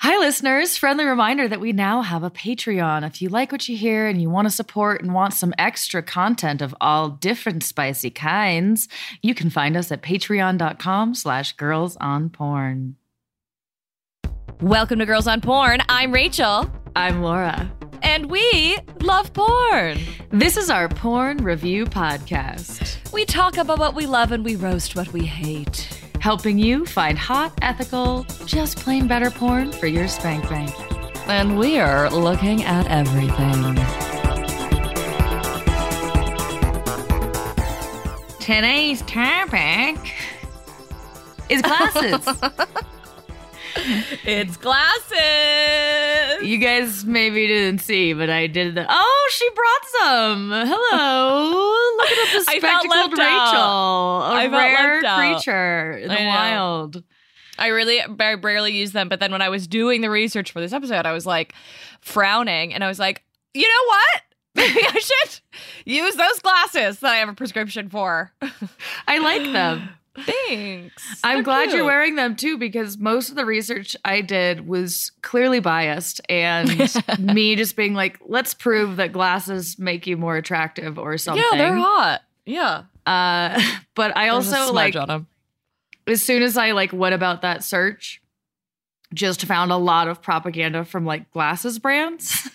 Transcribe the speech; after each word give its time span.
Hi, 0.00 0.18
listeners. 0.18 0.76
Friendly 0.76 1.06
reminder 1.06 1.48
that 1.48 1.58
we 1.58 1.72
now 1.72 2.02
have 2.02 2.22
a 2.22 2.30
Patreon. 2.30 3.04
If 3.06 3.22
you 3.22 3.30
like 3.30 3.50
what 3.50 3.66
you 3.68 3.76
hear 3.78 4.06
and 4.06 4.20
you 4.20 4.28
want 4.28 4.46
to 4.46 4.50
support 4.54 5.02
and 5.02 5.14
want 5.14 5.32
some 5.32 5.54
extra 5.58 6.02
content 6.02 6.60
of 6.60 6.74
all 6.82 7.08
different 7.08 7.64
spicy 7.64 8.10
kinds, 8.10 8.88
you 9.22 9.34
can 9.34 9.48
find 9.48 9.74
us 9.76 9.90
at 9.90 10.02
patreon.com 10.02 11.14
slash 11.14 11.54
girls 11.54 11.96
on 11.96 12.28
porn. 12.28 12.96
Welcome 14.60 14.98
to 14.98 15.06
Girls 15.06 15.26
on 15.26 15.40
Porn. 15.40 15.80
I'm 15.88 16.12
Rachel. 16.12 16.70
I'm 16.94 17.22
Laura. 17.22 17.70
And 18.02 18.30
we 18.30 18.76
love 19.00 19.32
porn. 19.32 19.98
This 20.30 20.58
is 20.58 20.68
our 20.68 20.88
porn 20.88 21.38
review 21.38 21.86
podcast, 21.86 23.12
We 23.12 23.24
talk 23.24 23.56
about 23.56 23.78
what 23.78 23.94
we 23.94 24.04
love 24.06 24.30
and 24.30 24.44
we 24.44 24.56
roast 24.56 24.94
what 24.94 25.12
we 25.12 25.24
hate. 25.24 26.05
Helping 26.20 26.58
you 26.58 26.84
find 26.84 27.18
hot, 27.18 27.52
ethical, 27.62 28.24
just 28.44 28.78
plain 28.78 29.06
better 29.06 29.30
porn 29.30 29.72
for 29.72 29.86
your 29.86 30.08
spank 30.08 30.48
bank. 30.48 30.74
And 31.28 31.58
we're 31.58 32.08
looking 32.10 32.62
at 32.64 32.86
everything. 32.88 33.74
Today's 38.40 39.02
topic 39.02 39.98
is 41.48 41.62
glasses. 41.62 42.28
It's 44.24 44.56
glasses. 44.56 46.42
you 46.42 46.58
guys 46.58 47.04
maybe 47.04 47.46
didn't 47.46 47.80
see, 47.80 48.12
but 48.12 48.28
I 48.30 48.46
did 48.48 48.74
the. 48.74 48.86
Oh, 48.88 49.30
she 49.32 49.48
brought 49.50 49.84
some. 50.02 50.50
Hello. 50.50 51.96
Look 51.98 52.10
at 52.10 52.32
the 52.38 52.44
felt 52.60 52.82
spectacled 52.82 53.10
left 53.18 53.20
out. 53.20 53.52
Rachel. 53.52 54.22
A 54.22 54.34
I 54.34 54.46
rare 54.48 55.00
creature 55.34 55.92
in 55.98 56.08
the 56.08 56.14
I 56.20 56.24
know. 56.24 56.28
wild. 56.30 57.02
I 57.58 57.68
really 57.68 58.00
I 58.00 58.34
rarely 58.34 58.72
use 58.76 58.92
them, 58.92 59.08
but 59.08 59.20
then 59.20 59.32
when 59.32 59.42
I 59.42 59.48
was 59.48 59.66
doing 59.66 60.00
the 60.02 60.10
research 60.10 60.52
for 60.52 60.60
this 60.60 60.72
episode, 60.72 61.06
I 61.06 61.12
was 61.12 61.24
like 61.26 61.54
frowning 62.00 62.74
and 62.74 62.84
I 62.84 62.88
was 62.88 62.98
like, 62.98 63.22
you 63.54 63.62
know 63.62 63.86
what? 63.88 64.22
Maybe 64.56 64.80
I 64.86 64.98
should 64.98 65.40
use 65.84 66.16
those 66.16 66.38
glasses 66.40 67.00
that 67.00 67.12
I 67.12 67.16
have 67.16 67.28
a 67.28 67.34
prescription 67.34 67.88
for. 67.88 68.32
I 69.06 69.18
like 69.18 69.42
them. 69.52 69.88
Thanks. 70.24 71.20
I'm 71.22 71.36
They're 71.36 71.42
glad 71.42 71.70
you're 71.72 71.84
wearing 71.84 72.14
them 72.14 72.36
too 72.36 72.58
because 72.58 72.98
most 72.98 73.30
of 73.30 73.36
the 73.36 73.44
research 73.44 73.96
I 74.04 74.20
did 74.20 74.66
was 74.66 75.12
clearly 75.22 75.60
biased 75.60 76.20
and 76.28 76.68
me 77.18 77.56
just 77.56 77.76
being 77.76 77.94
like, 77.94 78.18
let's 78.26 78.54
prove 78.54 78.96
that 78.96 79.12
glasses 79.12 79.78
make 79.78 80.06
you 80.06 80.16
more 80.16 80.36
attractive 80.36 80.98
or 80.98 81.18
something. 81.18 81.44
Yeah, 81.52 81.58
they're 81.58 81.76
hot. 81.76 82.22
Yeah. 82.44 82.84
Uh, 83.04 83.60
but 83.94 84.16
I 84.16 84.30
There's 84.30 84.52
also 84.52 84.72
like 84.72 84.96
as 86.06 86.22
soon 86.22 86.42
as 86.42 86.56
I 86.56 86.72
like 86.72 86.92
went 86.92 87.14
about 87.14 87.42
that 87.42 87.64
search, 87.64 88.22
just 89.16 89.46
found 89.46 89.72
a 89.72 89.76
lot 89.76 90.06
of 90.08 90.22
propaganda 90.22 90.84
from 90.84 91.04
like 91.04 91.30
glasses 91.32 91.78
brands, 91.78 92.48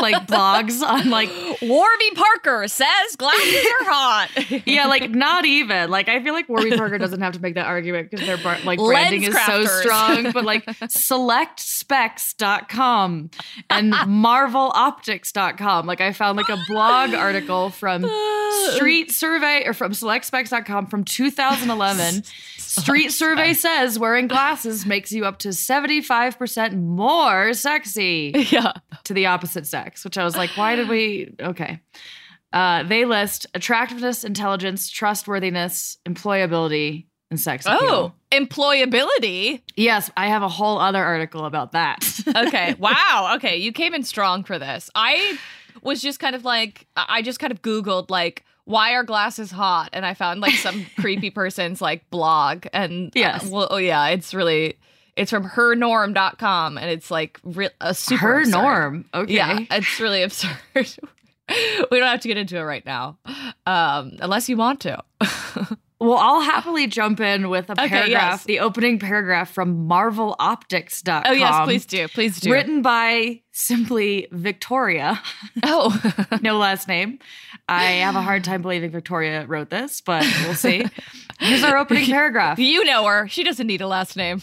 like 0.00 0.26
blogs 0.26 0.82
on 0.82 1.10
like 1.10 1.28
Warby 1.62 2.10
Parker 2.14 2.66
says 2.66 3.16
glasses 3.16 3.66
are 3.66 3.84
hot. 3.84 4.30
yeah, 4.66 4.86
like 4.86 5.10
not 5.10 5.44
even 5.44 5.90
like 5.90 6.08
I 6.08 6.22
feel 6.22 6.32
like 6.34 6.48
Warby 6.48 6.76
Parker 6.76 6.98
doesn't 6.98 7.20
have 7.20 7.34
to 7.34 7.40
make 7.40 7.54
that 7.54 7.66
argument 7.66 8.10
because 8.10 8.26
their 8.26 8.38
bar- 8.38 8.58
like 8.64 8.78
branding 8.78 9.22
is 9.22 9.38
so 9.44 9.64
strong, 9.66 10.32
but 10.32 10.44
like 10.44 10.64
selectspecs.com 10.64 13.30
and 13.68 13.92
marveloptics.com. 13.92 15.86
Like 15.86 16.00
I 16.00 16.12
found 16.12 16.38
like 16.38 16.48
a 16.48 16.58
blog 16.66 17.14
article 17.14 17.70
from 17.70 18.04
Street 18.72 19.12
Survey 19.12 19.64
or 19.66 19.74
from 19.74 19.92
selectspecs.com 19.92 20.86
from 20.86 21.04
2011. 21.04 22.22
Street 22.70 23.08
Survey 23.12 23.52
says 23.54 23.98
wearing 23.98 24.28
glasses 24.28 24.86
makes 24.86 25.10
you 25.12 25.24
up 25.24 25.38
to 25.40 25.48
75% 25.48 26.74
more 26.74 27.52
sexy 27.52 28.32
yeah. 28.50 28.72
to 29.04 29.12
the 29.14 29.26
opposite 29.26 29.66
sex, 29.66 30.04
which 30.04 30.16
I 30.16 30.24
was 30.24 30.36
like, 30.36 30.50
why 30.56 30.76
did 30.76 30.88
we? 30.88 31.34
Okay. 31.40 31.80
Uh, 32.52 32.82
they 32.84 33.04
list 33.04 33.46
attractiveness, 33.54 34.24
intelligence, 34.24 34.88
trustworthiness, 34.88 35.98
employability, 36.06 37.06
and 37.30 37.38
sex 37.38 37.64
appeal. 37.64 37.78
Oh, 37.80 38.12
employability. 38.32 39.62
yes, 39.76 40.10
I 40.16 40.26
have 40.28 40.42
a 40.42 40.48
whole 40.48 40.78
other 40.78 41.02
article 41.02 41.44
about 41.44 41.72
that. 41.72 42.06
Okay. 42.36 42.74
wow. 42.78 43.32
Okay. 43.36 43.56
You 43.56 43.72
came 43.72 43.92
in 43.92 44.02
strong 44.04 44.44
for 44.44 44.58
this. 44.58 44.88
I 44.94 45.38
was 45.82 46.00
just 46.00 46.20
kind 46.20 46.36
of 46.36 46.44
like, 46.44 46.86
I 46.96 47.22
just 47.22 47.40
kind 47.40 47.50
of 47.50 47.60
Googled, 47.60 48.08
like, 48.08 48.44
why 48.64 48.92
are 48.94 49.04
glasses 49.04 49.50
hot? 49.50 49.90
And 49.92 50.04
I 50.06 50.14
found 50.14 50.40
like 50.40 50.54
some 50.54 50.86
creepy 50.98 51.30
person's 51.30 51.80
like 51.80 52.08
blog. 52.10 52.66
And 52.72 53.10
Yes. 53.14 53.44
uh, 53.46 53.48
well, 53.50 53.68
oh, 53.70 53.76
yeah, 53.78 54.08
it's 54.08 54.32
really, 54.34 54.78
it's 55.16 55.30
from 55.30 55.48
hernorm.com 55.48 56.78
and 56.78 56.90
it's 56.90 57.10
like 57.10 57.38
re- 57.44 57.70
a 57.80 57.94
super 57.94 58.20
Her 58.20 58.38
absurd. 58.40 58.52
norm. 58.52 59.04
Okay. 59.14 59.34
Yeah, 59.34 59.58
it's 59.70 59.98
really 60.00 60.22
absurd. 60.22 60.56
we 60.74 61.98
don't 61.98 62.08
have 62.08 62.20
to 62.20 62.28
get 62.28 62.36
into 62.36 62.56
it 62.56 62.62
right 62.62 62.86
now, 62.86 63.18
um, 63.66 64.12
unless 64.20 64.48
you 64.48 64.56
want 64.56 64.80
to. 64.80 65.02
Well, 66.00 66.16
I'll 66.16 66.40
happily 66.40 66.86
jump 66.86 67.20
in 67.20 67.50
with 67.50 67.68
a 67.68 67.72
Okay, 67.72 67.88
paragraph, 67.88 68.08
yes. 68.08 68.44
the 68.44 68.60
opening 68.60 68.98
paragraph 68.98 69.52
from 69.52 69.86
marveloptics.com. 69.86 71.24
Oh 71.26 71.32
yes, 71.32 71.64
please 71.64 71.84
do, 71.84 72.08
please 72.08 72.40
do. 72.40 72.50
Written 72.50 72.80
by 72.80 73.42
simply 73.52 74.26
Victoria. 74.32 75.20
Oh, 75.62 75.94
no 76.40 76.56
last 76.56 76.88
name. 76.96 77.18
I 77.68 77.82
have 77.84 78.16
a 78.16 78.22
hard 78.22 78.44
time 78.44 78.62
believing 78.62 78.90
Victoria 78.90 79.44
wrote 79.46 79.68
this, 79.68 80.00
but 80.00 80.24
we'll 80.44 80.54
see. 80.54 80.84
Here's 81.38 81.62
our 81.62 81.76
opening 81.76 82.06
paragraph. 82.10 82.58
you 82.58 82.82
know 82.84 83.04
her. 83.04 83.28
She 83.28 83.44
doesn't 83.44 83.66
need 83.66 83.82
a 83.82 83.86
last 83.86 84.16
name. 84.16 84.40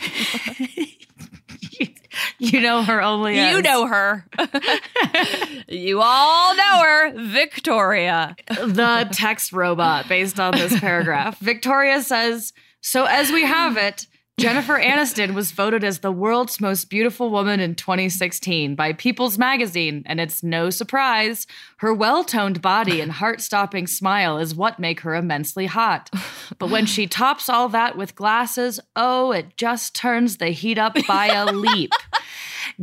you 2.39 2.61
know 2.61 2.83
her 2.83 3.01
only 3.01 3.37
You 3.37 3.61
know 3.61 3.87
her. 3.87 4.25
you 5.67 6.01
all 6.01 6.55
know 6.55 6.81
her, 6.83 7.11
Victoria. 7.15 8.35
the 8.47 9.07
text 9.11 9.53
robot 9.53 10.07
based 10.07 10.39
on 10.39 10.53
this 10.53 10.79
paragraph. 10.79 11.39
Victoria 11.39 12.01
says, 12.01 12.53
So 12.81 13.05
as 13.05 13.31
we 13.31 13.43
have 13.43 13.77
it, 13.77 14.07
Jennifer 14.39 14.75
Aniston 14.75 15.33
was 15.33 15.51
voted 15.51 15.83
as 15.83 15.99
the 15.99 16.11
world's 16.11 16.61
most 16.61 16.91
beautiful 16.91 17.31
woman 17.31 17.59
in 17.59 17.73
2016 17.73 18.75
by 18.75 18.93
People's 18.93 19.39
Magazine, 19.39 20.03
and 20.05 20.21
it's 20.21 20.43
no 20.43 20.69
surprise. 20.69 21.47
Her 21.77 21.91
well 21.91 22.23
toned 22.23 22.61
body 22.61 23.01
and 23.01 23.11
heart 23.11 23.41
stopping 23.41 23.87
smile 23.87 24.37
is 24.37 24.53
what 24.53 24.77
make 24.77 24.99
her 24.99 25.15
immensely 25.15 25.65
hot. 25.65 26.11
But 26.59 26.69
when 26.69 26.85
she 26.85 27.07
tops 27.07 27.49
all 27.49 27.67
that 27.69 27.97
with 27.97 28.13
glasses, 28.13 28.79
oh, 28.95 29.31
it 29.31 29.57
just 29.57 29.95
turns 29.95 30.37
the 30.37 30.49
heat 30.49 30.77
up 30.77 30.95
by 31.07 31.29
a 31.29 31.45
leap. 31.51 31.89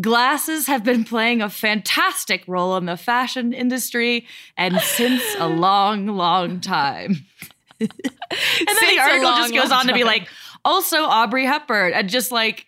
Glasses 0.01 0.67
have 0.67 0.83
been 0.83 1.05
playing 1.05 1.41
a 1.41 1.49
fantastic 1.49 2.43
role 2.49 2.77
in 2.77 2.87
the 2.87 2.97
fashion 2.97 3.53
industry 3.53 4.27
and 4.57 4.81
since 4.81 5.23
a 5.39 5.47
long, 5.47 6.09
long 6.09 6.61
time. 6.61 7.27
and 7.81 7.91
then 8.01 8.77
Since 8.77 8.81
the 8.81 9.01
article 9.01 9.23
long, 9.23 9.39
just 9.43 9.55
goes 9.55 9.71
on 9.71 9.87
to 9.87 9.95
be 9.95 10.03
like, 10.03 10.27
also 10.65 10.99
Aubrey 11.05 11.45
Hepburn, 11.47 11.93
and 11.93 12.09
just 12.09 12.33
like, 12.33 12.67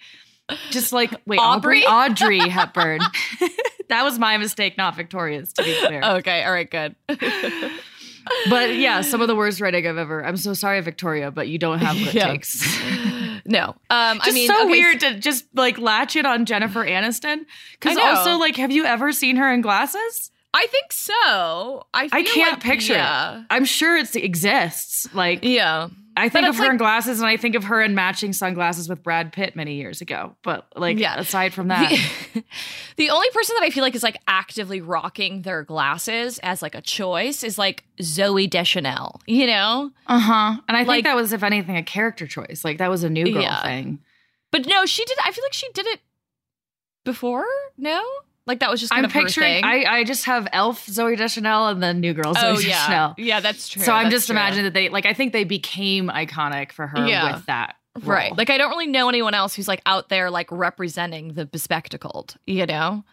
just 0.71 0.93
like, 0.93 1.13
wait, 1.27 1.39
Aubrey, 1.41 1.85
Aubrey? 1.85 2.39
Audrey 2.39 2.49
Hepburn. 2.49 3.01
that 3.89 4.03
was 4.05 4.19
my 4.19 4.37
mistake, 4.37 4.77
not 4.77 4.97
Victoria's, 4.97 5.53
to 5.55 5.63
be 5.63 5.75
clear. 5.75 6.03
Okay, 6.03 6.45
all 6.45 6.53
right, 6.53 6.71
good. 6.71 6.95
But 8.51 8.75
yeah, 8.75 9.03
some 9.03 9.21
of 9.21 9.29
the 9.29 9.37
worst 9.37 9.61
writing 9.61 9.87
I've 9.87 9.99
ever. 9.99 10.25
I'm 10.25 10.37
so 10.37 10.53
sorry, 10.53 10.81
Victoria, 10.81 11.31
but 11.31 11.49
you 11.49 11.59
don't 11.59 11.79
have 11.79 11.97
what 12.01 12.13
Yeah. 12.15 12.33
takes. 12.33 12.61
no, 13.45 13.69
um, 13.69 14.21
I 14.21 14.33
mean, 14.33 14.49
so 14.49 14.63
okay, 14.63 14.71
weird 14.71 15.01
to 15.01 15.19
just 15.21 15.45
like 15.55 15.79
latch 15.79 16.17
it 16.17 16.27
on 16.27 16.45
Jennifer 16.45 16.85
Aniston. 16.85 17.45
Because 17.73 17.97
also, 17.97 18.37
like, 18.37 18.57
have 18.57 18.73
you 18.73 18.85
ever 18.85 19.13
seen 19.13 19.37
her 19.37 19.53
in 19.53 19.61
glasses? 19.61 20.31
I 20.59 20.67
think 20.69 20.91
so. 20.93 21.87
I 21.93 22.09
I 22.11 22.23
can't 22.23 22.53
like- 22.53 22.61
picture 22.63 22.95
yeah. 22.95 23.41
it. 23.41 23.47
I'm 23.51 23.65
sure 23.67 23.95
it 23.97 24.15
exists. 24.17 25.13
Like 25.15 25.41
Yeah. 25.43 25.89
I 26.19 26.31
think 26.31 26.49
of 26.49 26.57
her 26.57 26.71
in 26.71 26.79
glasses, 26.79 27.21
and 27.21 27.29
I 27.29 27.37
think 27.37 27.55
of 27.57 27.65
her 27.65 27.83
in 27.83 27.95
matching 27.95 28.33
sunglasses 28.33 28.89
with 28.89 29.03
Brad 29.03 29.35
Pitt 29.35 29.55
many 29.55 29.75
years 29.75 30.01
ago. 30.01 30.35
But 30.43 30.67
like, 30.75 30.99
Yeah. 30.99 31.19
aside 31.21 31.53
from 31.53 31.69
that, 31.69 31.91
The, 31.91 32.43
the 32.97 33.11
only 33.11 33.29
person 33.35 33.55
that 33.59 33.65
I 33.65 33.69
feel 33.69 33.83
like 33.83 33.95
is 33.95 34.03
like 34.03 34.17
actively 34.27 34.81
rocking 34.81 35.43
their 35.43 35.63
glasses 35.63 36.39
as 36.43 36.63
like 36.63 36.75
a 36.75 36.81
choice 36.81 37.45
is 37.45 37.59
like 37.59 37.85
Zooey 38.01 38.49
Deschanel, 38.49 39.21
you 39.27 39.47
know? 39.47 39.91
uh 40.07 40.19
huh. 40.19 40.57
And 40.69 40.75
I 40.77 40.87
think 40.87 41.05
that 41.05 41.17
was, 41.17 41.35
if 41.35 41.43
anything, 41.43 41.77
a 41.77 41.83
character 41.83 42.27
choice. 42.27 42.63
Like 42.65 42.79
that 42.79 42.89
was 42.89 43.05
a 43.05 43.11
new 43.11 43.31
girl 43.31 43.43
Yeah. 43.43 43.63
thing. 43.63 43.99
But 44.51 44.67
no, 44.67 44.87
she 44.87 45.05
did 45.05 45.19
I 45.23 45.33
feel 45.33 45.45
like 45.45 45.53
she 45.53 45.69
did 45.75 45.87
it 45.87 46.01
before? 47.05 47.45
No? 47.77 48.03
Like 48.47 48.61
that 48.61 48.71
was 48.71 48.81
just 48.81 48.93
kind 48.93 49.05
I'm 49.05 49.11
picturing. 49.11 49.63
thing. 49.63 49.65
I 49.65 49.85
I 49.85 50.05
just 50.05 50.25
have 50.27 50.47
Elf 50.53 50.87
Zooey 50.87 51.17
Deschanel 51.17 51.67
and 51.69 51.83
then 51.83 52.01
New 52.01 52.15
Girl 52.15 52.35
Zooey 52.35 52.43
oh 52.43 52.59
yeah. 52.59 52.69
Deschanel. 52.69 53.15
Yeah, 53.19 53.41
that's 53.41 53.69
true. 53.69 53.83
So 53.83 53.93
I'm 53.93 54.05
That's 54.05 54.15
just 54.15 54.27
true. 54.27 54.35
imagining 54.35 54.65
that 54.65 54.75
they 54.75 54.89
like. 54.89 55.05
I 55.07 55.15
think 55.15 55.33
they 55.33 55.45
became 55.45 56.09
iconic 56.09 56.71
for 56.73 56.87
her 56.87 57.07
Yeah. 57.07 57.35
with 57.35 57.47
that. 57.47 57.77
Right. 58.03 58.37
Like 58.37 58.51
I 58.51 58.59
don't 58.59 58.71
really 58.71 58.87
know 58.87 59.09
anyone 59.09 59.35
else 59.35 59.55
who's 59.55 59.67
like 59.69 59.81
out 59.87 60.09
there 60.11 60.31
like 60.31 60.49
representing 60.53 61.33
the 61.35 61.47
bespectacled, 61.47 62.37
you 62.47 62.67
know, 62.67 63.05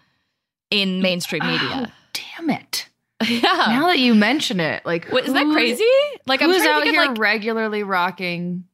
in 0.70 1.02
mainstream 1.02 1.46
media. 1.46 1.90
Oh, 1.90 1.92
damn 2.38 2.50
it! 2.50 2.90
yeah. 3.28 3.40
Now 3.70 3.88
that 3.88 4.00
you 4.00 4.14
mention 4.14 4.60
it, 4.60 4.86
like, 4.86 5.08
isn't 5.12 5.34
that 5.34 5.52
crazy? 5.54 5.84
Like 6.28 6.42
I'm 6.42 6.50
Who's 6.50 6.64
to 6.64 6.70
out 6.70 6.84
here 6.84 7.06
like 7.06 7.18
regularly 7.18 7.84
rocking? 7.84 8.66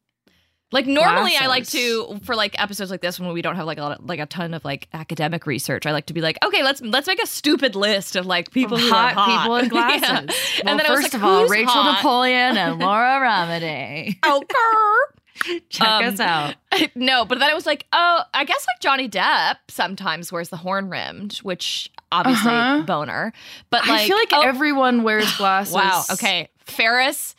Like 0.72 0.86
normally 0.86 1.34
I 1.36 1.46
like 1.48 1.66
to 1.68 2.20
for 2.22 2.36
like 2.36 2.60
episodes 2.62 2.90
like 2.92 3.00
this 3.00 3.18
when 3.18 3.32
we 3.32 3.42
don't 3.42 3.56
have 3.56 3.66
like 3.66 3.78
a 3.78 3.82
lot 3.82 3.98
of, 3.98 4.08
like 4.08 4.20
a 4.20 4.26
ton 4.26 4.54
of 4.54 4.64
like 4.64 4.88
academic 4.92 5.44
research. 5.46 5.84
I 5.84 5.90
like 5.92 6.06
to 6.06 6.12
be 6.14 6.20
like, 6.20 6.38
okay, 6.44 6.62
let's 6.62 6.80
let's 6.80 7.08
make 7.08 7.20
a 7.22 7.26
stupid 7.26 7.74
list 7.74 8.14
of 8.14 8.24
like 8.26 8.52
people 8.52 8.78
who 8.78 8.88
hot, 8.88 9.12
are 9.12 9.14
hot 9.14 9.42
people 9.42 9.56
in 9.56 9.64
Yeah. 9.72 9.98
glasses. 9.98 10.36
And 10.60 10.66
Well, 10.66 10.76
then 10.76 10.86
I 10.86 10.90
was 10.90 11.00
first 11.02 11.14
like, 11.14 11.22
of 11.22 11.24
all, 11.24 11.46
Rachel 11.46 11.72
hot? 11.72 11.96
Napoleon 11.96 12.56
and 12.56 12.78
Laura 12.80 13.20
Ramadei. 13.20 14.16
Oh, 14.22 14.44
Check 15.70 15.88
Um, 15.88 16.04
us 16.04 16.20
out. 16.20 16.54
no, 16.94 17.24
but 17.24 17.38
then 17.38 17.48
I 17.50 17.54
was 17.54 17.64
like, 17.66 17.86
oh, 17.92 18.22
I 18.34 18.44
guess 18.44 18.66
like 18.68 18.80
Johnny 18.80 19.08
Depp 19.08 19.56
sometimes 19.68 20.30
wears 20.30 20.50
the 20.50 20.58
horn 20.58 20.90
rimmed, 20.90 21.38
which 21.38 21.90
obviously 22.12 22.52
Uh-huh. 22.52 22.82
boner. 22.82 23.32
But 23.70 23.86
like, 23.88 24.02
I 24.02 24.06
feel 24.06 24.16
like 24.18 24.28
oh, 24.32 24.42
everyone 24.42 25.02
wears 25.02 25.34
glasses. 25.38 25.74
wow, 25.74 26.04
okay, 26.12 26.48
Faris, 26.66 27.34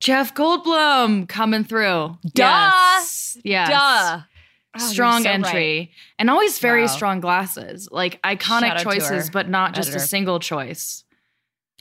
Jeff 0.00 0.34
Goldblum 0.34 1.28
coming 1.28 1.64
through. 1.64 2.16
Duh. 2.34 2.42
Yes. 2.44 3.38
Yes. 3.44 3.68
duh, 3.70 4.20
Oh, 4.76 4.78
strong 4.86 5.22
so 5.22 5.30
entry 5.30 5.52
right. 5.78 5.88
and 6.18 6.28
always 6.30 6.58
very 6.58 6.82
Wow. 6.82 6.86
strong 6.88 7.20
glasses 7.20 7.88
like 7.90 8.20
iconic 8.22 8.78
choices 8.78 9.30
but 9.30 9.48
not 9.48 9.74
just 9.74 9.94
a 9.94 9.98
single 10.00 10.38
choice 10.38 11.04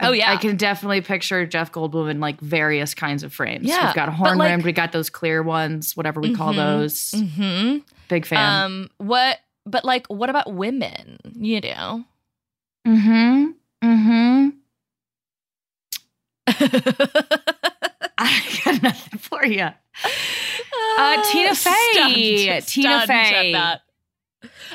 Oh, 0.02 0.14
yeah. 0.14 0.32
i 0.32 0.38
can 0.38 0.56
definitely 0.56 1.02
picture 1.02 1.46
jeff 1.46 1.72
goldblum 1.72 2.10
in 2.10 2.20
like 2.22 2.40
various 2.40 2.94
kinds 2.96 3.24
of 3.24 3.34
frames 3.34 3.66
Yeah, 3.68 3.88
we've 3.88 3.96
got 3.96 4.08
but, 4.08 4.14
horn 4.16 4.40
rimmed 4.40 4.64
we 4.64 4.72
got 4.72 4.94
those 4.94 5.10
clear 5.10 5.44
ones 5.44 5.98
whatever 5.98 6.22
we 6.22 6.34
call 6.34 6.54
Mhm. 6.54 6.56
those 6.56 7.12
Mm-hmm. 7.12 7.78
big 8.08 8.26
fan 8.26 8.64
Um, 8.64 8.90
what? 8.98 9.38
But 9.66 9.84
like, 9.84 10.08
what 10.08 10.30
about 10.30 10.52
women? 10.54 11.18
You 11.36 11.60
know. 11.62 12.04
mm-hmm 12.88 13.52
mm-hmm 13.84 14.50
i 18.28 18.60
got 18.66 18.82
nothing 18.84 19.20
for 19.20 19.46
you 19.46 19.68
Uh, 21.00 21.24
Tina 21.32 21.56
Fey. 21.56 21.74
Stunned- 21.94 22.14
Tina 22.68 23.02
stunned 23.02 23.12
at 23.12 23.32
Fey. 23.32 23.52
that. 23.54 23.82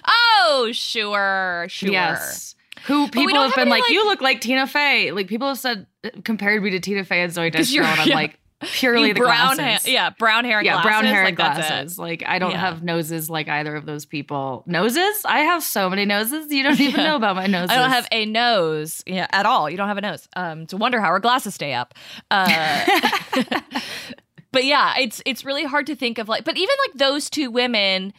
Oh, 0.06 0.70
sure, 0.72 1.66
sure. 1.68 1.90
yes 1.90 2.54
who 2.86 3.08
people 3.08 3.34
have 3.34 3.46
have 3.50 3.54
been 3.54 3.62
any, 3.62 3.70
like, 3.70 3.82
like- 3.82 3.92
you 3.92 4.04
look 4.06 4.20
like 4.20 4.40
Tina 4.40 4.66
Fey. 4.66 5.12
Like 5.12 5.28
people 5.28 5.46
have 5.48 5.58
said, 5.58 5.86
compared 6.24 6.62
me 6.64 6.70
to 6.70 6.80
Tina 6.80 7.04
Fey 7.04 7.22
and 7.22 7.32
Zooey 7.32 7.52
Deschanel, 7.52 7.86
and 7.88 8.00
I'm 8.00 8.08
yeah. 8.08 8.14
like 8.16 8.40
purely 8.62 9.08
You 9.08 9.14
the 9.14 9.20
brown 9.20 9.56
glasses. 9.56 9.84
hair, 9.86 9.94
yeah, 9.94 10.10
brown 10.10 10.44
hair, 10.44 10.58
and 10.58 10.66
yeah, 10.66 10.72
glasses, 10.82 10.88
brown 10.88 11.04
hair 11.04 11.24
like, 11.24 11.28
and 11.30 11.38
that's 11.38 11.58
it. 11.58 11.68
glasses. 11.68 11.98
Like 11.98 12.22
I 12.26 12.38
don't 12.38 12.52
Yeah. 12.52 12.60
have 12.60 12.82
noses 12.82 13.28
like 13.30 13.48
either 13.48 13.74
of 13.76 13.86
those 13.86 14.06
people. 14.06 14.62
Noses? 14.66 15.22
I 15.24 15.40
have 15.40 15.62
so 15.62 15.88
many 15.90 16.04
noses. 16.04 16.52
You 16.52 16.62
don't 16.62 16.80
even 16.80 17.00
Yeah. 17.00 17.06
know 17.06 17.16
about 17.16 17.36
my 17.36 17.46
noses. 17.46 17.70
I 17.70 17.76
don't 17.76 17.90
have 17.90 18.06
a 18.12 18.26
nose, 18.26 19.02
yeah, 19.06 19.26
at 19.32 19.46
all. 19.46 19.68
You 19.68 19.76
don't 19.76 19.88
have 19.88 19.98
a 19.98 20.02
nose. 20.02 20.28
Um, 20.36 20.66
to 20.68 20.76
wonder 20.76 21.00
how 21.00 21.08
our 21.08 21.20
glasses 21.20 21.54
stay 21.54 21.74
up. 21.74 21.94
Uh, 22.30 22.84
but 24.52 24.64
yeah, 24.64 24.94
it's 24.98 25.22
it's 25.26 25.44
really 25.44 25.64
hard 25.64 25.86
to 25.86 25.96
think 25.96 26.18
of 26.18 26.28
like, 26.28 26.44
but 26.44 26.56
even 26.56 26.74
like 26.86 26.98
those 26.98 27.30
two 27.30 27.50
women, 27.50 28.12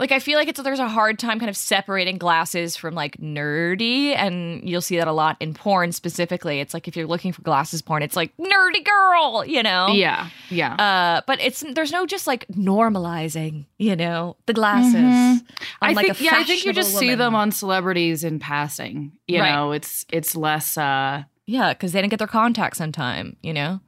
like 0.00 0.10
I 0.10 0.18
feel 0.18 0.38
like 0.38 0.48
it's 0.48 0.60
there's 0.60 0.80
a 0.80 0.88
hard 0.88 1.18
time 1.20 1.38
kind 1.38 1.48
of 1.48 1.56
separating 1.56 2.18
glasses 2.18 2.76
from 2.76 2.94
like 2.94 3.16
nerdy, 3.18 4.14
and 4.16 4.68
you'll 4.68 4.80
see 4.80 4.96
that 4.96 5.06
a 5.06 5.12
lot 5.12 5.36
in 5.40 5.54
porn 5.54 5.92
specifically. 5.92 6.58
It's 6.60 6.74
like 6.74 6.88
if 6.88 6.96
you're 6.96 7.06
looking 7.06 7.32
for 7.32 7.42
glasses 7.42 7.80
porn, 7.80 8.02
it's 8.02 8.16
like 8.16 8.36
nerdy 8.36 8.84
girl, 8.84 9.44
you 9.46 9.62
know. 9.62 9.88
Yeah, 9.88 10.28
yeah. 10.50 10.74
Uh, 10.74 11.20
but 11.26 11.40
it's 11.40 11.62
there's 11.74 11.92
no 11.92 12.06
just 12.06 12.26
like 12.26 12.44
normalizing, 12.48 13.66
you 13.78 13.94
know, 13.96 14.36
the 14.46 14.52
glasses. 14.52 14.94
Mhm. 14.94 15.40
on, 15.40 15.44
I 15.80 15.92
like, 15.92 16.06
think 16.06 16.20
yeah, 16.20 16.32
I 16.38 16.44
think 16.44 16.64
you 16.64 16.72
just 16.72 16.96
see 16.98 17.14
them 17.14 17.34
on 17.34 17.52
celebrities 17.52 18.24
in 18.24 18.38
passing. 18.40 19.12
You 19.28 19.40
Right. 19.40 19.52
know, 19.54 19.72
it's 19.72 20.04
it's 20.12 20.34
less 20.34 20.76
uh 20.76 21.22
Yeah, 21.46 21.72
because 21.72 21.92
they 21.92 22.00
didn't 22.00 22.10
get 22.10 22.18
their 22.18 22.26
contacts 22.28 22.80
in 22.80 22.92
time, 22.92 23.36
you 23.42 23.52
know? 23.52 23.80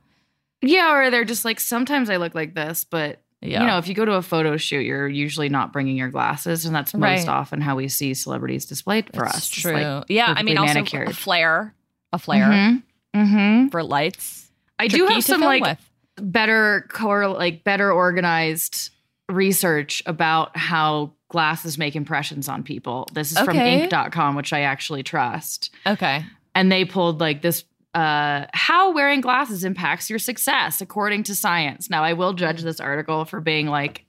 yeah, 0.62 0.94
or 0.96 1.10
they're 1.10 1.24
just 1.24 1.44
like 1.44 1.60
sometimes 1.60 2.10
I 2.10 2.16
look 2.16 2.34
like 2.34 2.54
this, 2.54 2.84
but 2.84 3.20
Yeah. 3.46 3.60
you 3.62 3.66
know, 3.66 3.78
if 3.78 3.88
you 3.88 3.94
go 3.94 4.04
to 4.04 4.14
a 4.14 4.22
photo 4.22 4.56
shoot, 4.56 4.80
you're 4.80 5.08
usually 5.08 5.48
not 5.48 5.72
bringing 5.72 5.96
your 5.96 6.08
glasses, 6.10 6.64
and 6.66 6.74
that's 6.74 6.92
most 6.94 7.26
Right. 7.26 7.28
often 7.28 7.60
how 7.60 7.76
we 7.76 7.88
see 7.88 8.14
celebrities 8.14 8.66
displayed 8.66 9.06
for 9.14 9.24
That's 9.24 9.36
us. 9.38 9.48
True. 9.48 9.72
like, 9.72 10.04
yeah, 10.08 10.32
I 10.36 10.42
mean, 10.42 10.58
also 10.58 10.74
manicured. 10.74 11.08
a 11.08 11.12
flare, 11.14 11.74
a 12.12 12.18
flare 12.18 12.46
Mhm. 12.46 12.82
Mhm. 13.14 13.70
for 13.70 13.82
lights. 13.82 14.50
I 14.78 14.88
do 14.88 15.06
have 15.06 15.24
some 15.24 15.40
like 15.40 15.62
with. 15.62 15.78
better 16.20 16.86
core, 16.92 17.28
like 17.28 17.64
better 17.64 17.90
organized 17.92 18.90
research 19.28 20.02
about 20.06 20.56
how 20.56 21.12
glasses 21.28 21.78
make 21.78 21.96
impressions 21.96 22.48
on 22.48 22.62
people. 22.62 23.08
This 23.12 23.32
is 23.32 23.38
from 23.38 23.50
Okay. 23.56 23.88
Inc.com, 23.88 24.36
which 24.36 24.52
I 24.52 24.60
actually 24.60 25.02
trust. 25.02 25.70
Okay. 25.86 26.24
and 26.54 26.72
they 26.72 26.86
pulled 26.86 27.20
like 27.20 27.42
this 27.42 27.64
uh 27.96 28.46
how 28.52 28.92
wearing 28.92 29.20
glasses 29.20 29.64
impacts 29.64 30.10
your 30.10 30.18
success 30.18 30.80
according 30.80 31.22
to 31.22 31.34
science 31.34 31.88
now 31.90 32.02
i 32.04 32.12
will 32.12 32.32
judge 32.34 32.62
this 32.62 32.78
article 32.80 33.24
for 33.24 33.40
being 33.40 33.66
like 33.66 34.04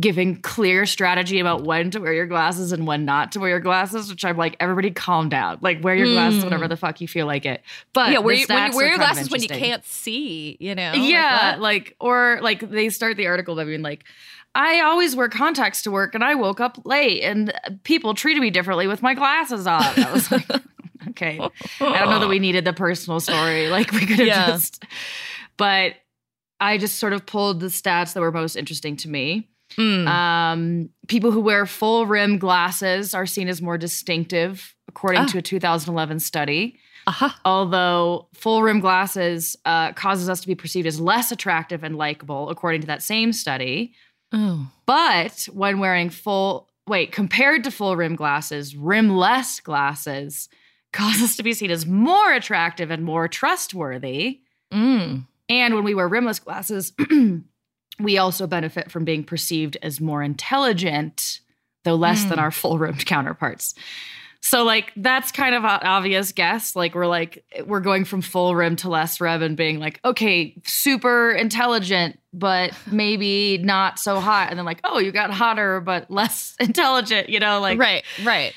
giving 0.00 0.40
clear 0.40 0.86
strategy 0.86 1.38
about 1.38 1.64
when 1.64 1.90
to 1.90 2.00
wear 2.00 2.14
your 2.14 2.26
glasses 2.26 2.72
and 2.72 2.86
when 2.86 3.04
not 3.04 3.32
to 3.32 3.38
wear 3.40 3.50
your 3.50 3.60
glasses 3.60 4.08
which 4.08 4.24
i'm 4.24 4.38
like 4.38 4.56
everybody 4.58 4.90
calm 4.90 5.28
down 5.28 5.58
like 5.60 5.84
wear 5.84 5.94
your 5.94 6.06
glasses 6.06 6.40
Mm. 6.40 6.44
whenever 6.44 6.66
the 6.66 6.76
fuck 6.78 7.00
you 7.02 7.06
feel 7.08 7.26
like 7.26 7.44
it 7.44 7.62
but 7.92 8.10
yeah, 8.10 8.18
wear, 8.18 8.34
the 8.34 8.40
you- 8.40 8.46
when 8.48 8.70
you 8.72 8.76
wear 8.76 8.88
your 8.88 8.96
glasses 8.96 9.30
when 9.30 9.42
you 9.42 9.48
can't 9.48 9.84
see, 9.84 10.56
you 10.60 10.74
know? 10.74 10.92
yeah 10.94 11.56
Like, 11.58 11.60
like 11.60 11.96
or 12.00 12.38
like 12.42 12.60
they 12.70 12.88
start 12.88 13.16
the 13.18 13.26
article 13.26 13.54
by 13.54 13.64
being 13.64 13.82
like 13.82 14.04
I 14.54 14.80
always 14.82 15.16
wear 15.16 15.30
contacts 15.30 15.80
to 15.82 15.90
work 15.90 16.14
and 16.14 16.22
I 16.22 16.34
woke 16.34 16.60
up 16.60 16.84
late 16.84 17.22
and 17.22 17.54
people 17.84 18.12
treated 18.12 18.40
me 18.42 18.50
differently 18.50 18.86
with 18.86 19.00
my 19.00 19.14
glasses 19.14 19.66
on. 19.66 19.82
I 19.82 20.12
was 20.12 20.30
like, 20.30 20.46
okay. 21.12 21.38
I 21.80 21.98
don't 22.00 22.10
know 22.10 22.18
that 22.20 22.28
we 22.28 22.38
needed 22.48 22.64
the 22.64 22.72
personal 22.72 23.20
story. 23.20 23.68
Like 23.68 23.92
we 23.92 24.00
could 24.00 24.18
have 24.18 24.26
Yeah. 24.26 24.46
just, 24.48 24.84
but 25.56 25.94
I 26.60 26.78
just 26.78 26.98
sort 26.98 27.12
of 27.12 27.24
pulled 27.26 27.60
the 27.60 27.66
stats 27.66 28.12
that 28.14 28.20
were 28.20 28.32
most 28.32 28.56
interesting 28.56 28.96
to 28.98 29.08
me. 29.08 29.48
Mm. 29.78 30.06
Um, 30.06 30.90
people 31.08 31.30
who 31.30 31.40
wear 31.40 31.64
full 31.66 32.04
rim 32.06 32.38
glasses 32.38 33.14
are 33.14 33.24
seen 33.26 33.48
as 33.48 33.62
more 33.62 33.78
distinctive, 33.78 34.74
according 34.88 35.22
Ah. 35.22 35.26
to 35.26 35.38
a 35.38 35.42
2011 35.42 36.20
study. 36.20 36.78
Aha. 37.06 37.40
Although 37.44 38.28
full 38.34 38.62
rim 38.62 38.80
glasses 38.80 39.56
uh, 39.64 39.92
causes 39.92 40.28
us 40.28 40.40
to 40.42 40.46
be 40.46 40.54
perceived 40.54 40.86
as 40.86 41.00
less 41.00 41.32
attractive 41.32 41.82
and 41.82 41.96
likable, 41.96 42.48
according 42.50 42.82
to 42.82 42.86
that 42.88 43.02
same 43.02 43.32
study. 43.32 43.94
Oh. 44.30 44.70
But 44.86 45.48
when 45.52 45.78
wearing 45.80 46.10
full, 46.10 46.68
wait, 46.86 47.10
compared 47.10 47.64
to 47.64 47.70
full 47.72 47.96
rim 47.96 48.14
glasses, 48.14 48.76
rimless 48.76 49.58
glasses 49.60 50.48
cause 50.92 51.22
us 51.22 51.36
to 51.36 51.42
be 51.42 51.52
seen 51.52 51.70
as 51.70 51.86
more 51.86 52.32
attractive 52.32 52.90
and 52.90 53.04
more 53.04 53.28
trustworthy. 53.28 54.40
Mm. 54.72 55.26
And 55.48 55.74
when 55.74 55.84
we 55.84 55.94
wear 55.94 56.08
rimless 56.08 56.38
glasses, 56.38 56.92
we 58.00 58.18
also 58.18 58.46
benefit 58.46 58.90
from 58.90 59.04
being 59.04 59.24
perceived 59.24 59.76
as 59.82 60.00
more 60.00 60.22
intelligent, 60.22 61.40
though 61.84 61.94
less 61.94 62.24
than 62.24 62.38
Mm. 62.38 62.42
our 62.42 62.50
full 62.50 62.78
rimmed 62.78 63.04
counterparts. 63.06 63.74
So, 64.44 64.64
like, 64.64 64.90
that's 64.96 65.30
kind 65.30 65.54
of 65.54 65.62
an 65.62 65.80
obvious 65.84 66.32
guess. 66.32 66.74
Like, 66.74 66.96
we're 66.96 67.06
like, 67.06 67.44
we're 67.64 67.78
going 67.78 68.04
from 68.04 68.22
full 68.22 68.56
rim 68.56 68.74
to 68.76 68.88
less 68.88 69.20
rim 69.20 69.40
and 69.40 69.56
being 69.56 69.78
like, 69.78 70.00
okay, 70.04 70.60
super 70.64 71.30
intelligent, 71.30 72.18
but 72.32 72.72
maybe 72.90 73.58
not 73.58 74.00
so 74.00 74.18
hot. 74.18 74.48
And 74.50 74.58
then, 74.58 74.64
like, 74.66 74.80
oh, 74.82 74.98
you 74.98 75.12
got 75.12 75.30
hotter, 75.30 75.80
but 75.80 76.10
less 76.10 76.56
intelligent, 76.60 77.28
you 77.28 77.38
know, 77.38 77.60
like, 77.60 77.78
right, 77.78 78.02
right. 78.24 78.52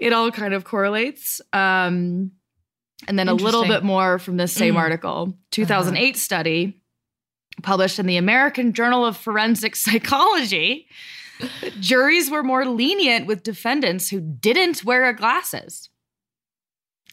It 0.00 0.12
all 0.12 0.30
kind 0.32 0.54
of 0.54 0.64
correlates. 0.64 1.40
Um, 1.52 2.32
and 3.06 3.18
then 3.18 3.28
a 3.28 3.34
little 3.34 3.64
bit 3.66 3.82
more 3.84 4.18
from 4.18 4.36
this 4.36 4.52
same 4.52 4.74
Mm. 4.74 4.78
article 4.78 5.34
2008 5.52 6.16
study 6.16 6.80
published 7.62 7.98
in 7.98 8.06
the 8.06 8.16
American 8.16 8.72
Journal 8.72 9.04
of 9.06 9.16
Forensic 9.16 9.76
Psychology. 9.76 10.86
Juries 11.80 12.30
were 12.30 12.42
more 12.42 12.66
lenient 12.66 13.26
with 13.26 13.42
defendants 13.42 14.08
who 14.10 14.20
didn't 14.20 14.84
wear 14.84 15.10
glasses. 15.12 15.88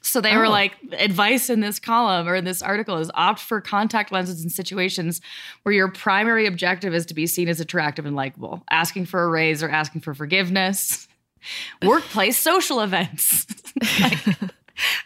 So 0.01 0.22
they 0.22 0.36
were 0.38 0.46
Oh. 0.46 0.50
like, 0.50 0.74
advice 0.94 1.50
in 1.50 1.60
this 1.60 1.79
column 1.79 2.27
or 2.27 2.36
in 2.36 2.46
this 2.46 2.62
article 2.62 2.98
is 2.98 3.12
opt 3.13 3.39
for 3.39 3.60
contact 3.60 4.12
lenses 4.12 4.41
in 4.44 4.50
situations 4.50 5.20
where 5.63 5.74
your 5.74 5.89
primary 5.89 6.46
objective 6.46 6.94
is 6.94 7.06
to 7.08 7.13
be 7.13 7.27
seen 7.27 7.50
as 7.50 7.60
attractive 7.60 8.06
and 8.06 8.15
likable, 8.15 8.63
asking 8.70 9.06
for 9.06 9.24
a 9.24 9.27
raise 9.27 9.62
or 9.63 9.70
asking 9.70 10.01
for 10.01 10.13
forgiveness, 10.13 11.06
workplace 11.84 12.38
social 12.38 12.82
events. 12.82 13.46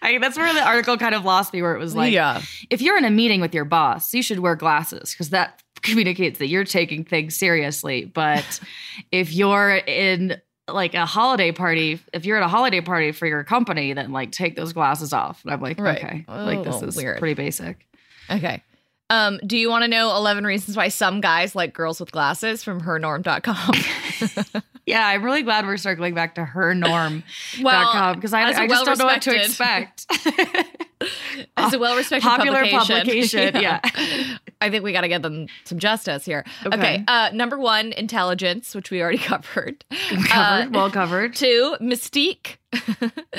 Like, 0.02 0.16
I, 0.16 0.18
that's 0.18 0.38
where 0.38 0.54
the 0.54 0.62
article 0.62 0.98
kind 0.98 1.16
of 1.16 1.24
lost 1.24 1.54
me, 1.54 1.62
where 1.62 1.74
it 1.74 1.80
was 1.80 1.96
like, 1.96 2.12
yeah. 2.12 2.42
if 2.70 2.82
you're 2.82 2.98
in 2.98 3.06
a 3.06 3.10
meeting 3.10 3.40
with 3.40 3.54
your 3.56 3.64
boss, 3.64 4.14
you 4.14 4.22
should 4.22 4.40
wear 4.40 4.54
glasses 4.58 5.12
because 5.14 5.30
that 5.30 5.64
communicates 5.82 6.40
that 6.40 6.48
you're 6.48 6.66
taking 6.66 7.06
things 7.06 7.38
seriously. 7.38 8.04
But 8.04 8.60
if 9.14 9.32
you're 9.34 9.78
in 9.88 10.42
like 10.68 10.94
a 10.94 11.06
holiday 11.06 11.54
party, 11.54 12.02
if 12.12 12.26
you're 12.26 12.36
at 12.36 12.44
a 12.44 12.50
holiday 12.50 12.82
party 12.82 13.14
for 13.14 13.28
your 13.28 13.46
company, 13.46 13.94
then 13.94 14.12
like 14.12 14.34
take 14.34 14.58
those 14.58 14.74
glasses 14.74 15.14
off. 15.14 15.42
And 15.46 15.54
I'm 15.54 15.62
like, 15.62 15.80
Right. 15.80 16.04
okay, 16.04 16.26
like 16.28 16.66
this 16.66 16.76
Oh, 16.82 16.88
is 16.88 16.98
weird. 16.98 17.20
pretty 17.20 17.36
basic. 17.36 17.88
Okay. 18.30 18.62
Um, 19.12 19.40
do 19.46 19.58
you 19.58 19.70
want 19.70 19.84
to 19.84 19.90
know 19.90 20.16
11 20.16 20.46
reasons 20.46 20.78
why 20.78 20.88
some 20.88 21.20
guys 21.20 21.54
like 21.54 21.74
girls 21.74 22.00
with 22.00 22.12
glasses 22.14 22.64
from 22.64 22.80
hernorm.com? 22.82 24.62
Yeah, 24.86 25.06
I'm 25.06 25.24
really 25.24 25.44
glad 25.44 25.66
we're 25.66 25.78
circling 25.78 26.16
back 26.16 26.36
to 26.36 26.44
her 26.44 26.74
norm. 26.74 27.24
well, 27.62 28.16
because 28.16 28.34
I, 28.34 28.44
I 28.44 28.68
just 28.68 28.84
don't 28.84 28.98
know 28.98 29.06
what 29.06 29.22
to 29.24 29.36
expect. 29.36 30.06
It's 31.58 31.74
a 31.74 31.80
well-respected 31.80 32.22
Popular 32.28 32.62
publication, 32.64 32.98
publication, 33.00 33.56
yeah. 33.60 33.80
I 34.62 34.70
think 34.70 34.84
we 34.84 34.92
got 34.92 35.02
to 35.02 35.08
give 35.08 35.24
them 35.24 35.48
some 35.64 35.80
justice 35.80 36.26
here. 36.26 36.46
Okay. 36.64 36.78
Okay. 36.78 37.04
Uh, 37.08 37.32
number 37.34 37.58
one, 37.58 37.92
intelligence, 37.94 38.76
which 38.76 38.92
we 38.92 39.02
already 39.02 39.18
covered. 39.18 39.84
covered, 39.90 40.30
Uh, 40.32 40.68
well 40.72 40.92
covered. 40.92 41.34
Two, 41.34 41.76
mystique. 41.82 42.58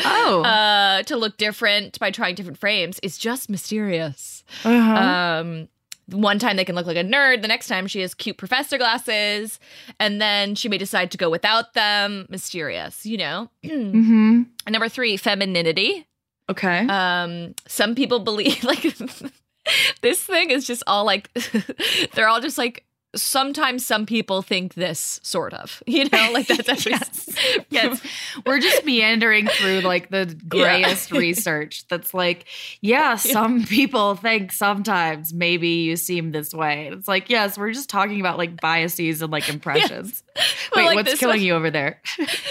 Oh, 0.05 0.43
uh, 0.43 1.05
to 1.05 1.17
look 1.17 1.37
different 1.37 2.01
by 2.01 2.11
trying 2.11 2.35
different 2.35 2.59
frames 2.59 2.99
is 3.05 3.17
just 3.17 3.49
mysterious. 3.49 4.42
Uh-huh. 4.65 5.41
Um, 5.41 5.69
one 6.07 6.39
time 6.39 6.57
they 6.57 6.65
can 6.65 6.75
look 6.75 6.87
like 6.87 6.97
a 6.97 7.05
nerd. 7.05 7.43
The 7.43 7.49
next 7.49 7.69
time 7.69 7.87
she 7.87 8.01
has 8.01 8.15
cute 8.15 8.37
professor 8.37 8.79
glasses, 8.79 9.59
and 9.99 10.21
then 10.21 10.55
she 10.55 10.69
may 10.69 10.79
decide 10.79 11.11
to 11.13 11.19
go 11.19 11.31
without 11.31 11.75
them. 11.75 12.27
Mysterious, 12.29 13.07
you 13.07 13.17
know. 13.17 13.49
hmm 13.65 14.43
Number 14.69 14.89
three, 14.89 15.17
femininity. 15.17 16.07
Okay. 16.49 16.87
Um, 16.87 17.55
some 17.67 17.95
people 17.95 18.19
believe 18.19 18.63
like 18.65 18.83
this 20.03 20.23
thing 20.23 20.51
is 20.51 20.67
just 20.67 20.83
all 20.87 21.05
like 21.05 21.33
they're 22.15 22.29
all 22.29 22.41
just 22.41 22.59
like 22.59 22.85
sometimes 23.15 23.85
some 23.85 24.07
people 24.07 24.43
think 24.43 24.75
this 24.75 25.21
sort 25.23 25.53
of 25.55 25.83
you 25.87 26.09
know 26.09 26.31
like 26.33 26.47
that's 26.47 26.69
every 26.69 26.93
Yes. 26.93 27.39
yes. 27.71 28.03
We're 28.47 28.61
just 28.61 28.85
meandering 28.85 29.47
through 29.47 29.81
like 29.81 30.11
the 30.11 30.37
grayest 30.49 31.11
research 31.11 31.87
that's 31.89 32.13
like, 32.15 32.47
yeah, 32.81 33.17
some 33.17 33.65
people 33.65 34.15
think 34.15 34.53
sometimes 34.53 35.33
maybe 35.33 35.69
you 35.69 35.97
seem 35.97 36.33
this 36.33 36.53
way. 36.53 36.89
It's 36.93 37.09
like, 37.09 37.31
yes, 37.31 37.57
we're 37.57 37.73
just 37.73 37.89
talking 37.89 38.21
about 38.21 38.39
like 38.39 38.61
biases 38.61 39.23
and 39.23 39.33
like 39.33 39.49
impressions. 39.49 40.23
But, 40.35 40.77
Wait, 40.77 40.87
like, 40.87 40.95
what's 40.97 41.19
killing 41.19 41.39
one- 41.41 41.47
you 41.47 41.55
over 41.55 41.71
there? 41.71 42.01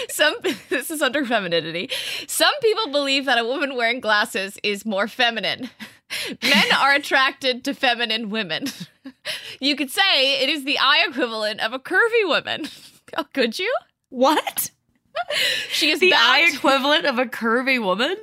some 0.08 0.34
this 0.68 0.90
is 0.90 1.02
under 1.02 1.24
femininity 1.24 1.90
some 2.26 2.52
people 2.60 2.92
believe 2.92 3.24
that 3.24 3.38
a 3.38 3.44
woman 3.44 3.74
wearing 3.76 4.00
glasses 4.00 4.58
is 4.62 4.84
more 4.84 5.08
feminine 5.08 5.70
men 6.42 6.72
are 6.78 6.92
attracted 6.94 7.64
to 7.64 7.74
feminine 7.74 8.30
women 8.30 8.66
you 9.60 9.76
could 9.76 9.90
say 9.90 10.42
it 10.42 10.48
is 10.48 10.64
the 10.64 10.78
eye 10.78 11.04
equivalent 11.08 11.60
of 11.60 11.72
a 11.72 11.78
curvy 11.78 12.26
woman 12.26 12.66
oh, 13.16 13.24
could 13.32 13.58
you 13.58 13.72
What? 14.10 14.70
she 15.70 15.90
is 15.90 16.00
The 16.00 16.10
bound, 16.10 16.22
eye 16.24 16.50
equivalent 16.54 17.04
of 17.06 17.18
a 17.18 17.26
curvy 17.26 17.82
woman? 17.82 18.16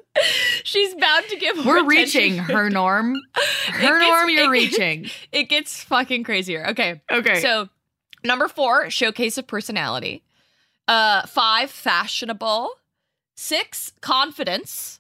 she's 0.64 0.96
bound 0.96 1.26
to 1.30 1.36
give 1.38 1.66
We're 1.66 1.86
reaching 1.86 2.38
her 2.38 2.70
norm. 2.70 3.16
Her 3.68 4.00
gets- 4.00 4.08
norm, 4.10 4.30
you're 4.30 4.54
it 4.56 4.60
gets- 4.62 4.78
reaching. 4.80 5.10
it 5.32 5.44
gets 5.50 5.84
fucking 5.84 6.24
crazier 6.24 6.66
okay 6.70 7.02
Okay. 7.12 7.42
So, 7.42 7.70
number 8.24 8.48
four, 8.48 8.90
showcase 8.90 9.38
of 9.38 9.48
personality. 9.48 10.24
Uh, 10.88 11.26
five, 11.28 11.70
fashionable. 11.70 12.72
Six, 13.36 13.94
confidence. 14.02 15.00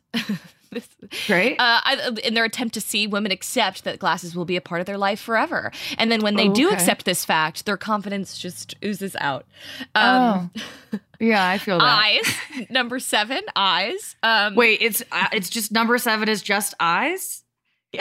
This- 0.71 0.87
great. 1.27 1.53
uh, 1.59 1.81
I- 1.83 2.11
in 2.23 2.33
their 2.35 2.45
attempt 2.45 2.73
to 2.75 2.81
see 2.81 3.07
women 3.07 3.31
accept 3.31 3.83
that 3.85 3.97
glasses 3.99 4.35
will 4.35 4.45
be 4.45 4.55
a 4.55 4.61
part 4.61 4.81
of 4.81 4.85
their 4.87 4.97
life 4.97 5.19
forever, 5.19 5.71
and 5.97 6.11
then 6.11 6.21
when 6.21 6.35
they 6.35 6.47
Oh, 6.49 6.53
do 6.53 6.67
okay. 6.67 6.75
accept 6.75 7.05
this 7.05 7.25
fact, 7.25 7.65
their 7.65 7.77
confidence 7.77 8.37
just 8.37 8.75
oozes 8.83 9.15
out. 9.19 9.45
Um, 9.95 10.51
oh. 10.93 10.99
Yeah, 11.19 11.45
I 11.47 11.57
feel 11.57 11.79
that. 11.79 11.83
Eyes, 11.85 12.67
number 12.69 12.99
seven, 12.99 13.41
eyes. 13.55 14.15
Um, 14.23 14.55
Wait, 14.55 14.81
it's 14.81 15.03
uh, 15.11 15.27
it's 15.33 15.49
just 15.49 15.71
number 15.71 15.97
seven 15.97 16.29
is 16.29 16.41
just 16.41 16.73
eyes. 16.79 17.43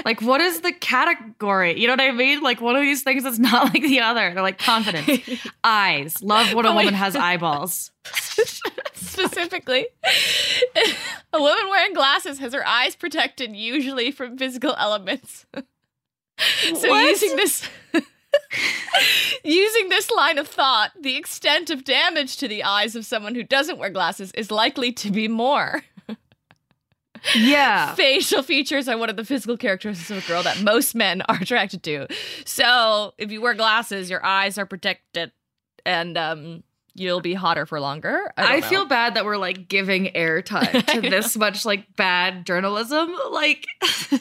Like, 0.05 0.21
what 0.21 0.41
is 0.41 0.61
the 0.61 0.73
category? 0.73 1.81
You 1.81 1.87
know 1.87 1.95
what 1.95 2.01
I 2.01 2.13
mean? 2.13 2.41
Like, 2.43 2.61
one 2.61 2.77
of 2.77 2.83
these 2.83 3.03
things 3.03 3.25
that's 3.25 3.39
not 3.39 3.65
like 3.75 3.83
the 3.83 4.01
other. 4.01 4.33
They're 4.35 4.43
like 4.43 4.59
confidence, 4.59 5.09
eyes. 5.65 6.23
Love 6.23 6.53
when 6.55 6.67
a 6.67 6.71
oh 6.71 6.75
woman 6.75 6.95
has 6.95 7.17
eyeballs. 7.17 7.91
specifically. 8.95 9.87
a 11.33 11.41
woman 11.41 11.69
wearing 11.71 11.95
glasses 11.95 12.39
has 12.39 12.53
her 12.53 12.67
eyes 12.67 12.97
protected 12.97 13.57
usually 13.57 14.11
from 14.11 14.37
physical 14.37 14.75
elements. 14.79 15.47
so 15.55 16.89
What? 16.89 17.09
using 17.09 17.37
this 17.37 17.69
using 19.43 19.89
this 19.89 20.11
line 20.11 20.39
of 20.39 20.47
thought, 20.47 20.91
the 21.01 21.17
extent 21.17 21.71
of 21.71 21.85
damage 21.85 22.37
to 22.37 22.49
the 22.49 22.63
eyes 22.63 22.95
of 22.95 23.07
someone 23.07 23.35
who 23.35 23.43
doesn't 23.43 23.79
wear 23.79 23.91
glasses 23.91 24.31
is 24.33 24.51
likely 24.51 24.93
to 24.93 25.11
be 25.11 25.29
more. 25.29 25.83
Yeah. 27.35 27.95
Facial 27.97 28.43
features 28.43 28.89
are 28.89 28.97
one 28.99 29.11
of 29.11 29.17
the 29.17 29.25
physical 29.25 29.57
characteristics 29.57 30.11
of 30.11 30.25
a 30.25 30.27
girl 30.29 30.43
that 30.43 30.63
most 30.63 30.95
men 30.95 31.23
are 31.29 31.37
attracted 31.41 31.83
to. 31.85 32.07
So, 32.45 33.15
if 33.19 33.31
you 33.33 33.41
wear 33.41 33.55
glasses, 33.55 34.11
your 34.11 34.25
eyes 34.25 34.59
are 34.59 34.67
protected 34.67 35.33
and 35.87 36.17
um 36.19 36.63
you'll 36.95 37.21
be 37.21 37.33
hotter 37.35 37.65
for 37.65 37.81
longer. 37.81 38.33
I, 38.37 38.57
I 38.57 38.61
feel 38.61 38.85
bad 38.85 39.15
that 39.15 39.25
we're 39.25 39.37
like 39.37 39.69
giving 39.69 40.07
airtime 40.07 40.85
to 40.87 41.01
this 41.09 41.37
much 41.37 41.65
like 41.65 41.95
bad 41.97 42.45
journalism. 42.45 43.15
Like, 43.31 43.65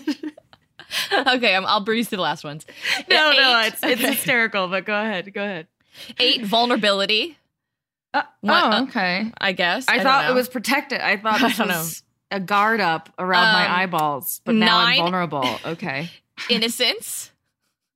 okay, 1.27 1.55
I'm, 1.55 1.65
I'll 1.65 1.81
breeze 1.83 2.07
through 2.09 2.17
the 2.17 2.21
last 2.21 2.43
ones. 2.43 2.65
no, 3.09 3.31
no, 3.33 3.59
Eight- 3.61 3.67
it's 3.73 3.83
it's 3.83 4.01
okay. 4.01 4.13
hysterical. 4.13 4.67
But 4.67 4.85
go 4.85 4.93
ahead, 4.99 5.33
go 5.33 5.41
ahead. 5.43 5.67
eight 6.19 6.45
vulnerability. 6.45 7.37
Uh, 8.13 8.23
What- 8.41 8.63
oh, 8.63 8.69
uh, 8.71 8.81
okay. 8.83 9.31
I 9.39 9.51
guess 9.51 9.85
I, 9.87 9.95
don't 9.97 10.03
thought 10.05 10.29
it 10.29 10.33
was 10.33 10.47
protected. 10.47 11.01
I 11.01 11.17
thought 11.17 11.41
I 11.41 11.51
don't 11.51 11.67
was 11.67 12.03
a 12.31 12.39
guard 12.39 12.79
up 12.81 13.09
around 13.17 13.47
Um, 13.47 13.53
my 13.53 13.81
eyeballs, 13.83 14.41
but 14.45 14.55
now 14.55 14.77
I'm 14.79 14.97
vulnerable. 14.97 15.59
Okay. 15.65 16.09
innocence. 16.49 17.31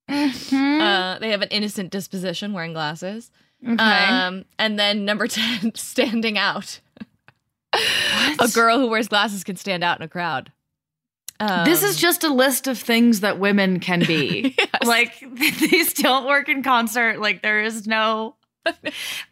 Mhm. 0.10 0.82
Uh, 0.82 1.20
they 1.20 1.30
have 1.32 1.42
an 1.42 1.50
innocent 1.50 1.90
disposition, 1.92 2.54
wearing 2.54 2.74
glasses. 2.74 3.32
okay. 3.66 3.76
Um, 3.82 4.46
and 4.60 4.78
then 4.80 5.06
number 5.06 5.28
ten, 5.28 5.74
standing 5.76 6.38
out. 6.38 6.80
A 7.74 8.50
girl 8.54 8.80
who 8.80 8.88
wears 8.88 9.08
glasses 9.08 9.44
can 9.44 9.56
stand 9.56 9.84
out 9.84 9.98
in 10.00 10.04
a 10.04 10.08
crowd. 10.10 10.52
Um, 11.40 11.64
this 11.66 11.82
is 11.84 11.96
just 11.96 12.24
a 12.24 12.30
list 12.30 12.68
of 12.68 12.78
things 12.78 13.22
that 13.22 13.40
women 13.40 13.80
can 13.80 14.00
be. 14.06 14.56
Yes. 14.82 14.88
Like 14.88 15.24
these 15.36 15.94
don't 15.94 16.26
work 16.26 16.50
in 16.50 16.64
concert. 16.64 17.20
Like 17.20 17.42
there 17.44 17.62
is 17.62 17.86
no. 17.88 18.36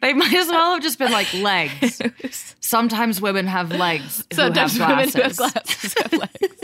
They 0.00 0.12
might 0.12 0.32
as 0.34 0.48
well 0.48 0.74
have 0.74 0.82
just 0.82 0.98
been 0.98 1.12
like 1.12 1.32
legs. 1.34 2.00
Sometimes 2.60 3.20
women 3.20 3.46
have 3.46 3.70
legs. 3.72 4.24
Sometimes 4.32 4.76
have 4.76 4.88
women 4.90 5.08
have 5.08 5.36
glasses. 5.36 5.94
have 5.94 6.12
legs. 6.12 6.60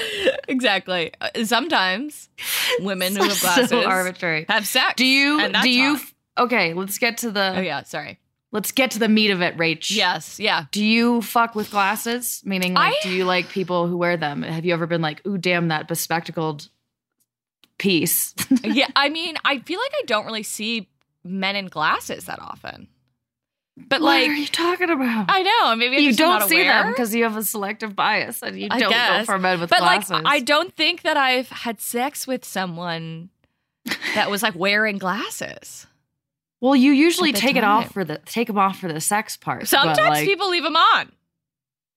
exactly. 0.48 1.12
Uh, 1.20 1.44
sometimes 1.44 2.28
women 2.80 3.14
who 3.14 3.24
have 3.24 3.32
So 3.36 3.40
glasses 3.46 3.72
arbitrary. 3.72 4.46
have 4.48 4.66
sex. 4.66 4.94
Do 4.96 5.04
you? 5.06 5.50
Do 5.62 5.70
you? 5.70 5.96
hot. 5.96 6.06
Okay, 6.38 6.72
let's 6.74 6.98
get 6.98 7.18
to 7.18 7.30
the. 7.30 7.54
Oh 7.56 7.60
yeah, 7.60 7.82
sorry. 7.82 8.18
Let's 8.52 8.70
get 8.72 8.90
to 8.92 8.98
the 8.98 9.08
meat 9.08 9.30
of 9.30 9.40
it, 9.40 9.56
Rach. 9.56 9.90
Yes, 9.90 10.38
yeah. 10.38 10.66
Do 10.72 10.84
you 10.84 11.22
fuck 11.22 11.54
with 11.54 11.70
glasses? 11.70 12.42
Meaning, 12.44 12.74
like, 12.74 12.92
I- 12.94 13.02
do 13.02 13.10
you 13.10 13.24
like 13.24 13.48
people 13.48 13.86
who 13.86 13.96
wear 13.96 14.16
them? 14.18 14.42
Have 14.42 14.64
you 14.66 14.74
ever 14.74 14.86
been 14.86 15.00
like, 15.00 15.26
ooh, 15.26 15.38
damn, 15.38 15.68
that 15.68 15.88
bespectacled 15.88 16.68
piece? 17.78 18.34
yeah, 18.62 18.88
I 18.94 19.08
mean, 19.08 19.36
I 19.44 19.58
feel 19.60 19.80
like 19.80 19.92
I 19.98 20.04
don't 20.06 20.26
really 20.26 20.42
see 20.42 20.88
men 21.24 21.56
in 21.56 21.66
glasses 21.66 22.24
that 22.24 22.40
often. 22.40 22.88
But 23.76 24.02
what 24.02 24.20
like, 24.20 24.28
are 24.28 24.32
you 24.34 24.46
talking 24.46 24.90
about? 24.90 25.26
I 25.28 25.42
know 25.42 25.76
maybe 25.76 25.96
I'm 25.96 26.02
you 26.02 26.14
don't 26.14 26.46
see 26.48 26.60
aware. 26.60 26.82
them 26.82 26.92
because 26.92 27.14
you 27.14 27.22
have 27.24 27.36
a 27.36 27.42
selective 27.42 27.96
bias 27.96 28.42
and 28.42 28.58
you 28.58 28.68
I 28.70 28.78
don't 28.78 28.90
go 28.90 29.24
for 29.24 29.38
men 29.38 29.60
with 29.60 29.70
But 29.70 29.78
glasses. 29.78 30.10
like, 30.10 30.24
I 30.26 30.40
don't 30.40 30.74
think 30.76 31.02
that 31.02 31.16
I've 31.16 31.48
had 31.48 31.80
sex 31.80 32.26
with 32.26 32.44
someone 32.44 33.30
that 34.14 34.30
was 34.30 34.42
like 34.42 34.54
wearing 34.54 34.98
glasses. 34.98 35.86
well, 36.60 36.76
you 36.76 36.92
usually 36.92 37.32
take 37.32 37.56
it 37.56 37.64
off 37.64 37.92
for 37.92 38.04
the 38.04 38.18
take 38.26 38.48
them 38.48 38.58
off 38.58 38.78
for 38.78 38.92
the 38.92 39.00
sex 39.00 39.38
part. 39.38 39.66
Sometimes 39.66 39.98
but, 39.98 40.08
like, 40.10 40.26
people 40.26 40.50
leave 40.50 40.62
them 40.64 40.76
on 40.76 41.10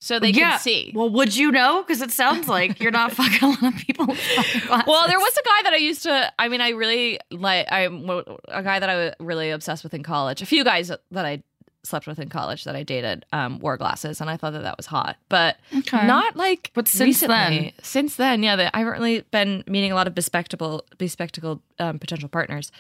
so 0.06 0.20
they 0.20 0.30
yeah. 0.30 0.52
can 0.52 0.60
see. 0.60 0.92
Well, 0.94 1.10
would 1.10 1.36
you 1.36 1.52
know? 1.52 1.82
Because 1.82 2.00
it 2.00 2.12
sounds 2.12 2.48
like 2.48 2.80
you're 2.80 2.92
not 2.92 3.12
fucking 3.20 3.42
a 3.42 3.48
lot 3.54 3.74
of 3.74 3.76
people 3.76 4.06
with 4.06 4.20
fucking 4.20 4.62
glasses. 4.68 4.88
Well, 4.88 5.08
there 5.08 5.18
was 5.18 5.34
a 5.36 5.44
guy 5.44 5.64
that 5.64 5.74
I 5.74 5.78
used 5.78 6.04
to. 6.04 6.32
I 6.38 6.48
mean, 6.48 6.62
I 6.62 6.70
really 6.70 7.20
like. 7.32 7.66
I'm 7.72 8.08
a 8.08 8.62
guy 8.62 8.78
that 8.78 8.88
I 8.88 8.96
was 8.96 9.14
really 9.20 9.50
obsessed 9.50 9.84
with 9.84 9.96
in 9.96 10.04
college. 10.04 10.44
A 10.44 10.46
few 10.46 10.64
guys 10.64 10.90
that 10.90 11.26
I 11.26 11.42
slept 11.82 12.06
with 12.06 12.20
in 12.20 12.30
college 12.30 12.66
that 12.66 12.76
I 12.76 12.84
dated 12.84 13.26
um, 13.34 13.58
wore 13.58 13.78
glasses, 13.78 14.22
and 14.22 14.30
I 14.30 14.38
thought 14.38 14.54
that 14.54 14.62
that 14.62 14.78
was 14.78 14.86
hot, 14.86 15.18
but 15.28 15.58
Okay. 15.76 16.06
not 16.06 16.36
like. 16.36 16.70
But 16.76 16.88
since 16.88 17.24
recently. 17.24 17.36
then? 17.36 17.72
since 17.82 18.16
then, 18.16 18.44
yeah, 18.44 18.56
that 18.58 18.76
I 18.76 18.80
haven't 18.80 18.94
really 18.94 19.22
been 19.32 19.64
meeting 19.66 19.92
a 19.92 19.96
lot 19.96 20.06
of 20.06 20.14
bespectacled, 20.14 20.84
bespectacled 21.00 21.62
um, 21.80 21.98
potential 21.98 22.30
partners. 22.30 22.72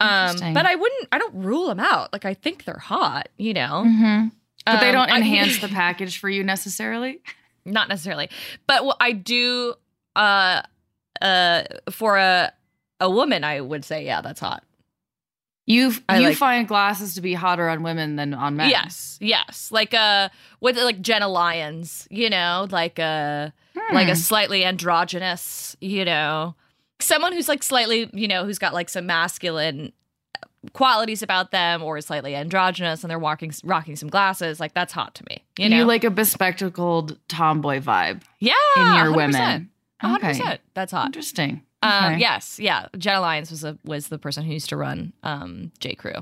Um, 0.00 0.36
but 0.52 0.66
I 0.66 0.74
wouldn't, 0.74 1.08
I 1.12 1.18
don't 1.18 1.34
rule 1.36 1.68
them 1.68 1.78
out. 1.78 2.12
Like 2.12 2.24
I 2.24 2.34
think 2.34 2.64
they're 2.64 2.78
hot, 2.78 3.28
you 3.38 3.54
know. 3.54 3.84
Mm-hmm. 3.86 4.28
But 4.66 4.80
they 4.80 4.88
Um, 4.88 4.94
don't 4.94 5.10
I- 5.10 5.16
enhance 5.18 5.58
the 5.60 5.68
package 5.82 6.18
for 6.18 6.28
you 6.30 6.42
necessarily. 6.44 7.20
not 7.64 7.88
necessarily 7.88 8.28
but 8.66 8.84
what 8.84 8.96
i 9.00 9.12
do 9.12 9.74
uh 10.16 10.62
uh 11.20 11.62
for 11.90 12.16
a 12.16 12.52
a 13.00 13.08
woman 13.08 13.44
i 13.44 13.60
would 13.60 13.84
say 13.84 14.04
yeah 14.04 14.20
that's 14.20 14.40
hot 14.40 14.64
You 15.66 15.92
I 16.08 16.18
you 16.18 16.28
like- 16.28 16.36
find 16.36 16.66
glasses 16.66 17.14
to 17.14 17.20
be 17.20 17.34
hotter 17.34 17.68
on 17.68 17.84
women 17.84 18.16
than 18.16 18.34
on 18.34 18.56
men. 18.56 18.68
yes 18.70 19.16
yes 19.20 19.70
like 19.70 19.94
uh 19.94 20.28
with 20.60 20.76
like 20.76 21.00
jenna 21.00 21.28
lyons 21.28 22.08
you 22.10 22.28
know 22.30 22.66
like 22.70 22.98
a 22.98 23.52
like 23.92 24.08
a 24.08 24.14
Hmm. 24.14 24.16
slightly 24.16 24.64
androgynous 24.64 25.76
you 25.80 26.04
know 26.04 26.56
someone 27.00 27.32
who's 27.32 27.48
like 27.48 27.62
slightly 27.62 28.10
you 28.12 28.26
know 28.26 28.44
who's 28.44 28.58
got 28.58 28.74
like 28.74 28.88
some 28.88 29.06
masculine 29.06 29.92
qualities 30.74 31.22
about 31.22 31.50
them 31.50 31.82
or 31.82 31.96
is 31.98 32.06
slightly 32.06 32.34
androgynous 32.36 33.02
and 33.02 33.10
they're 33.10 33.18
walking 33.18 33.52
rocking 33.64 33.96
some 33.96 34.08
glasses 34.08 34.60
like 34.60 34.72
that's 34.74 34.92
hot 34.92 35.12
to 35.14 35.24
me 35.28 35.42
you 35.58 35.64
you, 35.64 35.68
know 35.70 35.84
like 35.84 36.04
a 36.04 36.10
bespectacled 36.10 37.18
tomboy 37.28 37.80
vibe 37.80 38.22
yeah 38.38 38.52
in 38.76 38.82
your 38.94 39.12
100%. 39.12 39.16
women. 39.16 39.70
100% 40.02 40.58
that's 40.74 40.92
hot 40.92 41.06
Interesting. 41.06 41.62
Um, 41.84 42.18
yes, 42.20 42.60
yeah. 42.60 42.86
Jenna 42.96 43.20
Lyons 43.20 43.50
was 43.50 43.64
a 43.64 43.76
was 43.84 44.06
the 44.06 44.16
person 44.18 44.44
who 44.44 44.52
used 44.52 44.68
to 44.68 44.76
run 44.76 45.12
um 45.24 45.72
J 45.80 45.96
Crew. 45.96 46.12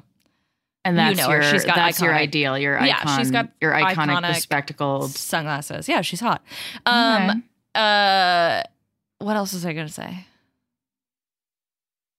And 0.87 0.97
You 0.97 1.03
that's 1.03 1.19
know 1.19 1.29
her. 1.29 1.43
your 1.43 1.51
She's 1.51 1.67
got 1.67 1.77
that's 1.77 2.01
your 2.01 2.15
ideal. 2.15 2.57
Your 2.59 2.83
Yeah, 2.83 2.97
icon. 3.01 3.19
she's 3.19 3.31
got 3.31 3.51
your 3.61 3.73
iconic, 3.73 3.95
iconic 3.95 4.33
bespectacled. 4.33 5.11
Sunglasses. 5.11 5.87
Yeah, 5.87 6.01
she's 6.01 6.21
hot. 6.21 6.43
Um 6.87 7.45
uh 7.75 8.63
what 9.19 9.37
else 9.37 9.53
was 9.53 9.67
I 9.67 9.75
gonna 9.75 9.89
say? 9.91 10.25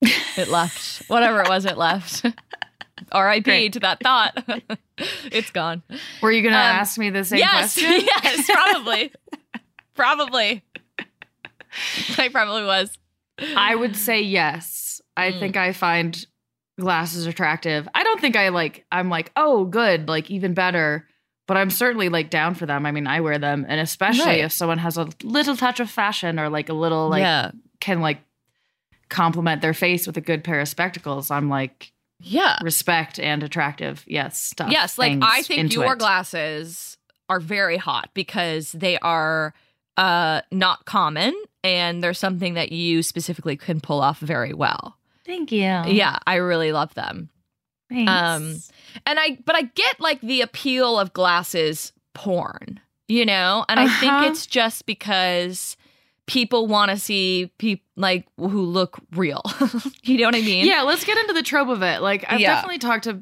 It 0.01 0.47
left. 0.47 1.07
Whatever 1.09 1.41
it 1.41 1.49
was, 1.49 1.65
it 1.65 1.77
left. 1.77 2.25
R.I.P. 3.11 3.41
Great. 3.43 3.73
to 3.73 3.79
that 3.81 3.99
thought. 4.01 4.43
it's 5.31 5.51
gone. 5.51 5.83
Were 6.21 6.31
you 6.31 6.41
gonna 6.43 6.55
Um, 6.55 6.61
ask 6.61 6.97
me 6.97 7.09
the 7.09 7.23
same 7.23 7.39
yes, 7.39 7.73
question? 7.75 8.07
yes, 8.23 8.49
probably. 8.49 9.11
probably. 9.95 10.63
I 12.17 12.29
probably 12.29 12.63
was. 12.63 12.97
I 13.55 13.75
would 13.75 13.95
say 13.95 14.21
yes. 14.21 15.01
I 15.17 15.31
Mm. 15.31 15.39
think 15.39 15.57
I 15.57 15.73
find 15.73 16.25
glasses 16.79 17.25
attractive. 17.25 17.87
I 17.93 18.03
don't 18.03 18.19
think 18.21 18.35
I 18.35 18.49
like 18.49 18.85
I'm 18.91 19.09
like, 19.09 19.31
"Oh, 19.35 19.65
good, 19.65 20.07
like 20.07 20.29
even 20.31 20.53
better." 20.53 21.07
But 21.47 21.57
I'm 21.57 21.69
certainly 21.69 22.07
like 22.09 22.29
down 22.29 22.55
for 22.55 22.65
them. 22.65 22.85
I 22.85 22.91
mean, 22.91 23.07
I 23.07 23.19
wear 23.21 23.37
them 23.37 23.65
and 23.67 23.81
especially 23.81 24.25
Right. 24.25 24.39
if 24.43 24.53
someone 24.53 24.77
has 24.77 24.97
a 24.97 25.09
little 25.23 25.57
touch 25.57 25.79
of 25.79 25.89
fashion 25.89 26.39
or 26.39 26.49
like 26.49 26.69
a 26.69 26.73
little 26.73 27.09
like 27.09 27.21
yeah. 27.21 27.51
can 27.81 27.99
like 27.99 28.19
complement 29.11 29.61
their 29.61 29.73
face 29.75 30.07
with 30.07 30.17
a 30.17 30.21
good 30.21 30.43
pair 30.43 30.59
of 30.59 30.67
spectacles, 30.67 31.29
I'm 31.29 31.49
like 31.49 31.91
Yeah. 32.19 32.57
respect 32.63 33.19
and 33.19 33.43
attractive. 33.43 34.03
Yes, 34.07 34.41
stuff. 34.41 34.71
Yes, 34.71 34.97
like 34.97 35.19
I 35.21 35.43
think 35.43 35.71
your 35.73 35.93
it. 35.93 35.99
glasses 35.99 36.97
are 37.29 37.39
very 37.39 37.77
hot 37.77 38.09
because 38.15 38.71
they 38.71 38.97
are 38.99 39.53
uh 39.97 40.41
not 40.51 40.85
common 40.85 41.33
and 41.63 42.01
they're 42.01 42.13
something 42.13 42.55
that 42.55 42.71
you 42.71 43.03
specifically 43.03 43.57
can 43.57 43.79
pull 43.81 44.01
off 44.01 44.19
very 44.19 44.53
well. 44.53 44.97
Thank 45.25 45.51
you. 45.51 45.59
Yeah, 45.61 46.17
I 46.25 46.35
really 46.35 46.71
love 46.71 46.93
them. 46.95 47.29
Thanks. 47.89 48.09
Um, 48.09 48.55
And 49.05 49.19
I 49.19 49.37
but 49.45 49.55
I 49.55 49.63
get 49.63 49.99
like 49.99 50.21
the 50.21 50.41
appeal 50.41 50.97
of 50.97 51.13
glasses 51.13 51.91
porn, 52.13 52.79
you 53.07 53.25
know? 53.25 53.65
And 53.69 53.79
I 53.79 53.85
Uh-huh. 53.85 53.99
think 53.99 54.31
it's 54.31 54.45
just 54.47 54.85
because 54.85 55.75
people 56.27 56.67
want 56.67 56.91
to 56.91 56.97
see 56.97 57.51
people 57.57 57.85
like 57.97 58.27
who 58.37 58.61
look 58.61 58.99
real. 59.15 59.41
you 60.03 60.17
know 60.19 60.25
what 60.25 60.35
I 60.35 60.41
mean? 60.41 60.65
Yeah, 60.65 60.81
let's 60.83 61.03
get 61.03 61.17
into 61.17 61.33
the 61.33 61.43
trope 61.43 61.67
of 61.69 61.81
it. 61.83 62.01
Like, 62.01 62.25
I've 62.29 62.39
Yeah. 62.39 62.55
definitely 62.55 62.77
talked 62.79 63.03
to 63.05 63.21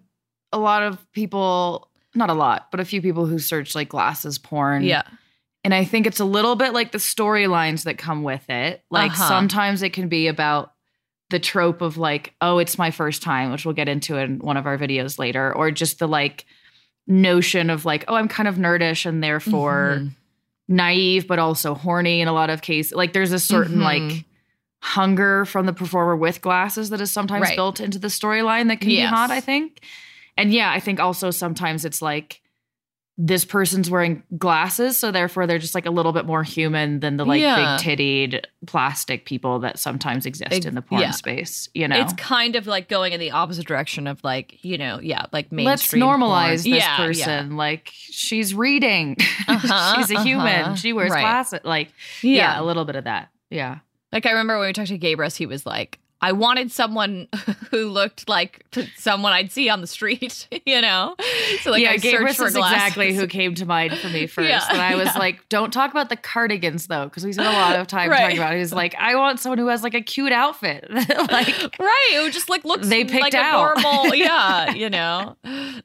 a 0.51 0.59
lot 0.59 0.83
of 0.83 1.11
people, 1.11 1.89
not 2.15 2.29
a 2.29 2.33
lot, 2.33 2.67
but 2.71 2.79
a 2.79 2.85
few 2.85 3.01
people 3.01 3.25
who 3.25 3.39
search 3.39 3.75
like 3.75 3.89
glasses 3.89 4.37
porn. 4.37 4.83
Yeah. 4.83 5.03
And 5.63 5.73
I 5.73 5.83
think 5.85 6.07
it's 6.07 6.19
a 6.19 6.25
little 6.25 6.55
bit 6.55 6.73
like 6.73 6.91
the 6.91 6.97
storylines 6.97 7.83
that 7.83 7.97
come 7.97 8.23
with 8.23 8.49
it. 8.49 8.83
Like, 8.89 9.11
Uh-huh. 9.11 9.27
sometimes 9.27 9.81
it 9.83 9.91
can 9.91 10.07
be 10.07 10.27
about 10.27 10.73
the 11.29 11.39
trope 11.39 11.81
of 11.81 11.97
like, 11.97 12.33
oh, 12.41 12.57
it's 12.57 12.77
my 12.77 12.89
first 12.91 13.21
time, 13.21 13.51
which 13.51 13.65
we'll 13.65 13.75
get 13.75 13.89
into 13.89 14.17
in 14.17 14.39
one 14.39 14.57
of 14.57 14.65
our 14.65 14.77
videos 14.77 15.19
later, 15.19 15.53
or 15.55 15.69
just 15.71 15.99
the 15.99 16.07
like 16.07 16.45
notion 17.07 17.69
of 17.69 17.85
like, 17.85 18.05
oh, 18.07 18.15
I'm 18.15 18.27
kind 18.27 18.47
of 18.47 18.55
nerdish 18.55 19.05
and 19.05 19.23
therefore 19.23 19.97
Mhm. 19.99 20.11
Naive, 20.69 21.27
but 21.27 21.39
also 21.39 21.73
horny 21.73 22.21
in 22.21 22.27
a 22.29 22.31
lot 22.33 22.49
of 22.49 22.61
cases. 22.61 22.93
Like, 22.93 23.11
there's 23.11 23.33
a 23.33 23.39
certain 23.39 23.79
Mhm. 23.79 23.83
like, 23.83 24.25
hunger 24.81 25.43
from 25.43 25.65
the 25.65 25.73
performer 25.73 26.15
with 26.15 26.39
glasses 26.41 26.89
that 26.91 27.01
is 27.01 27.11
sometimes 27.11 27.41
Right. 27.41 27.55
built 27.57 27.81
into 27.81 27.99
the 27.99 28.07
storyline 28.07 28.69
that 28.69 28.79
can 28.79 28.89
Yes. 28.89 29.09
be 29.11 29.13
hot, 29.15 29.29
I 29.29 29.41
think. 29.41 29.81
And 30.37 30.53
yeah, 30.53 30.71
I 30.71 30.79
think 30.79 31.01
also 31.01 31.31
sometimes 31.31 31.83
it's 31.83 32.01
like 32.01 32.41
this 33.21 33.43
person's 33.43 33.89
wearing 33.89 34.23
glasses, 34.37 34.95
so 34.97 35.11
therefore 35.11 35.45
they're 35.45 35.59
just 35.59 35.75
like 35.75 35.85
a 35.85 35.91
little 35.91 36.13
bit 36.13 36.25
more 36.25 36.41
human 36.41 37.01
than 37.01 37.17
the 37.17 37.25
like 37.25 37.41
Yeah. 37.41 37.75
big 37.77 37.85
tittied 37.85 38.45
plastic 38.65 39.25
people 39.25 39.59
that 39.59 39.77
sometimes 39.77 40.25
exist 40.25 40.53
Ex- 40.53 40.65
in 40.65 40.73
the 40.73 40.81
porn 40.81 41.01
yeah. 41.01 41.11
space, 41.11 41.67
you 41.73 41.85
know. 41.89 41.99
It's 41.99 42.13
kind 42.13 42.55
of 42.55 42.65
like 42.65 42.87
going 42.87 43.11
in 43.11 43.19
the 43.19 43.31
opposite 43.31 43.67
direction 43.67 44.07
of 44.07 44.23
like, 44.23 44.63
you 44.63 44.77
know, 44.77 45.01
yeah, 45.03 45.25
like 45.33 45.51
mainstream. 45.51 46.01
Let's 46.05 46.17
normalize 46.17 46.63
porn. 46.63 46.71
this 46.75 46.83
Yeah, 46.83 46.95
person. 46.97 47.57
Like 47.57 47.89
she's 47.93 48.55
reading. 48.55 49.17
Uh-huh, 49.49 49.95
she's 49.97 50.11
a 50.11 50.21
human. 50.23 50.47
uh-huh. 50.61 50.75
She 50.75 50.93
wears 50.93 51.11
Right. 51.11 51.21
glasses. 51.21 51.59
Like 51.63 51.91
yeah. 52.21 52.61
a 52.61 52.63
little 52.63 52.85
bit 52.85 52.95
of 52.95 53.03
that. 53.05 53.29
Yeah. 53.49 53.79
Like 54.13 54.25
I 54.27 54.29
remember 54.29 54.59
when 54.59 54.67
we 54.67 54.73
talked 54.73 54.89
to 54.89 54.97
Gabrus, 54.99 55.35
he 55.35 55.45
was 55.47 55.65
like, 55.65 55.97
I 56.21 56.31
wanted 56.33 56.71
someone 56.71 57.27
who 57.71 57.87
looked 57.87 58.27
like 58.27 58.65
someone 58.97 59.31
I'd 59.33 59.51
see 59.51 59.69
on 59.69 59.81
the 59.81 59.87
street, 59.87 60.47
you 60.65 60.81
know? 60.81 61.15
So 61.61 61.71
like 61.71 61.81
yeah, 61.81 61.91
I 61.91 61.97
Gabrus 61.97 62.35
for 62.35 62.47
is 62.47 62.55
exactly 62.55 63.13
who 63.13 63.25
came 63.27 63.55
to 63.55 63.65
mind 63.65 63.97
for 63.97 64.09
me 64.09 64.27
first. 64.27 64.49
Yeah, 64.49 64.61
and 64.69 64.81
I 64.81 64.95
was 64.95 65.05
yeah. 65.07 65.17
like, 65.17 65.47
don't 65.49 65.71
talk 65.71 65.91
about 65.91 66.09
the 66.09 66.15
cardigans 66.17 66.87
though, 66.87 67.05
because 67.05 67.25
we 67.25 67.31
spent 67.33 67.47
a 67.47 67.51
lot 67.51 67.75
of 67.75 67.87
time 67.87 68.09
Right. 68.09 68.21
talking 68.21 68.37
about 68.37 68.51
it. 68.53 68.55
He 68.57 68.61
was 68.61 68.73
like, 68.73 68.95
I 68.95 69.15
want 69.15 69.39
someone 69.39 69.59
who 69.59 69.67
has 69.67 69.83
like 69.83 69.93
a 69.93 70.01
cute 70.01 70.31
outfit. 70.31 70.85
like 70.89 71.79
Right, 71.79 72.09
who 72.15 72.29
just 72.31 72.49
like 72.49 72.65
looks 72.65 72.87
They 72.89 73.05
picked 73.05 73.21
like 73.21 73.33
out. 73.35 73.77
a 73.77 73.81
normal, 73.81 74.15
yeah, 74.15 74.71
you 74.73 74.89
know, 74.89 75.37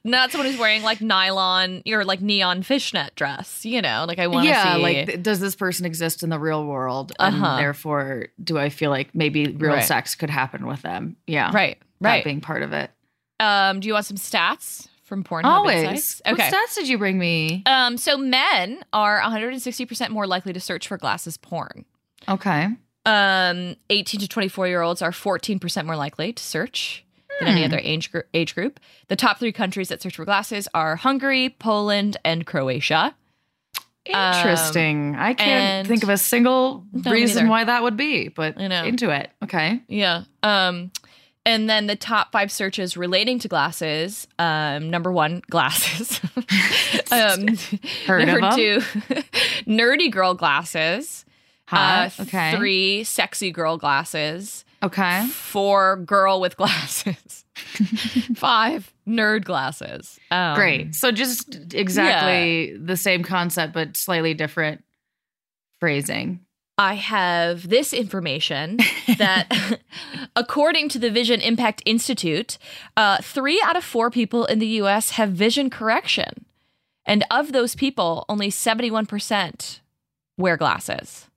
not 0.03 0.31
someone 0.31 0.49
who's 0.49 0.59
wearing 0.59 0.81
like 0.83 1.01
nylon 1.01 1.81
or 1.87 2.03
like 2.03 2.21
neon 2.21 2.63
fishnet 2.63 3.15
dress, 3.15 3.65
you 3.65 3.81
know. 3.81 4.05
Like 4.07 4.19
I 4.19 4.27
want 4.27 4.45
to 4.45 4.49
yeah, 4.49 4.75
see, 4.75 4.81
like 4.81 5.21
does 5.23 5.39
this 5.39 5.55
person 5.55 5.85
exist 5.85 6.23
in 6.23 6.29
the 6.29 6.39
real 6.39 6.65
world? 6.65 7.13
And 7.19 7.35
Uh-huh. 7.35 7.57
therefore, 7.57 8.27
do 8.43 8.57
I 8.57 8.69
feel 8.69 8.89
like 8.89 9.13
maybe 9.15 9.47
real 9.47 9.73
Right. 9.75 9.83
sex 9.83 10.15
could 10.15 10.24
happen 10.29 10.65
with 10.67 10.81
them? 10.81 11.15
Yeah. 11.27 11.51
right, 11.53 11.77
right. 12.01 12.23
being 12.23 12.41
part 12.41 12.61
of 12.63 12.73
it. 12.73 12.91
Um, 13.39 13.79
do 13.79 13.87
you 13.87 13.93
want 13.93 14.05
some 14.05 14.17
stats 14.17 14.87
from 15.03 15.23
Pornhub 15.23 15.45
Always. 15.45 15.83
Insights? 15.83 16.21
What 16.25 16.39
stats 16.39 16.75
did 16.75 16.87
you 16.87 16.97
bring 16.97 17.17
me? 17.19 17.63
Um, 17.65 17.97
so 17.97 18.17
men 18.17 18.83
are 18.93 19.19
160% 19.21 20.09
more 20.09 20.25
likely 20.25 20.53
to 20.53 20.59
search 20.59 20.87
for 20.87 20.97
glasses 20.97 21.37
porn. 21.37 21.85
Okay. 22.27 22.69
Um, 23.05 23.75
18 23.89 24.21
to 24.21 24.27
24 24.27 24.67
year 24.67 24.81
olds 24.81 25.01
are 25.01 25.11
14% 25.11 25.85
more 25.85 25.95
likely 25.95 26.33
to 26.33 26.41
search 26.43 27.05
than 27.39 27.49
any 27.49 27.61
Hmm. 27.61 27.65
other 27.65 27.81
age, 27.83 28.11
gr- 28.11 28.21
age 28.33 28.55
group. 28.55 28.79
The 29.09 29.15
top 29.15 29.37
three 29.39 29.51
countries 29.51 29.89
that 29.89 30.01
search 30.01 30.15
for 30.15 30.25
glasses 30.25 30.67
are 30.73 30.95
Hungary, 30.95 31.49
Poland, 31.59 32.17
and 32.25 32.45
Croatia. 32.47 33.13
Interesting. 34.05 35.15
I 35.15 35.33
can't 35.33 35.87
think 35.87 36.03
of 36.03 36.09
a 36.09 36.17
single 36.17 36.85
No, 36.93 37.11
reason 37.11 37.47
why 37.47 37.63
that 37.63 37.83
would 37.83 37.97
be, 37.97 38.27
but 38.29 38.59
I 38.59 38.67
know. 38.67 38.83
into 38.85 39.09
it. 39.09 39.31
Okay. 39.43 39.81
Yeah. 39.87 40.23
Um, 40.43 40.91
and 41.45 41.69
then 41.69 41.87
the 41.87 41.95
top 41.95 42.31
five 42.31 42.51
searches 42.51 42.97
relating 42.97 43.39
to 43.39 43.47
glasses. 43.47 44.27
Um, 44.39 44.89
number 44.89 45.11
one, 45.11 45.41
glasses. 45.49 46.19
um, 47.11 47.47
Heard 48.07 48.25
number 48.27 48.55
two, 48.55 48.79
nerdy 49.67 50.11
girl 50.11 50.33
glasses. 50.33 51.25
Hot. 51.67 52.13
Uh, 52.19 52.23
okay. 52.23 52.55
Three, 52.55 53.03
sexy 53.03 53.51
girl 53.51 53.77
glasses. 53.77 54.65
Okay. 54.83 55.25
Four, 55.27 55.97
girl 55.97 56.39
with 56.39 56.57
glasses. 56.57 57.44
Five, 58.35 58.93
nerd 59.07 59.45
glasses. 59.45 60.19
Um, 60.31 60.55
Great. 60.55 60.95
So 60.95 61.11
just 61.11 61.73
exactly 61.73 62.75
the 62.77 62.97
same 62.97 63.23
concept, 63.23 63.73
but 63.73 63.95
slightly 63.95 64.33
different 64.33 64.83
phrasing. 65.79 66.41
I 66.77 66.95
have 66.95 67.69
this 67.69 67.93
information 67.93 68.79
that, 69.17 69.79
according 70.35 70.89
to 70.89 70.99
the 70.99 71.09
Vision 71.09 71.39
Impact 71.39 71.81
Institute, 71.85 72.57
uh, 72.97 73.17
three 73.21 73.61
out 73.63 73.77
of 73.77 73.83
four 73.83 74.11
people 74.11 74.45
in 74.45 74.59
the 74.59 74.67
US 74.67 75.11
have 75.11 75.31
vision 75.31 75.69
correction. 75.69 76.45
And 77.05 77.23
of 77.29 77.51
those 77.51 77.75
people, 77.75 78.25
only 78.27 78.49
71% 78.49 79.79
wear 80.37 80.57
glasses. 80.57 81.29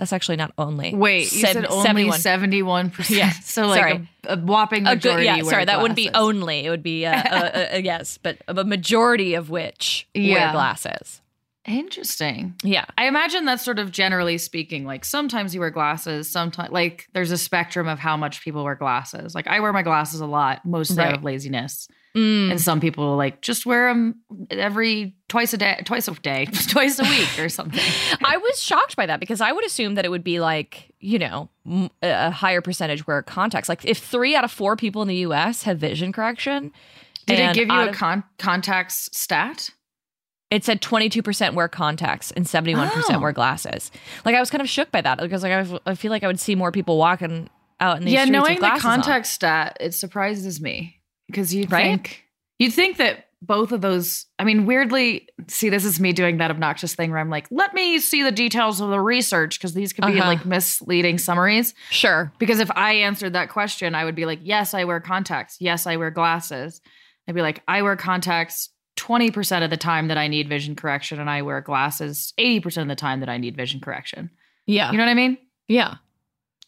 That's 0.00 0.14
actually 0.14 0.36
not 0.36 0.54
only. 0.56 0.94
Wait, 0.94 1.30
you 1.30 1.40
said 1.40 1.66
only 1.66 2.10
seventy-one 2.12 2.88
percent. 2.88 3.18
Yeah, 3.18 3.30
so 3.44 3.66
like 3.66 3.80
sorry. 3.80 4.08
a, 4.24 4.32
a 4.32 4.36
whopping 4.38 4.86
A 4.86 4.96
good, 4.96 5.16
majority. 5.16 5.24
yeah, 5.26 5.42
sorry, 5.42 5.66
that 5.66 5.82
wouldn't 5.82 5.94
be 5.96 6.08
only. 6.14 6.64
It 6.64 6.70
would 6.70 6.82
be 6.82 7.04
uh, 7.04 7.12
uh, 7.12 7.68
uh, 7.74 7.76
yes, 7.84 8.16
but 8.16 8.38
a 8.48 8.64
majority 8.64 9.34
of 9.34 9.50
which 9.50 10.08
wear 10.14 10.52
glasses. 10.52 11.20
Interesting. 11.66 12.54
Yeah, 12.64 12.86
I 12.96 13.08
imagine 13.08 13.44
that's 13.44 13.62
sort 13.62 13.78
of 13.78 13.90
generally 13.92 14.38
speaking. 14.38 14.86
Like 14.86 15.04
sometimes 15.04 15.54
you 15.54 15.60
wear 15.60 15.68
glasses, 15.68 16.30
sometimes 16.30 16.70
like 16.72 17.06
there's 17.12 17.30
a 17.30 17.36
spectrum 17.38 17.86
of 17.86 17.98
how 17.98 18.16
much 18.16 18.40
people 18.42 18.64
wear 18.64 18.74
glasses. 18.76 19.34
Like 19.34 19.48
I 19.48 19.60
wear 19.60 19.74
my 19.74 19.82
glasses 19.82 20.20
a 20.20 20.26
lot, 20.26 20.64
mostly 20.64 21.04
out 21.04 21.12
of 21.12 21.22
laziness, 21.24 21.88
Mm. 22.16 22.50
and 22.50 22.60
some 22.60 22.80
people 22.80 23.16
like 23.16 23.40
just 23.40 23.66
wear 23.66 23.86
them 23.88 24.16
every 24.50 25.14
twice 25.28 25.52
a 25.52 25.56
day, 25.56 25.80
twice 25.84 26.08
a 26.08 26.14
day, 26.14 26.46
twice 26.68 26.98
a 26.98 27.04
week 27.04 27.38
or 27.38 27.48
something. 27.48 27.78
I 28.24 28.36
was 28.36 28.60
shocked 28.60 28.96
by 28.96 29.06
that 29.06 29.20
because 29.20 29.40
I 29.40 29.52
would 29.52 29.64
assume 29.64 29.94
that 29.94 30.04
it 30.04 30.08
would 30.10 30.24
be 30.24 30.40
like, 30.40 30.92
you 30.98 31.20
know, 31.20 31.48
a 32.02 32.30
higher 32.32 32.60
percentage 32.60 33.06
wear 33.06 33.22
contacts. 33.22 33.68
Like 33.68 33.84
if 33.84 33.98
three 33.98 34.34
out 34.34 34.42
of 34.42 34.50
four 34.50 34.74
people 34.74 35.02
in 35.02 35.08
the 35.08 35.16
US 35.18 35.62
have 35.62 35.78
vision 35.78 36.10
correction, 36.12 36.72
Did 37.26 37.38
it 37.38 37.54
give 37.54 37.68
you 37.68 37.80
a 37.80 37.92
con- 37.92 38.24
contacts 38.38 39.08
stat? 39.12 39.70
it 40.50 40.64
said 40.64 40.82
22% 40.82 41.54
wear 41.54 41.68
contacts 41.68 42.32
and 42.32 42.44
71% 42.44 42.90
Oh. 43.14 43.20
wear 43.20 43.30
glasses. 43.30 43.92
Like 44.24 44.34
I 44.34 44.40
was 44.40 44.50
kind 44.50 44.60
of 44.60 44.68
shook 44.68 44.90
by 44.90 45.00
that 45.00 45.20
because 45.20 45.44
like 45.44 45.52
I, 45.52 45.78
I 45.86 45.94
feel 45.94 46.10
like 46.10 46.24
I 46.24 46.26
would 46.26 46.40
see 46.40 46.56
more 46.56 46.72
people 46.72 46.98
walking 46.98 47.48
out 47.78 47.98
in 47.98 48.04
these 48.04 48.14
yeah, 48.14 48.22
streets 48.24 48.32
knowing 48.32 48.54
with 48.54 48.56
the 48.62 48.66
glasses 48.66 48.84
on. 48.84 48.90
contact 48.96 49.26
stat, 49.28 49.76
it 49.78 49.94
surprises 49.94 50.60
me 50.60 50.99
because 51.30 51.54
you'd 51.54 51.70
Right? 51.72 51.84
think 51.84 52.24
you'd 52.58 52.72
think 52.72 52.96
that 52.98 53.26
both 53.42 53.72
of 53.72 53.80
those. 53.80 54.26
I 54.38 54.44
mean, 54.44 54.66
weirdly, 54.66 55.26
see, 55.48 55.70
this 55.70 55.84
is 55.86 55.98
me 55.98 56.12
doing 56.12 56.36
that 56.38 56.50
obnoxious 56.50 56.94
thing 56.94 57.10
where 57.10 57.18
I'm 57.18 57.30
like, 57.30 57.46
let 57.50 57.72
me 57.72 57.98
see 57.98 58.22
the 58.22 58.30
details 58.32 58.82
of 58.82 58.90
the 58.90 59.00
research 59.00 59.58
because 59.58 59.72
these 59.72 59.94
could 59.94 60.04
be 60.04 60.18
Uh-huh. 60.20 60.28
like 60.28 60.44
misleading 60.44 61.16
summaries. 61.16 61.74
Sure. 61.88 62.30
Because 62.38 62.60
if 62.60 62.70
I 62.72 62.92
answered 62.94 63.32
that 63.32 63.48
question, 63.48 63.94
I 63.94 64.04
would 64.04 64.14
be 64.14 64.26
like, 64.26 64.40
yes, 64.42 64.74
I 64.74 64.84
wear 64.84 65.00
contacts. 65.00 65.56
Yes, 65.58 65.86
I 65.86 65.96
wear 65.96 66.10
glasses. 66.10 66.82
I'd 67.26 67.34
be 67.34 67.40
like, 67.40 67.62
I 67.66 67.80
wear 67.80 67.96
contacts 67.96 68.68
20% 68.98 69.64
of 69.64 69.70
the 69.70 69.76
time 69.78 70.08
that 70.08 70.18
I 70.18 70.28
need 70.28 70.46
vision 70.46 70.76
correction, 70.76 71.18
and 71.18 71.30
I 71.30 71.40
wear 71.40 71.62
glasses 71.62 72.34
80% 72.38 72.82
of 72.82 72.88
the 72.88 72.94
time 72.96 73.20
that 73.20 73.30
I 73.30 73.38
need 73.38 73.56
vision 73.56 73.80
correction. 73.80 74.28
Yeah. 74.66 74.90
You 74.92 74.98
know 74.98 75.04
what 75.04 75.10
I 75.10 75.14
mean? 75.14 75.38
yeah. 75.66 75.94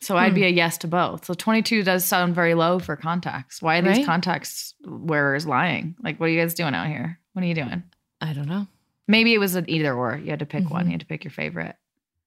So 0.03 0.17
I'd 0.17 0.31
Hmm. 0.31 0.35
be 0.35 0.45
a 0.45 0.49
yes 0.49 0.79
to 0.79 0.88
both. 0.88 1.25
So 1.27 1.33
22 1.35 1.83
does 1.85 2.05
sound 2.05 2.35
very 2.35 2.55
low 2.55 2.79
for 2.81 2.97
contacts. 2.97 3.62
Why 3.62 3.79
are 3.79 3.83
these 3.83 3.99
Right? 3.99 4.07
contacts 4.07 4.75
wearers 4.85 5.47
lying? 5.47 5.95
Like, 6.03 6.19
what 6.19 6.27
are 6.27 6.33
you 6.33 6.41
guys 6.41 6.55
doing 6.55 6.75
out 6.75 6.88
here? 6.88 7.21
What 7.35 7.43
are 7.45 7.47
you 7.47 7.55
doing? 7.55 7.85
I 8.21 8.33
don't 8.33 8.49
know. 8.49 8.67
Maybe 9.09 9.33
it 9.33 9.38
was 9.38 9.55
an 9.55 9.65
either 9.69 9.95
or. 9.95 10.17
You 10.17 10.31
had 10.31 10.41
to 10.41 10.47
pick 10.47 10.69
one. 10.71 10.85
Mhm. 10.85 10.87
You 10.87 10.93
had 10.93 11.01
to 11.01 11.07
pick 11.07 11.25
your 11.25 11.31
favorite. 11.31 11.77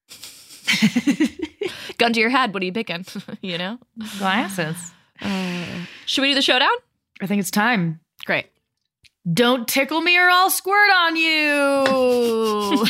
Gun 1.98 2.14
to 2.14 2.20
your 2.20 2.30
head. 2.30 2.54
What 2.54 2.62
are 2.64 2.66
you 2.66 2.72
picking? 2.74 3.06
you 3.42 3.58
know? 3.58 3.78
Glasses. 4.20 4.92
Should 6.06 6.22
we 6.22 6.30
do 6.30 6.36
the 6.36 6.42
showdown? 6.42 6.70
I 7.22 7.28
think 7.28 7.40
it's 7.40 7.52
time. 7.52 8.00
Great. 8.26 8.48
Don't 9.32 9.68
tickle 9.68 10.02
me 10.02 10.18
or 10.18 10.30
I'll 10.30 10.50
squirt 10.50 10.90
on 10.94 11.16
you. 11.16 12.86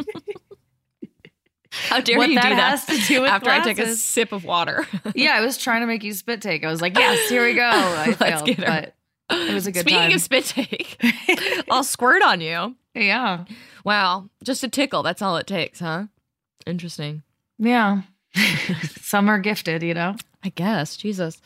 How 1.91 1.99
dare 1.99 2.17
What 2.17 2.29
you 2.29 2.35
that 2.35 2.49
do 2.49 2.55
that 2.55 2.69
has 2.79 2.85
to 2.85 2.97
do 3.07 3.21
with 3.21 3.29
after 3.29 3.49
I 3.49 3.59
take 3.59 3.77
a 3.79 3.95
sip 3.95 4.31
of 4.31 4.45
water? 4.45 4.87
yeah, 5.15 5.33
I 5.33 5.41
was 5.41 5.57
trying 5.57 5.81
to 5.81 5.87
make 5.87 6.03
you 6.03 6.13
spit 6.13 6.41
take. 6.41 6.63
I 6.63 6.69
was 6.69 6.81
like, 6.81 6.97
yes, 6.97 7.27
here 7.29 7.45
we 7.45 7.53
go. 7.53 7.61
I 7.69 8.15
Let's 8.19 8.41
failed, 8.41 8.57
but 8.57 8.95
it 9.29 9.53
was 9.53 9.67
a 9.67 9.71
good 9.73 9.81
Speaking 9.81 9.99
time. 9.99 10.13
of 10.13 10.21
spit 10.21 10.45
take, 10.45 10.97
I'll 11.69 11.83
squirt 11.83 12.23
on 12.23 12.39
you. 12.41 12.75
yeah. 12.95 13.43
Wow. 13.83 14.29
Just 14.43 14.63
a 14.63 14.69
tickle. 14.69 15.03
That's 15.03 15.21
all 15.21 15.35
it 15.37 15.47
takes, 15.47 15.79
huh? 15.79 16.05
Interesting. 16.65 17.23
Yeah. 17.59 18.03
Some 19.01 19.27
are 19.27 19.39
gifted, 19.39 19.83
you 19.83 19.93
know? 19.93 20.15
I 20.43 20.49
guess. 20.49 20.95
Jesus. 20.95 21.41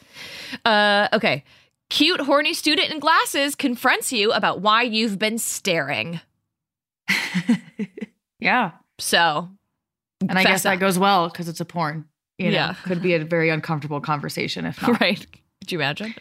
Uh, 0.64 1.08
okay. 1.12 1.44
Cute, 1.90 2.22
horny 2.22 2.54
student 2.54 2.92
in 2.92 3.00
glasses 3.00 3.56
confronts 3.56 4.12
you 4.14 4.32
about 4.32 4.62
why 4.62 4.82
you've 4.84 5.18
been 5.18 5.38
staring. 5.38 6.20
yeah. 8.40 8.72
So, 8.98 9.50
And 10.22 10.38
I 10.38 10.44
guess 10.44 10.64
that 10.64 10.80
goes 10.80 10.98
well 10.98 11.30
because 11.30 11.48
it's 11.50 11.60
a 11.60 11.66
porn. 11.66 12.06
You 12.38 12.48
know, 12.48 12.52
Yeah. 12.54 12.74
could 12.84 13.02
be 13.02 13.14
a 13.14 13.24
very 13.24 13.50
uncomfortable 13.50 14.00
conversation 14.02 14.66
if 14.66 14.82
not. 14.82 15.00
right. 15.02 15.26
Could 15.62 15.72
you 15.72 15.80
imagine? 15.80 16.14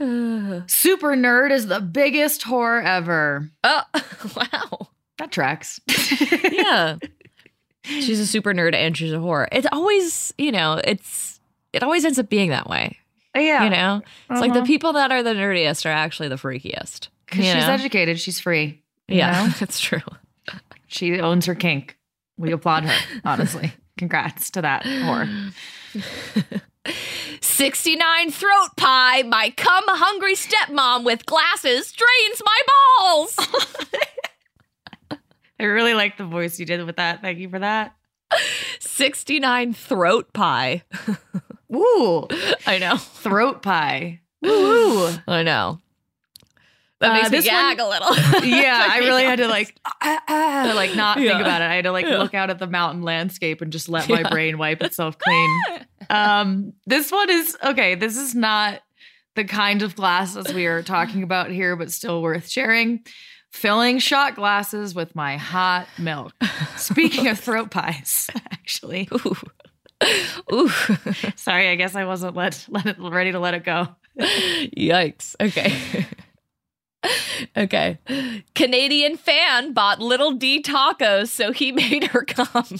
oh, 0.00 0.62
Super 0.66 1.16
nerd 1.16 1.50
is 1.50 1.66
the 1.66 1.80
biggest 1.80 2.42
whore 2.42 2.84
ever. 2.84 3.50
wow. 3.64 4.88
That 5.18 5.30
tracks. 5.30 5.80
Yeah. 6.52 6.96
she's 7.82 8.18
a 8.20 8.26
super 8.26 8.54
nerd 8.54 8.74
and 8.74 8.96
she's 8.96 9.12
a 9.12 9.16
whore. 9.16 9.46
It's 9.52 9.66
always, 9.70 10.32
you 10.38 10.50
know, 10.52 10.80
it's, 10.82 11.38
it 11.72 11.82
always 11.82 12.04
ends 12.04 12.18
up 12.18 12.28
being 12.30 12.50
that 12.50 12.68
way. 12.68 12.98
yeah. 13.36 13.64
You 13.64 13.70
know, 13.70 14.02
it's 14.30 14.40
like 14.40 14.52
the 14.52 14.60
Uh-huh. 14.60 14.66
people 14.66 14.92
that 14.94 15.10
are 15.12 15.22
the 15.22 15.34
nerdiest 15.34 15.84
are 15.84 15.90
actually 15.92 16.28
the 16.28 16.36
freakiest. 16.36 17.08
Cuz 17.26 17.44
she's 17.44 17.54
know? 17.54 17.72
educated. 17.72 18.18
She's 18.20 18.40
free. 18.40 18.82
Yeah, 19.08 19.46
know? 19.46 19.52
that's 19.60 19.80
true. 19.80 20.00
She 20.86 21.18
owns 21.20 21.46
her 21.46 21.54
kink. 21.54 21.98
We 22.36 22.52
applaud 22.52 22.84
her, 22.84 23.20
honestly. 23.24 23.72
Congrats 23.96 24.50
to 24.52 24.62
that 24.62 24.82
whore. 24.84 25.52
69 27.40 28.30
throat 28.30 28.68
pie, 28.76 29.22
my 29.22 29.50
cum 29.56 29.84
hungry 29.86 30.34
stepmom 30.34 31.04
with 31.04 31.24
glasses 31.26 31.92
drains 31.92 32.42
my 32.44 32.60
balls. 32.98 33.36
I 35.60 35.64
really 35.64 35.94
like 35.94 36.16
the 36.16 36.24
voice 36.24 36.58
you 36.58 36.66
did 36.66 36.84
with 36.84 36.96
that. 36.96 37.22
Thank 37.22 37.38
you 37.38 37.48
for 37.48 37.60
that. 37.60 37.94
69 38.80 39.72
throat 39.72 40.32
pie. 40.32 40.82
Ooh, 41.74 42.26
I 42.66 42.78
know. 42.78 42.96
throat 42.96 43.62
pie. 43.62 44.20
Woo. 44.42 45.10
I 45.26 45.42
know. 45.42 45.80
That 47.04 47.10
Uh, 47.10 47.14
makes 47.14 47.30
me 47.30 47.38
this 47.38 47.44
gag 47.46 47.78
one- 47.78 47.86
a 47.86 47.90
little. 47.90 48.44
yeah, 48.48 48.88
I 48.90 48.98
really 49.00 49.24
had 49.24 49.38
to 49.38 49.48
like, 49.48 49.76
ah, 50.02 50.22
ah, 50.28 50.72
like 50.74 50.94
not 50.96 51.18
think 51.18 51.40
about 51.40 51.60
it. 51.60 51.66
I 51.66 51.74
had 51.76 51.84
to 51.84 51.92
like 51.92 52.06
Yeah. 52.06 52.18
look 52.18 52.34
out 52.34 52.50
at 52.50 52.58
the 52.58 52.66
mountain 52.66 53.02
landscape 53.02 53.60
and 53.60 53.70
just 53.72 53.88
let 53.88 54.08
my 54.08 54.22
brain 54.22 54.56
wipe 54.58 54.82
itself 54.82 55.18
clean. 55.18 55.60
um, 56.10 56.72
this 56.86 57.12
one 57.12 57.28
is 57.30 57.56
okay. 57.62 57.94
This 57.94 58.16
is 58.16 58.34
not 58.34 58.80
the 59.34 59.44
kind 59.44 59.82
of 59.82 59.96
glasses 59.96 60.52
we 60.54 60.66
are 60.66 60.82
talking 60.82 61.22
about 61.22 61.50
here, 61.50 61.76
but 61.76 61.90
still 61.92 62.22
worth 62.22 62.48
sharing. 62.48 63.04
Filling 63.52 63.98
shot 64.00 64.34
glasses 64.34 64.94
with 64.94 65.14
my 65.14 65.36
hot 65.36 65.86
milk. 65.98 66.32
Speaking 66.76 67.28
of 67.28 67.38
throat 67.38 67.70
pies, 67.70 68.28
actually, 68.50 69.08
Ooh. 69.12 69.36
Ooh. 70.52 70.68
sorry, 71.36 71.68
I 71.68 71.76
guess 71.76 71.94
I 71.94 72.04
wasn't 72.04 72.34
let, 72.34 72.64
let 72.68 72.86
it, 72.86 72.96
ready 72.98 73.30
to 73.32 73.38
let 73.38 73.54
it 73.54 73.62
go. 73.64 73.88
Yikes. 74.18 75.36
Okay. 75.40 76.06
okay. 77.56 77.98
Canadian 78.54 79.16
fan 79.16 79.72
bought 79.72 80.00
little 80.00 80.32
D 80.32 80.62
tacos, 80.62 81.28
so 81.28 81.52
he 81.52 81.72
made 81.72 82.04
her 82.04 82.22
come. 82.24 82.78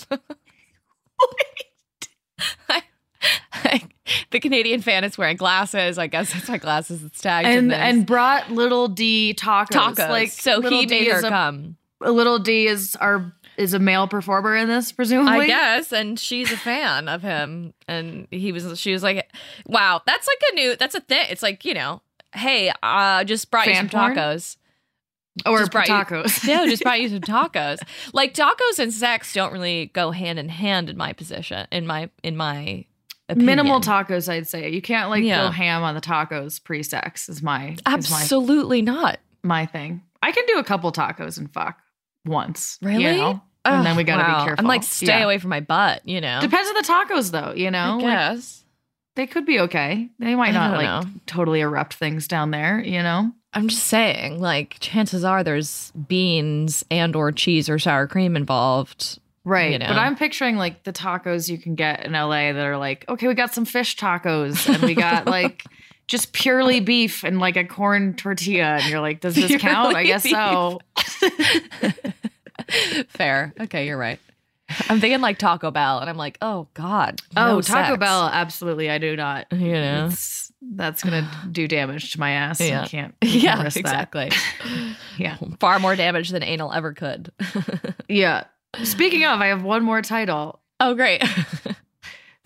the 4.31 4.41
Canadian 4.41 4.81
fan 4.83 5.05
is 5.05 5.17
wearing 5.17 5.37
glasses. 5.37 5.99
I 5.99 6.07
guess 6.07 6.33
that's 6.33 6.49
why 6.49 6.59
glasses 6.59 7.03
is 7.03 7.11
tagged 7.13 7.49
in 7.49 7.59
And 7.59 7.71
this. 7.71 7.79
and 7.79 8.07
brought 8.07 8.51
little 8.51 8.89
D 8.89 9.35
tacos. 9.39 9.67
tacos. 9.69 10.09
Like 10.11 10.29
so 10.31 10.61
he 10.61 10.87
D 10.87 11.01
made 11.05 11.13
her 11.13 11.19
a 11.27 11.29
come. 11.29 11.77
a 12.03 12.11
little 12.13 12.39
D 12.39 12.67
is 12.67 12.97
our 12.97 13.33
is 13.57 13.73
a 13.73 13.79
male 13.79 14.09
performer 14.09 14.57
in 14.57 14.69
this, 14.69 14.91
presumably. 14.93 15.45
I 15.45 15.47
guess, 15.47 15.93
and 15.93 16.19
she's 16.19 16.51
a 16.51 16.57
fan 16.57 17.09
of 17.09 17.23
him, 17.23 17.73
and 17.87 18.27
he 18.31 18.51
was. 18.51 18.79
She 18.81 18.93
was 18.93 19.03
like, 19.03 19.31
"Wow, 19.67 20.03
that's 20.07 20.27
like 20.27 20.41
a 20.51 20.55
new. 20.57 20.77
That's 20.77 20.95
a 20.97 21.01
thing. 21.01 21.27
It's 21.31 21.43
like 21.43 21.65
you 21.65 21.73
know, 21.75 22.03
hey, 22.35 22.73
uh, 22.83 23.25
just 23.25 23.51
brought 23.51 23.66
you 23.66 23.75
some 23.75 23.88
porn? 23.88 24.14
tacos. 24.14 24.57
Or 25.47 25.59
Just 25.59 25.73
brought 25.73 25.88
you- 25.88 25.94
tacos. 25.94 26.47
no, 26.47 26.66
just 26.68 26.83
brought 26.85 27.01
you 27.01 27.09
some 27.11 27.20
tacos. 27.20 27.79
Like 28.12 28.35
tacos 28.35 28.79
and 28.79 28.92
sex 28.92 29.33
don't 29.33 29.53
really 29.53 29.87
go 29.87 30.12
hand 30.12 30.38
in 30.38 30.49
hand 30.49 30.88
in 30.88 30.97
my 30.97 31.12
position. 31.12 31.66
In 31.73 31.87
my 31.88 32.09
in 32.23 32.37
my 32.37 32.85
opinion. 33.29 33.47
Minimal 33.47 33.81
tacos, 33.81 34.29
I'd 34.29 34.47
say. 34.47 34.70
You 34.70 34.81
can't 34.81 35.11
like 35.11 35.25
Yeah. 35.25 35.47
go 35.47 35.51
ham 35.51 35.83
on 35.83 35.94
the 35.97 36.01
tacos 36.01 36.62
pre-sex. 36.62 37.29
Is 37.29 37.42
my 37.42 37.70
is 37.70 37.79
my 37.85 37.92
Absolutely 37.94 38.81
not. 38.83 39.18
my 39.42 39.66
thing. 39.66 40.03
I 40.23 40.31
can 40.31 40.44
do 40.47 40.59
a 40.59 40.64
couple 40.64 40.92
tacos 40.92 41.37
and 41.37 41.53
fuck 41.53 41.81
once. 42.25 42.79
you 42.81 42.88
Really? 42.88 43.16
know? 43.16 43.42
And 43.64 43.85
then 43.85 43.97
we 43.97 44.05
gotta 44.05 44.23
Wow. 44.23 44.40
be 44.40 44.47
careful. 44.47 44.62
I'm 44.64 44.68
like, 44.68 44.83
stay 44.85 45.07
Yeah. 45.18 45.25
away 45.25 45.38
from 45.38 45.51
my 45.51 45.61
butt. 45.61 46.03
You 46.07 46.20
know. 46.20 46.38
Depends 46.40 46.68
on 46.68 46.75
the 46.75 46.83
tacos, 47.14 47.31
though. 47.33 47.55
You 47.57 47.70
know, 47.73 47.99
I 48.01 48.03
Like. 48.03 48.63
They 49.16 49.27
could 49.27 49.46
be 49.46 49.61
okay. 49.61 50.11
They 50.18 50.35
might 50.35 50.53
not 50.53 50.77
like 50.77 51.05
know. 51.05 51.11
totally 51.27 51.61
erupt 51.61 51.94
things 51.94 52.29
down 52.29 52.50
there. 52.50 52.81
You 52.81 53.03
know. 53.03 53.33
I'm 53.57 53.68
just 53.68 53.85
saying, 53.85 54.40
like, 54.40 54.79
chances 54.81 55.22
are 55.22 55.44
there's 55.44 55.92
beans 55.92 56.85
and 56.90 57.14
or 57.14 57.31
cheese 57.31 57.68
or 57.68 57.79
sour 57.79 58.09
cream 58.09 58.35
involved. 58.35 59.20
Right. 59.44 59.72
You 59.72 59.79
know. 59.79 59.87
But 59.87 59.98
I'm 59.98 60.16
picturing 60.16 60.57
like 60.57 60.83
the 60.85 60.92
tacos 60.92 61.48
you 61.48 61.59
can 61.59 61.74
get 61.74 62.05
in 62.05 62.12
LA 62.12 62.53
that 62.53 62.66
are 62.66 62.79
like, 62.79 63.05
okay, 63.09 63.29
we 63.29 63.35
got 63.35 63.55
some 63.55 63.64
fish 63.64 63.96
tacos 63.96 64.72
and 64.72 64.83
we 64.83 64.94
got 64.94 65.27
like 65.29 65.62
just 66.07 66.33
purely 66.33 66.81
beef 66.81 67.24
and 67.24 67.38
like 67.38 67.57
a 67.57 67.64
corn 67.64 68.14
tortilla. 68.14 68.79
And 68.81 68.90
you're 68.90 69.00
like, 69.00 69.20
does 69.20 69.35
this 69.37 69.61
count? 69.61 69.94
I 69.94 70.05
Purely 70.05 70.31
guess 70.31 70.31
so. 70.31 70.81
Fair. 73.09 73.53
Okay, 73.61 73.87
you're 73.87 73.98
right. 73.98 74.18
I'm 74.88 74.98
thinking 75.00 75.20
like 75.20 75.38
Taco 75.38 75.70
Bell, 75.70 75.98
and 75.98 76.09
I'm 76.09 76.16
like, 76.16 76.38
oh 76.40 76.68
God. 76.74 77.20
oh, 77.37 77.46
no 77.57 77.61
Taco 77.61 77.92
sex. 77.92 77.98
Bell, 78.00 78.29
absolutely. 78.33 78.88
I 78.90 78.98
do 78.98 79.14
not. 79.16 79.46
You 79.53 79.72
know? 79.72 80.07
It's- 80.07 80.40
that's 80.77 81.03
gonna 81.03 81.31
do 81.53 81.68
damage 81.68 82.12
to 82.12 82.20
my 82.20 82.31
ass. 82.31 82.59
Yeah. 82.61 82.83
I 82.83 82.87
can't. 82.88 83.14
Yeah, 83.22 83.64
exactly. 83.64 84.31
Yeah. 85.18 85.37
Far 85.61 85.79
more 85.79 85.94
damage 85.94 86.31
than 86.31 86.42
anal 86.42 86.72
ever 86.72 86.92
could. 86.94 87.31
Yeah. 88.09 88.44
Speaking 88.83 89.24
of, 89.24 89.40
I 89.40 89.46
have 89.48 89.62
one 89.62 89.85
more 89.85 90.00
title. 90.03 90.61
oh, 90.81 90.94
great. 90.94 91.22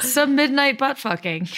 Some 0.00 0.34
midnight 0.34 0.78
butt 0.78 0.98
fucking. 0.98 1.48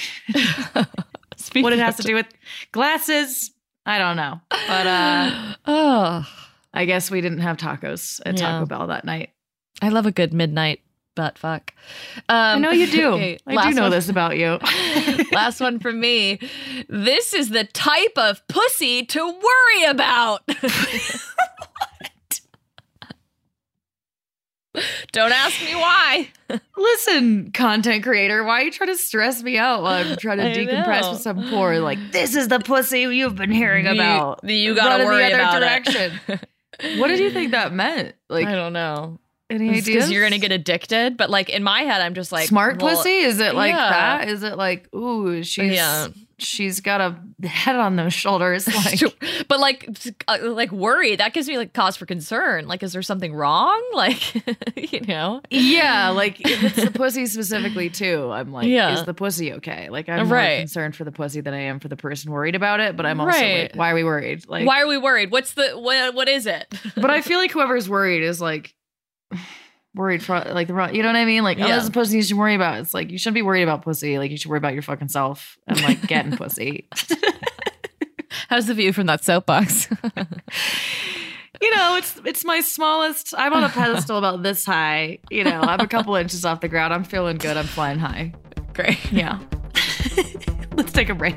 What 1.54 1.72
it 1.72 1.78
has 1.78 1.96
to 1.96 2.02
do 2.02 2.14
with 2.14 2.26
glasses, 2.72 3.50
I 3.86 3.98
don't 3.98 4.16
know. 4.16 4.40
But 4.50 4.86
uh 4.86 5.54
Oh, 5.66 6.26
I 6.72 6.84
guess 6.84 7.10
we 7.10 7.20
didn't 7.20 7.38
have 7.40 7.56
tacos 7.56 8.20
at 8.24 8.38
Yeah. 8.38 8.52
Taco 8.52 8.66
Bell 8.66 8.86
that 8.88 9.04
night. 9.04 9.30
I 9.82 9.88
love 9.88 10.06
a 10.06 10.12
good 10.12 10.32
midnight 10.32 10.80
butt 11.16 11.36
fuck. 11.38 11.72
Um, 12.28 12.36
I 12.36 12.58
know 12.58 12.70
you 12.70 12.86
do. 12.86 13.08
okay, 13.14 13.38
I 13.46 13.68
do 13.70 13.74
know 13.76 13.82
one- 13.82 13.90
this 13.90 14.08
about 14.08 14.36
you. 14.38 14.58
Last 15.32 15.60
one 15.60 15.78
from 15.80 16.00
me. 16.00 16.38
This 16.88 17.34
is 17.34 17.50
the 17.50 17.64
type 17.64 18.16
of 18.16 18.46
pussy 18.48 19.04
to 19.06 19.26
worry 19.26 19.84
about. 19.88 20.42
Don't 25.10 25.32
ask 25.32 25.60
me 25.64 25.74
why. 25.74 26.28
Listen, 26.76 27.50
content 27.50 28.04
creator, 28.04 28.44
why 28.44 28.60
are 28.60 28.64
you 28.64 28.70
trying 28.70 28.88
to 28.90 28.96
stress 28.96 29.42
me 29.42 29.58
out 29.58 29.82
while 29.82 29.94
I'm 30.06 30.16
trying 30.16 30.38
to 30.38 30.48
I 30.48 30.54
decompress 30.54 31.02
know. 31.02 31.10
with 31.12 31.20
some 31.22 31.48
poor 31.50 31.80
like 31.80 31.98
this 32.12 32.36
is 32.36 32.46
the 32.46 32.60
pussy 32.60 33.00
you've 33.00 33.34
been 33.34 33.50
hearing 33.50 33.86
You- 33.86 33.92
about. 33.92 34.44
you 34.48 34.76
gotta 34.76 34.90
Run 34.90 35.00
in 35.02 35.06
worry 35.08 35.28
the 35.32 35.42
other 35.42 35.58
about 35.58 35.62
it. 35.88 36.14
direction. 36.38 37.00
what 37.00 37.08
did 37.08 37.18
you 37.18 37.32
think 37.32 37.50
that 37.50 37.72
meant? 37.72 38.14
Like 38.28 38.46
I 38.46 38.54
don't 38.54 38.72
know. 38.72 39.18
Any 39.50 39.68
ideas? 39.70 39.84
Because 39.86 40.10
you're 40.10 40.22
gonna 40.24 40.38
get 40.38 40.52
addicted, 40.52 41.16
but 41.16 41.30
like 41.30 41.48
in 41.48 41.62
my 41.62 41.82
head, 41.82 42.00
I'm 42.00 42.14
just 42.14 42.32
like 42.32 42.48
smart 42.48 42.80
well, 42.80 42.96
pussy? 42.96 43.18
Is 43.18 43.40
it 43.40 43.54
like 43.54 43.72
yeah. 43.74 43.90
that? 43.90 44.28
Is 44.28 44.42
it 44.42 44.56
like 44.56 44.92
ooh 44.94 45.42
she's 45.42 45.72
Yeah. 45.72 46.08
she's 46.38 46.80
got 46.80 47.00
a 47.00 47.46
head 47.46 47.76
on 47.76 47.96
those 47.96 48.14
shoulders? 48.14 48.66
Like 48.84 49.00
but 49.48 49.60
like, 49.60 49.88
uh, 50.28 50.38
like 50.42 50.70
worry 50.72 51.16
that 51.16 51.32
gives 51.34 51.48
me 51.48 51.58
like 51.58 51.72
cause 51.74 51.96
for 51.96 52.06
concern. 52.06 52.66
Like, 52.68 52.82
is 52.82 52.92
there 52.92 53.02
something 53.02 53.34
wrong? 53.34 53.78
Like, 53.94 54.34
you 54.92 55.00
know, 55.02 55.42
Yeah, 55.50 56.08
like 56.10 56.40
if 56.40 56.62
it's 56.64 56.84
the 56.84 56.90
pussy 56.90 57.26
specifically 57.26 57.90
too. 57.90 58.30
I'm 58.32 58.50
like, 58.52 58.66
Yeah. 58.68 58.94
is 58.94 59.04
the 59.04 59.12
pussy 59.14 59.52
okay? 59.54 59.90
Like 59.90 60.08
I'm 60.08 60.28
more 60.28 60.38
concerned 60.40 60.96
for 60.96 61.04
the 61.04 61.12
pussy 61.12 61.40
than 61.42 61.52
I 61.52 61.60
am 61.62 61.80
for 61.80 61.88
the 61.88 61.96
person 61.96 62.30
worried 62.30 62.54
about 62.54 62.80
it. 62.80 62.96
But 62.96 63.04
I'm 63.04 63.20
also 63.20 63.38
Right. 63.38 63.62
like, 63.62 63.76
why 63.76 63.90
are 63.90 63.94
we 63.94 64.04
worried? 64.04 64.48
Like, 64.48 64.66
why 64.66 64.80
are 64.80 64.86
we 64.86 64.96
worried? 64.96 65.30
What's 65.30 65.52
the 65.54 65.72
what? 65.72 66.14
What 66.14 66.28
is 66.28 66.46
it? 66.46 66.72
But 66.94 67.10
I 67.10 67.20
feel 67.20 67.38
like 67.38 67.50
whoever's 67.50 67.88
worried 67.88 68.22
is 68.22 68.40
like 68.40 68.74
worried 69.94 70.22
for 70.22 70.38
like 70.40 70.66
the 70.68 70.74
wrong. 70.74 70.94
You 70.94 71.02
know 71.02 71.08
what 71.08 71.16
I 71.16 71.24
mean? 71.24 71.42
Like, 71.42 71.58
oh, 71.58 71.66
Yeah. 71.66 71.74
this 71.76 71.84
is 71.84 71.88
a 71.88 71.92
pussy 71.92 72.16
you 72.18 72.22
should 72.22 72.36
worry 72.36 72.54
about. 72.54 72.78
It's 72.80 72.94
like 72.94 73.10
you 73.10 73.18
shouldn't 73.18 73.34
be 73.34 73.42
worried 73.42 73.62
about 73.62 73.82
pussy. 73.82 74.18
Like 74.18 74.30
you 74.30 74.36
should 74.36 74.48
worry 74.50 74.58
about 74.58 74.72
your 74.74 74.82
fucking 74.82 75.08
self 75.08 75.58
and 75.66 75.80
like 75.82 76.06
getting 76.06 76.36
pussy. 76.36 76.88
How's 78.48 78.66
the 78.66 78.74
view 78.74 78.92
from 78.92 79.06
that 79.06 79.24
soapbox? 79.24 79.88
You 81.62 81.76
know, 81.76 81.96
it's 81.96 82.18
it's 82.24 82.42
my 82.42 82.60
smallest. 82.60 83.34
I'm 83.36 83.52
on 83.52 83.62
a 83.64 83.68
pedestal 83.68 84.16
about 84.16 84.42
this 84.42 84.64
high. 84.64 85.18
You 85.30 85.44
know, 85.44 85.60
I'm 85.60 85.80
a 85.80 85.86
couple 85.86 86.14
inches 86.14 86.46
off 86.46 86.62
the 86.62 86.68
ground. 86.68 86.94
I'm 86.94 87.04
feeling 87.04 87.36
good. 87.36 87.54
I'm 87.54 87.66
flying 87.66 87.98
high. 87.98 88.32
Great. 88.72 89.12
Yeah. 89.12 89.38
Let's 90.74 90.90
take 90.92 91.10
a 91.10 91.14
break. 91.14 91.36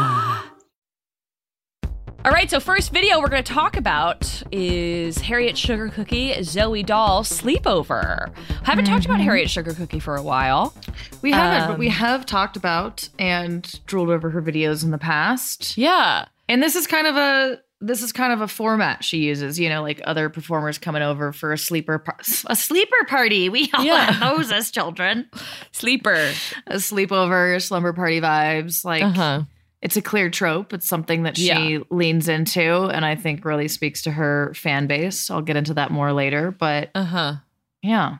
All 2.23 2.31
right, 2.31 2.49
so 2.51 2.59
first 2.59 2.93
video 2.93 3.19
we're 3.19 3.29
going 3.29 3.43
to 3.43 3.53
talk 3.53 3.75
about 3.75 4.43
is 4.51 5.17
Harriet 5.17 5.55
Sugarcookie, 5.55 6.43
Zoe 6.43 6.83
Doll 6.83 7.23
sleepover. 7.23 8.29
I 8.29 8.63
haven't 8.63 8.85
talked 8.85 9.05
about 9.05 9.19
Harriet 9.19 9.47
Sugarcookie 9.47 9.99
for 10.01 10.15
a 10.15 10.21
while. 10.21 10.75
We 11.23 11.31
haven't, 11.31 11.67
but 11.67 11.73
Um, 11.73 11.79
we 11.79 11.89
have 11.89 12.27
talked 12.27 12.57
about 12.57 13.09
and 13.17 13.79
drooled 13.87 14.09
over 14.09 14.29
her 14.29 14.41
videos 14.41 14.83
in 14.83 14.91
the 14.91 14.99
past. 14.99 15.77
Yeah. 15.79 16.25
And 16.47 16.61
this 16.61 16.75
is 16.75 16.85
kind 16.85 17.07
of 17.07 17.15
a 17.17 17.59
this 17.83 18.03
is 18.03 18.11
kind 18.11 18.31
of 18.31 18.41
a 18.41 18.47
format 18.47 19.03
she 19.03 19.17
uses, 19.17 19.59
you 19.59 19.67
know, 19.67 19.81
like 19.81 19.99
other 20.03 20.29
performers 20.29 20.77
coming 20.77 21.01
over 21.01 21.33
for 21.33 21.51
a 21.51 21.57
sleeper 21.57 21.97
par- 21.97 22.19
a 22.45 22.55
sleeper 22.55 23.03
party. 23.07 23.49
We 23.49 23.71
all 23.73 23.83
Yeah. 23.83 24.11
have 24.11 24.37
those 24.37 24.51
as 24.51 24.69
children. 24.69 25.27
Sleeper. 25.71 26.31
A 26.67 26.75
sleepover, 26.75 27.59
slumber 27.59 27.93
party 27.93 28.21
vibes. 28.21 28.85
Like 28.85 29.01
Uh-huh. 29.03 29.41
It's 29.81 29.97
a 29.97 30.01
clear 30.01 30.29
trope. 30.29 30.73
It's 30.73 30.87
something 30.87 31.23
that 31.23 31.37
she 31.37 31.47
Yeah. 31.47 31.79
leans 31.89 32.27
into 32.27 32.85
and 32.85 33.03
I 33.05 33.15
think 33.15 33.43
really 33.45 33.67
speaks 33.67 34.01
to 34.03 34.11
her 34.11 34.53
fan 34.55 34.87
base. 34.87 35.29
I'll 35.31 35.41
get 35.41 35.55
into 35.55 35.73
that 35.75 35.91
more 35.91 36.13
later. 36.13 36.51
But 36.51 36.91
Uh-huh. 36.95 37.35
yeah. 37.81 38.17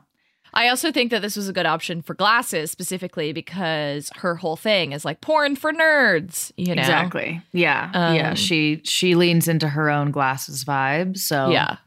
I 0.53 0.67
also 0.67 0.91
think 0.91 1.11
that 1.11 1.21
this 1.21 1.37
was 1.37 1.47
a 1.47 1.53
good 1.53 1.65
option 1.65 2.01
for 2.01 2.13
glasses 2.13 2.71
specifically 2.71 3.31
because 3.31 4.09
her 4.17 4.35
whole 4.35 4.57
thing 4.57 4.91
is 4.91 5.05
like 5.05 5.21
porn 5.21 5.55
for 5.55 5.71
nerds, 5.71 6.51
you 6.57 6.75
know. 6.75 6.81
Exactly. 6.81 7.41
Yeah. 7.53 7.89
yeah. 8.13 8.29
Um, 8.31 8.35
She 8.35 8.81
she 8.83 9.15
leans 9.15 9.47
into 9.47 9.69
her 9.69 9.89
own 9.89 10.11
glasses 10.11 10.65
vibe. 10.65 11.17
So 11.17 11.51
Yeah. 11.51 11.77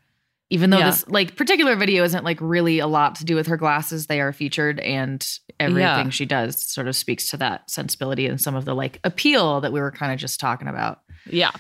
even 0.49 0.71
though 0.71 0.79
Yeah. 0.79 0.87
this 0.93 1.07
like 1.09 1.37
particular 1.37 1.77
video 1.77 2.05
isn't 2.05 2.25
like 2.25 2.39
really 2.41 2.79
a 2.79 2.87
lot 2.87 3.17
to 3.17 3.25
do 3.27 3.35
with 3.35 3.49
her 3.49 3.59
glasses, 3.59 4.07
they 4.07 4.21
are 4.21 4.33
featured 4.33 4.81
and 4.81 5.27
everything 5.61 5.81
Yeah. 6.07 6.11
she 6.11 6.25
does 6.27 6.63
sort 6.65 6.89
of 6.89 6.97
speaks 6.97 7.31
to 7.31 7.37
that 7.39 7.71
sensibility 7.71 8.27
and 8.27 8.41
some 8.41 8.55
of 8.55 8.65
the 8.65 8.75
like 8.75 9.01
appeal 9.05 9.61
that 9.63 9.73
we 9.73 9.81
were 9.81 9.91
kind 9.93 10.13
of 10.13 10.19
just 10.19 10.41
talking 10.41 10.69
about. 10.69 11.01
Yeah. 11.27 11.51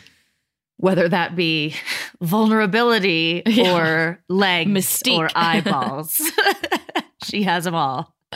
Whether 0.76 1.08
that 1.08 1.36
be 1.36 1.74
vulnerability 2.20 3.42
Yeah. 3.46 3.74
or 3.76 4.22
legs 4.28 4.70
Mystique. 4.70 5.18
or 5.18 5.30
eyeballs. 5.34 6.20
she 7.24 7.42
has 7.44 7.64
them 7.64 7.74
all. 7.74 8.14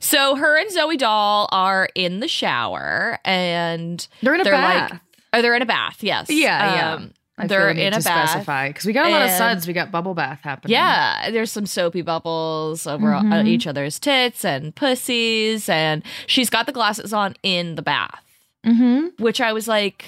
so 0.00 0.34
her 0.36 0.58
and 0.58 0.70
Zoe 0.70 0.96
Doll 0.96 1.48
are 1.52 1.88
in 1.94 2.20
the 2.20 2.28
shower 2.28 3.18
and 3.24 4.06
They're 4.22 4.34
in 4.34 4.40
a 4.40 4.44
they're 4.44 4.52
bath. 4.54 4.90
like 4.90 5.00
oh 5.34 5.42
they're 5.42 5.54
in 5.54 5.62
a 5.62 5.66
bath, 5.66 6.02
yes. 6.02 6.28
Yeah, 6.28 6.74
yeah. 6.74 6.92
Um, 6.94 7.12
I 7.42 7.46
they're 7.46 7.74
need 7.74 7.86
in 7.86 7.92
a 7.94 7.98
to 7.98 8.04
bath. 8.04 8.30
specify 8.30 8.68
because 8.68 8.84
we 8.84 8.92
got 8.92 9.06
a 9.06 9.10
lot 9.10 9.22
of 9.22 9.28
and- 9.28 9.38
suds. 9.38 9.66
We 9.66 9.72
got 9.72 9.90
bubble 9.90 10.14
bath 10.14 10.40
happening. 10.42 10.72
Yeah, 10.72 11.30
there's 11.30 11.50
some 11.52 11.66
soapy 11.66 12.02
bubbles 12.02 12.86
over 12.86 13.12
uh, 13.14 13.22
Mhm. 13.22 13.46
each 13.48 13.66
other's 13.66 13.98
tits 13.98 14.44
and 14.44 14.74
pussies, 14.74 15.68
and 15.68 16.02
she's 16.26 16.50
got 16.50 16.66
the 16.66 16.72
glasses 16.72 17.12
on 17.12 17.34
in 17.42 17.74
the 17.74 17.82
bath, 17.82 18.22
Mm-hmm. 18.66 19.22
which 19.22 19.40
I 19.40 19.52
was 19.52 19.66
like, 19.68 20.04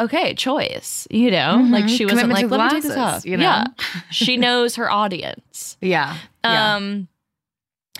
okay, 0.00 0.34
choice, 0.34 1.06
you 1.10 1.30
know, 1.30 1.66
like 1.70 1.88
she 1.88 2.04
wasn't 2.04 2.28
like, 2.30 2.50
let 2.50 2.60
me 2.60 2.70
take 2.70 2.82
this 2.82 2.94
glasses, 2.94 3.18
off. 3.24 3.26
you 3.26 3.36
know? 3.36 3.42
Yeah, 3.44 3.64
she 4.10 4.36
knows 4.36 4.76
her 4.76 4.90
audience. 4.90 5.76
Yeah. 5.80 6.16
yeah. 6.44 6.76
Um, 6.76 7.08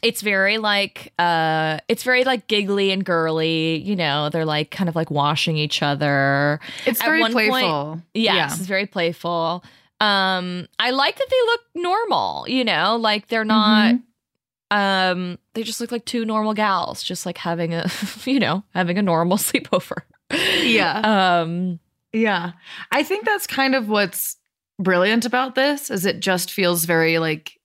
it's 0.03 0.21
very 0.21 0.59
like 0.59 1.13
uh, 1.19 1.79
it's 1.89 2.03
very 2.03 2.25
like 2.25 2.49
giggly 2.49 2.91
and 2.91 3.05
girly. 3.05 3.79
You 3.79 3.97
know, 3.97 4.29
they're 4.31 4.45
like 4.45 4.71
kind 4.71 4.89
of 4.89 4.97
like 4.97 5.11
washing 5.11 5.57
each 5.57 5.83
other. 5.83 6.61
it's 6.87 7.01
at 7.01 7.07
very 7.07 7.21
one 7.21 7.33
point- 7.33 7.51
playful. 7.51 8.03
Yes, 8.15 8.59
it's 8.59 8.67
very 8.67 8.87
playful. 8.87 9.65
Um, 10.01 10.67
I 10.81 10.91
like 10.91 11.17
that 11.17 11.27
they 11.31 11.41
look 11.47 11.61
normal, 11.87 12.45
you 12.49 12.65
know, 12.65 12.97
like 12.97 13.29
they're 13.29 13.45
not 13.45 13.95
Mm-hmm. 13.95 14.77
um 14.77 15.39
they 15.55 15.63
just 15.63 15.81
look 15.81 15.93
like 15.93 16.05
two 16.05 16.25
normal 16.25 16.55
gals, 16.55 17.03
just 17.03 17.25
like 17.27 17.39
having 17.39 17.73
a 17.75 17.87
you 18.25 18.41
know, 18.41 18.65
having 18.75 18.99
a 18.99 19.03
normal 19.03 19.37
sleepover. 19.49 20.03
Yeah. 20.33 21.41
Um 21.43 21.79
Yeah. 22.13 22.53
I 22.91 23.03
think 23.05 23.25
that's 23.25 23.47
kind 23.47 23.75
of 23.77 23.89
what's 23.89 24.37
brilliant 24.81 25.25
about 25.27 25.55
this 25.55 25.91
is 25.91 26.05
it 26.07 26.19
just 26.21 26.51
feels 26.51 26.85
very 26.87 27.19
like 27.21 27.61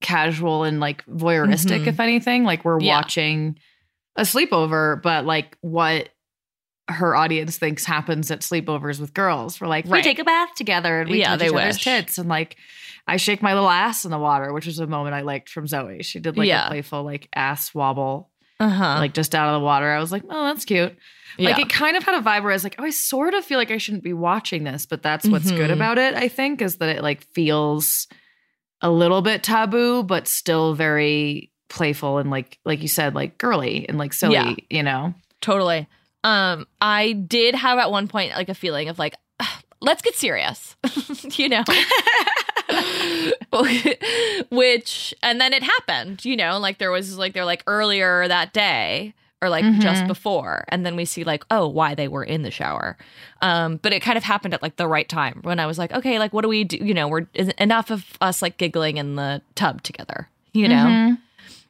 casual 0.00 0.64
and 0.64 0.78
like 0.80 1.04
voyeuristic 1.06 1.82
Mhm. 1.84 1.86
if 1.86 2.00
anything, 2.00 2.44
like 2.44 2.64
we're 2.64 2.80
Yeah. 2.80 2.96
watching 2.96 3.58
a 4.16 4.22
sleepover 4.22 5.00
but 5.02 5.24
like 5.24 5.56
what 5.60 6.10
her 6.88 7.16
audience 7.16 7.58
thinks 7.58 7.84
happens 7.84 8.30
at 8.30 8.40
sleepovers 8.40 9.00
with 9.00 9.12
girls. 9.12 9.60
We're 9.60 9.66
like, 9.66 9.86
we 9.86 10.02
take 10.02 10.20
a 10.20 10.24
bath 10.24 10.54
together 10.54 11.00
and 11.00 11.10
we 11.10 11.18
Yeah, 11.20 11.30
touch 11.30 11.38
they 11.40 11.46
each 11.46 11.52
other's 11.54 11.78
tits 11.78 12.18
and 12.18 12.28
like 12.28 12.56
I 13.08 13.16
shake 13.18 13.42
my 13.42 13.54
little 13.54 13.68
ass 13.70 14.04
in 14.04 14.10
the 14.10 14.18
water, 14.18 14.52
which 14.52 14.66
was 14.66 14.78
a 14.78 14.86
moment 14.86 15.14
I 15.14 15.22
liked 15.22 15.48
from 15.48 15.66
Zoe. 15.66 16.02
She 16.02 16.20
did 16.20 16.36
like 16.36 16.48
Yeah. 16.48 16.66
a 16.66 16.68
playful 16.70 17.02
like 17.02 17.28
ass 17.34 17.74
wobble, 17.74 18.30
uh-huh. 18.60 18.96
like 18.98 19.14
just 19.14 19.34
out 19.34 19.48
of 19.48 19.60
the 19.60 19.64
water. 19.64 19.90
I 19.90 19.98
was 19.98 20.12
like, 20.12 20.22
oh, 20.28 20.44
that's 20.44 20.64
cute. 20.64 20.96
Like 21.38 21.58
it 21.58 21.68
kind 21.68 21.96
of 21.96 22.02
had 22.04 22.14
a 22.14 22.22
vibe 22.22 22.42
where 22.44 22.52
I 22.52 22.54
was 22.54 22.64
like, 22.64 22.76
oh, 22.78 22.84
I 22.84 22.90
sort 22.90 23.34
of 23.34 23.44
feel 23.44 23.58
like 23.58 23.70
I 23.70 23.76
shouldn't 23.78 24.02
be 24.04 24.12
watching 24.14 24.64
this, 24.64 24.86
but 24.86 25.02
that's 25.02 25.28
what's 25.28 25.50
good 25.50 25.70
Mhm. 25.70 25.74
about 25.74 25.98
it, 25.98 26.14
I 26.14 26.28
think, 26.28 26.62
is 26.62 26.76
that 26.76 26.88
it 26.88 27.02
like 27.02 27.22
feels 27.34 28.06
a 28.82 28.90
little 28.90 29.22
bit 29.22 29.42
taboo, 29.42 30.02
but 30.02 30.28
still 30.28 30.74
very 30.74 31.50
playful 31.68 32.18
and 32.18 32.30
like 32.30 32.58
like 32.64 32.82
you 32.82 32.88
said, 32.88 33.14
like 33.14 33.38
girly 33.38 33.88
and 33.88 33.98
like 33.98 34.12
silly, 34.12 34.34
Yeah. 34.34 34.54
you 34.70 34.82
know? 34.82 35.14
Totally. 35.40 35.86
Um, 36.24 36.66
I 36.80 37.12
did 37.12 37.54
have 37.54 37.78
at 37.78 37.90
one 37.90 38.08
point 38.08 38.32
like 38.32 38.48
a 38.48 38.54
feeling 38.54 38.88
of 38.88 38.98
like, 38.98 39.14
let's 39.80 40.02
get 40.02 40.14
serious, 40.14 40.76
you 41.38 41.48
know. 41.48 41.62
Which 44.50 45.14
and 45.22 45.40
then 45.40 45.52
it 45.52 45.62
happened, 45.62 46.24
you 46.24 46.36
know, 46.36 46.58
like 46.58 46.78
there 46.78 46.90
was 46.90 47.16
like 47.18 47.32
they're 47.32 47.44
like 47.44 47.62
earlier 47.66 48.26
that 48.28 48.52
day 48.52 49.14
or 49.46 49.48
like 49.48 49.64
just 49.80 50.02
Mhm. 50.04 50.08
before, 50.08 50.64
and 50.68 50.84
then 50.84 50.96
we 50.96 51.04
see 51.04 51.24
like 51.24 51.44
oh 51.50 51.68
why 51.68 51.94
they 51.94 52.08
were 52.08 52.24
in 52.24 52.42
the 52.42 52.50
shower, 52.50 52.96
um, 53.42 53.76
but 53.82 53.92
it 53.92 54.00
kind 54.02 54.18
of 54.18 54.24
happened 54.24 54.54
at 54.54 54.62
like 54.62 54.76
the 54.76 54.88
right 54.88 55.08
time 55.08 55.38
when 55.42 55.58
I 55.60 55.66
was 55.66 55.78
like 55.78 55.92
okay 55.92 56.18
like 56.18 56.32
what 56.32 56.42
do 56.42 56.48
we 56.48 56.64
do 56.64 56.76
you 56.78 56.92
know 56.94 57.06
we're 57.08 57.26
enough 57.58 57.90
of 57.90 58.04
us 58.20 58.42
like 58.42 58.56
giggling 58.58 58.96
in 58.96 59.16
the 59.16 59.40
tub 59.54 59.82
together 59.82 60.28
you 60.52 60.68
know 60.68 60.86
Mhm. 60.86 61.18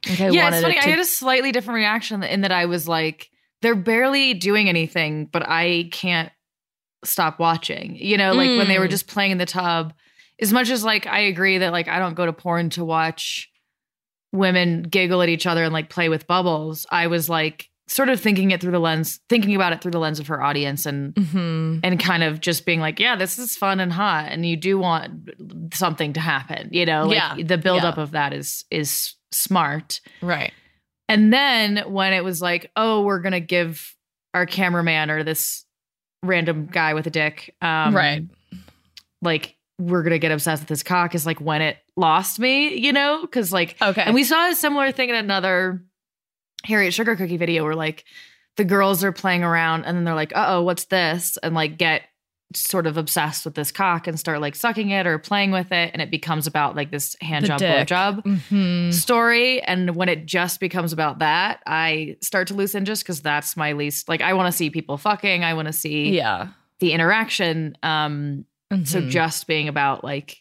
Like, 0.09 0.21
I 0.21 0.29
yeah, 0.29 0.47
it's 0.49 0.61
funny. 0.61 0.77
it 0.77 0.85
I 0.85 0.89
had 0.89 0.99
a 0.99 1.05
slightly 1.05 1.51
different 1.51 1.75
reaction 1.75 2.23
in 2.23 2.41
that 2.41 2.51
I 2.51 2.65
was 2.65 2.87
like, 2.87 3.29
they're 3.61 3.75
barely 3.75 4.33
doing 4.35 4.69
anything, 4.69 5.25
but 5.25 5.43
I 5.47 5.89
can't 5.91 6.31
stop 7.03 7.39
watching. 7.39 7.95
You 7.97 8.15
know, 8.17 8.33
like 8.33 8.47
when 8.57 8.67
they 8.67 8.79
were 8.79 8.87
Mm. 8.87 8.91
just 8.91 9.07
playing 9.07 9.31
in 9.31 9.37
the 9.37 9.45
tub. 9.45 9.93
As 10.39 10.53
much 10.53 10.69
as 10.69 10.83
like 10.83 11.07
I 11.07 11.19
agree 11.21 11.57
that 11.57 11.71
like 11.73 11.87
I 11.87 11.97
don't 11.99 12.13
go 12.13 12.25
to 12.25 12.31
porn 12.33 12.69
to 12.71 12.85
watch 12.85 13.49
women 14.33 14.83
giggle 14.83 15.21
at 15.21 15.29
each 15.29 15.45
other 15.47 15.63
and 15.63 15.73
like 15.73 15.89
play 15.89 16.09
with 16.09 16.27
bubbles, 16.27 16.85
I 16.91 17.07
was 17.07 17.29
like 17.29 17.69
sort 17.89 18.09
of 18.09 18.19
thinking 18.19 18.51
it 18.51 18.59
through 18.59 18.73
the 18.73 18.79
lens, 18.79 19.21
thinking 19.29 19.55
about 19.55 19.71
it 19.71 19.81
through 19.81 19.91
the 19.91 19.99
lens 19.99 20.19
of 20.19 20.27
her 20.27 20.41
audience 20.43 20.85
and 20.85 21.13
Mhm. 21.15 21.79
and 21.83 21.99
kind 21.99 22.21
of 22.23 22.41
just 22.41 22.65
being 22.65 22.81
like, 22.81 22.99
yeah, 22.99 23.15
this 23.15 23.39
is 23.39 23.55
fun 23.55 23.79
and 23.79 23.93
hot, 23.93 24.27
and 24.29 24.45
you 24.45 24.57
do 24.57 24.77
want 24.77 25.29
something 25.73 26.11
to 26.13 26.19
happen. 26.19 26.69
You 26.73 26.85
know, 26.85 27.05
like 27.05 27.15
Yeah. 27.15 27.35
the 27.45 27.57
buildup 27.57 27.95
Yeah. 27.97 28.03
of 28.03 28.11
that 28.11 28.33
is 28.33 28.65
is 28.69 29.13
smart. 29.31 29.99
right 30.21 30.53
And 31.09 31.31
then 31.33 31.77
when 31.87 32.11
it 32.13 32.23
was 32.23 32.41
like, 32.41 32.69
oh, 32.75 33.01
we're 33.03 33.19
gonna 33.21 33.39
give 33.39 33.95
our 34.33 34.45
cameraman 34.45 35.09
or 35.09 35.23
this 35.23 35.65
random 36.23 36.65
guy 36.69 36.93
with 36.93 37.07
a 37.07 37.09
dick, 37.09 37.55
um, 37.61 37.95
Right. 37.95 38.23
Like 39.21 39.56
we're 39.79 40.03
gonna 40.03 40.17
get 40.19 40.31
obsessed 40.31 40.61
with 40.63 40.69
this 40.69 40.83
cock 40.83 41.13
is 41.15 41.25
like 41.25 41.39
when 41.39 41.61
it 41.61 41.77
lost 41.95 42.39
me, 42.39 42.75
you 42.77 42.91
know, 42.93 43.21
because 43.21 43.51
like, 43.53 43.75
okay. 43.81 44.01
and 44.01 44.15
we 44.15 44.23
saw 44.23 44.49
a 44.49 44.55
similar 44.55 44.91
thing 44.91 45.09
in 45.09 45.15
another 45.15 45.83
Harriet 46.63 46.93
Sugarcookie 46.93 47.37
video 47.37 47.63
where 47.63 47.75
like 47.75 48.03
the 48.55 48.65
girls 48.65 49.03
are 49.03 49.11
playing 49.11 49.43
around 49.43 49.83
and 49.85 49.95
then 49.95 50.03
they're 50.03 50.15
like, 50.15 50.35
uh 50.35 50.45
oh, 50.49 50.63
what's 50.63 50.85
this? 50.85 51.37
And 51.43 51.53
like 51.53 51.77
get 51.77 52.01
sort 52.55 52.87
of 52.87 52.95
obsessed 52.97 53.43
with 53.43 53.55
this 53.55 53.71
cock 53.73 54.07
and 54.07 54.17
start 54.17 54.39
like 54.39 54.55
sucking 54.55 54.89
it 54.89 55.05
or 55.05 55.19
playing 55.19 55.51
with 55.51 55.71
it, 55.71 55.91
and 55.91 56.01
it 56.01 56.09
becomes 56.09 56.47
about 56.47 56.75
like 56.77 56.89
this 56.91 57.15
hand 57.21 57.43
The 57.43 57.49
job, 57.49 57.59
blow 57.59 57.83
job 57.83 58.23
Mhm. 58.23 58.93
story. 58.93 59.61
And 59.61 59.95
when 59.97 60.07
it 60.09 60.25
just 60.25 60.59
becomes 60.61 60.93
about 60.93 61.19
that 61.19 61.59
i 61.67 62.15
start 62.21 62.47
to 62.47 62.53
lose 62.53 62.73
interest 62.73 63.03
because 63.03 63.21
that's 63.21 63.57
my 63.57 63.73
least 63.73 64.07
like 64.09 64.21
i 64.21 64.33
want 64.33 64.51
to 64.51 64.57
see 64.57 64.69
people 64.69 64.97
fucking. 64.97 65.43
I 65.43 65.53
want 65.53 65.67
to 65.67 65.73
see 65.73 66.15
yeah. 66.15 66.47
the 66.79 66.93
interaction. 66.93 67.77
Um 67.83 68.45
so 68.83 69.01
Mhm. 69.01 69.09
just 69.09 69.47
being 69.47 69.67
about 69.67 70.03
like 70.03 70.37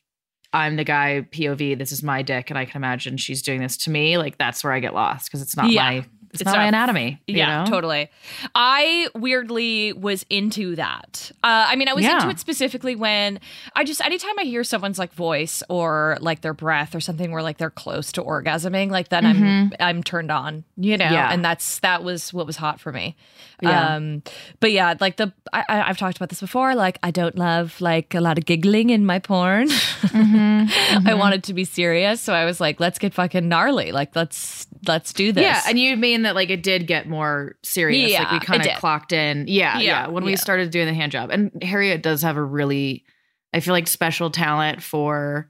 i'm 0.52 0.76
the 0.76 0.84
guy 0.84 1.26
pov 1.30 1.78
this 1.78 1.92
is 1.92 2.02
my 2.02 2.22
dick 2.22 2.50
and 2.50 2.58
i 2.58 2.64
can 2.64 2.76
imagine 2.76 3.16
she's 3.16 3.42
doing 3.42 3.60
this 3.60 3.76
to 3.76 3.90
me 3.90 4.16
like 4.18 4.38
that's 4.38 4.64
where 4.64 4.72
i 4.72 4.80
get 4.80 4.94
lost 4.94 5.28
because 5.28 5.42
it's 5.42 5.56
not 5.56 5.70
Yeah. 5.70 5.82
my 5.82 6.06
it's, 6.32 6.42
It's 6.42 6.44
not, 6.46 6.56
my 6.56 6.66
anatomy 6.66 7.20
you 7.26 7.36
yeah, 7.36 7.64
know? 7.64 7.70
totally. 7.70 8.10
I 8.54 9.08
weirdly 9.14 9.92
was 9.92 10.24
into 10.30 10.76
that. 10.76 11.30
Uh, 11.42 11.66
I 11.68 11.76
mean, 11.76 11.88
I 11.88 11.94
was 11.94 12.04
Yeah. 12.04 12.16
into 12.16 12.28
it 12.30 12.38
specifically 12.40 12.94
when 12.96 13.40
I 13.74 13.84
just 13.84 14.00
anytime 14.04 14.38
I 14.38 14.42
hear 14.44 14.64
someone's 14.64 14.98
like 14.98 15.12
voice 15.12 15.62
or 15.68 16.16
like 16.20 16.40
their 16.42 16.54
breath 16.54 16.94
or 16.94 17.00
something 17.00 17.30
where 17.32 17.42
like 17.42 17.58
they're 17.58 17.70
close 17.70 18.12
to 18.12 18.22
orgasming, 18.22 18.90
like 18.90 19.08
then 19.08 19.24
I'm 19.26 19.72
I'm 19.80 20.02
turned 20.02 20.30
on, 20.30 20.64
you 20.76 20.96
know. 20.96 21.04
Mm-hmm. 21.06 21.14
Yeah. 21.14 21.32
And 21.32 21.44
that's 21.44 21.78
that 21.80 22.02
was 22.04 22.32
what 22.34 22.46
was 22.46 22.56
hot 22.56 22.80
for 22.80 22.92
me. 22.92 23.16
Yeah. 23.62 23.94
Um, 23.96 24.22
but 24.60 24.70
yeah, 24.72 24.94
like 25.00 25.16
the 25.16 25.32
I, 25.52 25.64
I've 25.68 25.96
talked 25.96 26.16
about 26.18 26.28
this 26.28 26.40
before. 26.40 26.74
Like 26.74 26.98
I 27.02 27.10
don't 27.10 27.36
love 27.36 27.80
like 27.80 28.14
a 28.14 28.20
lot 28.20 28.36
of 28.38 28.44
giggling 28.44 28.90
in 28.90 29.06
my 29.06 29.18
porn. 29.18 29.68
Mm-hmm. 30.16 31.06
I 31.08 31.14
wanted 31.14 31.44
to 31.44 31.54
be 31.54 31.64
serious, 31.64 32.20
so 32.20 32.32
I 32.32 32.44
was 32.44 32.60
like, 32.60 32.80
let's 32.80 32.98
get 32.98 33.12
fucking 33.14 33.48
gnarly. 33.48 33.92
Like 33.92 34.16
let's 34.16 34.66
let's 34.88 35.12
do 35.12 35.32
this. 35.32 35.42
Yeah, 35.42 35.62
and 35.68 35.78
you 35.78 35.96
mean 35.96 36.22
that 36.22 36.34
like 36.34 36.50
it 36.50 36.62
did 36.62 36.86
get 36.86 37.08
more 37.08 37.56
serious. 37.62 38.12
like 38.18 38.30
we 38.32 38.40
kind 38.40 38.66
of 38.66 38.78
clocked 38.78 39.12
in. 39.12 39.46
Yeah, 39.48 39.78
yeah. 39.78 39.80
Yeah, 39.80 40.06
When 40.08 40.24
we 40.24 40.36
started 40.36 40.70
doing 40.70 40.86
the 40.86 40.94
hand 40.94 41.12
job. 41.12 41.30
And 41.30 41.50
Harriet 41.62 42.02
does 42.02 42.22
have 42.22 42.36
a 42.36 42.42
really 42.42 43.04
I 43.54 43.60
feel 43.60 43.72
like 43.72 43.86
special 43.88 44.30
talent 44.30 44.82
for 44.82 45.48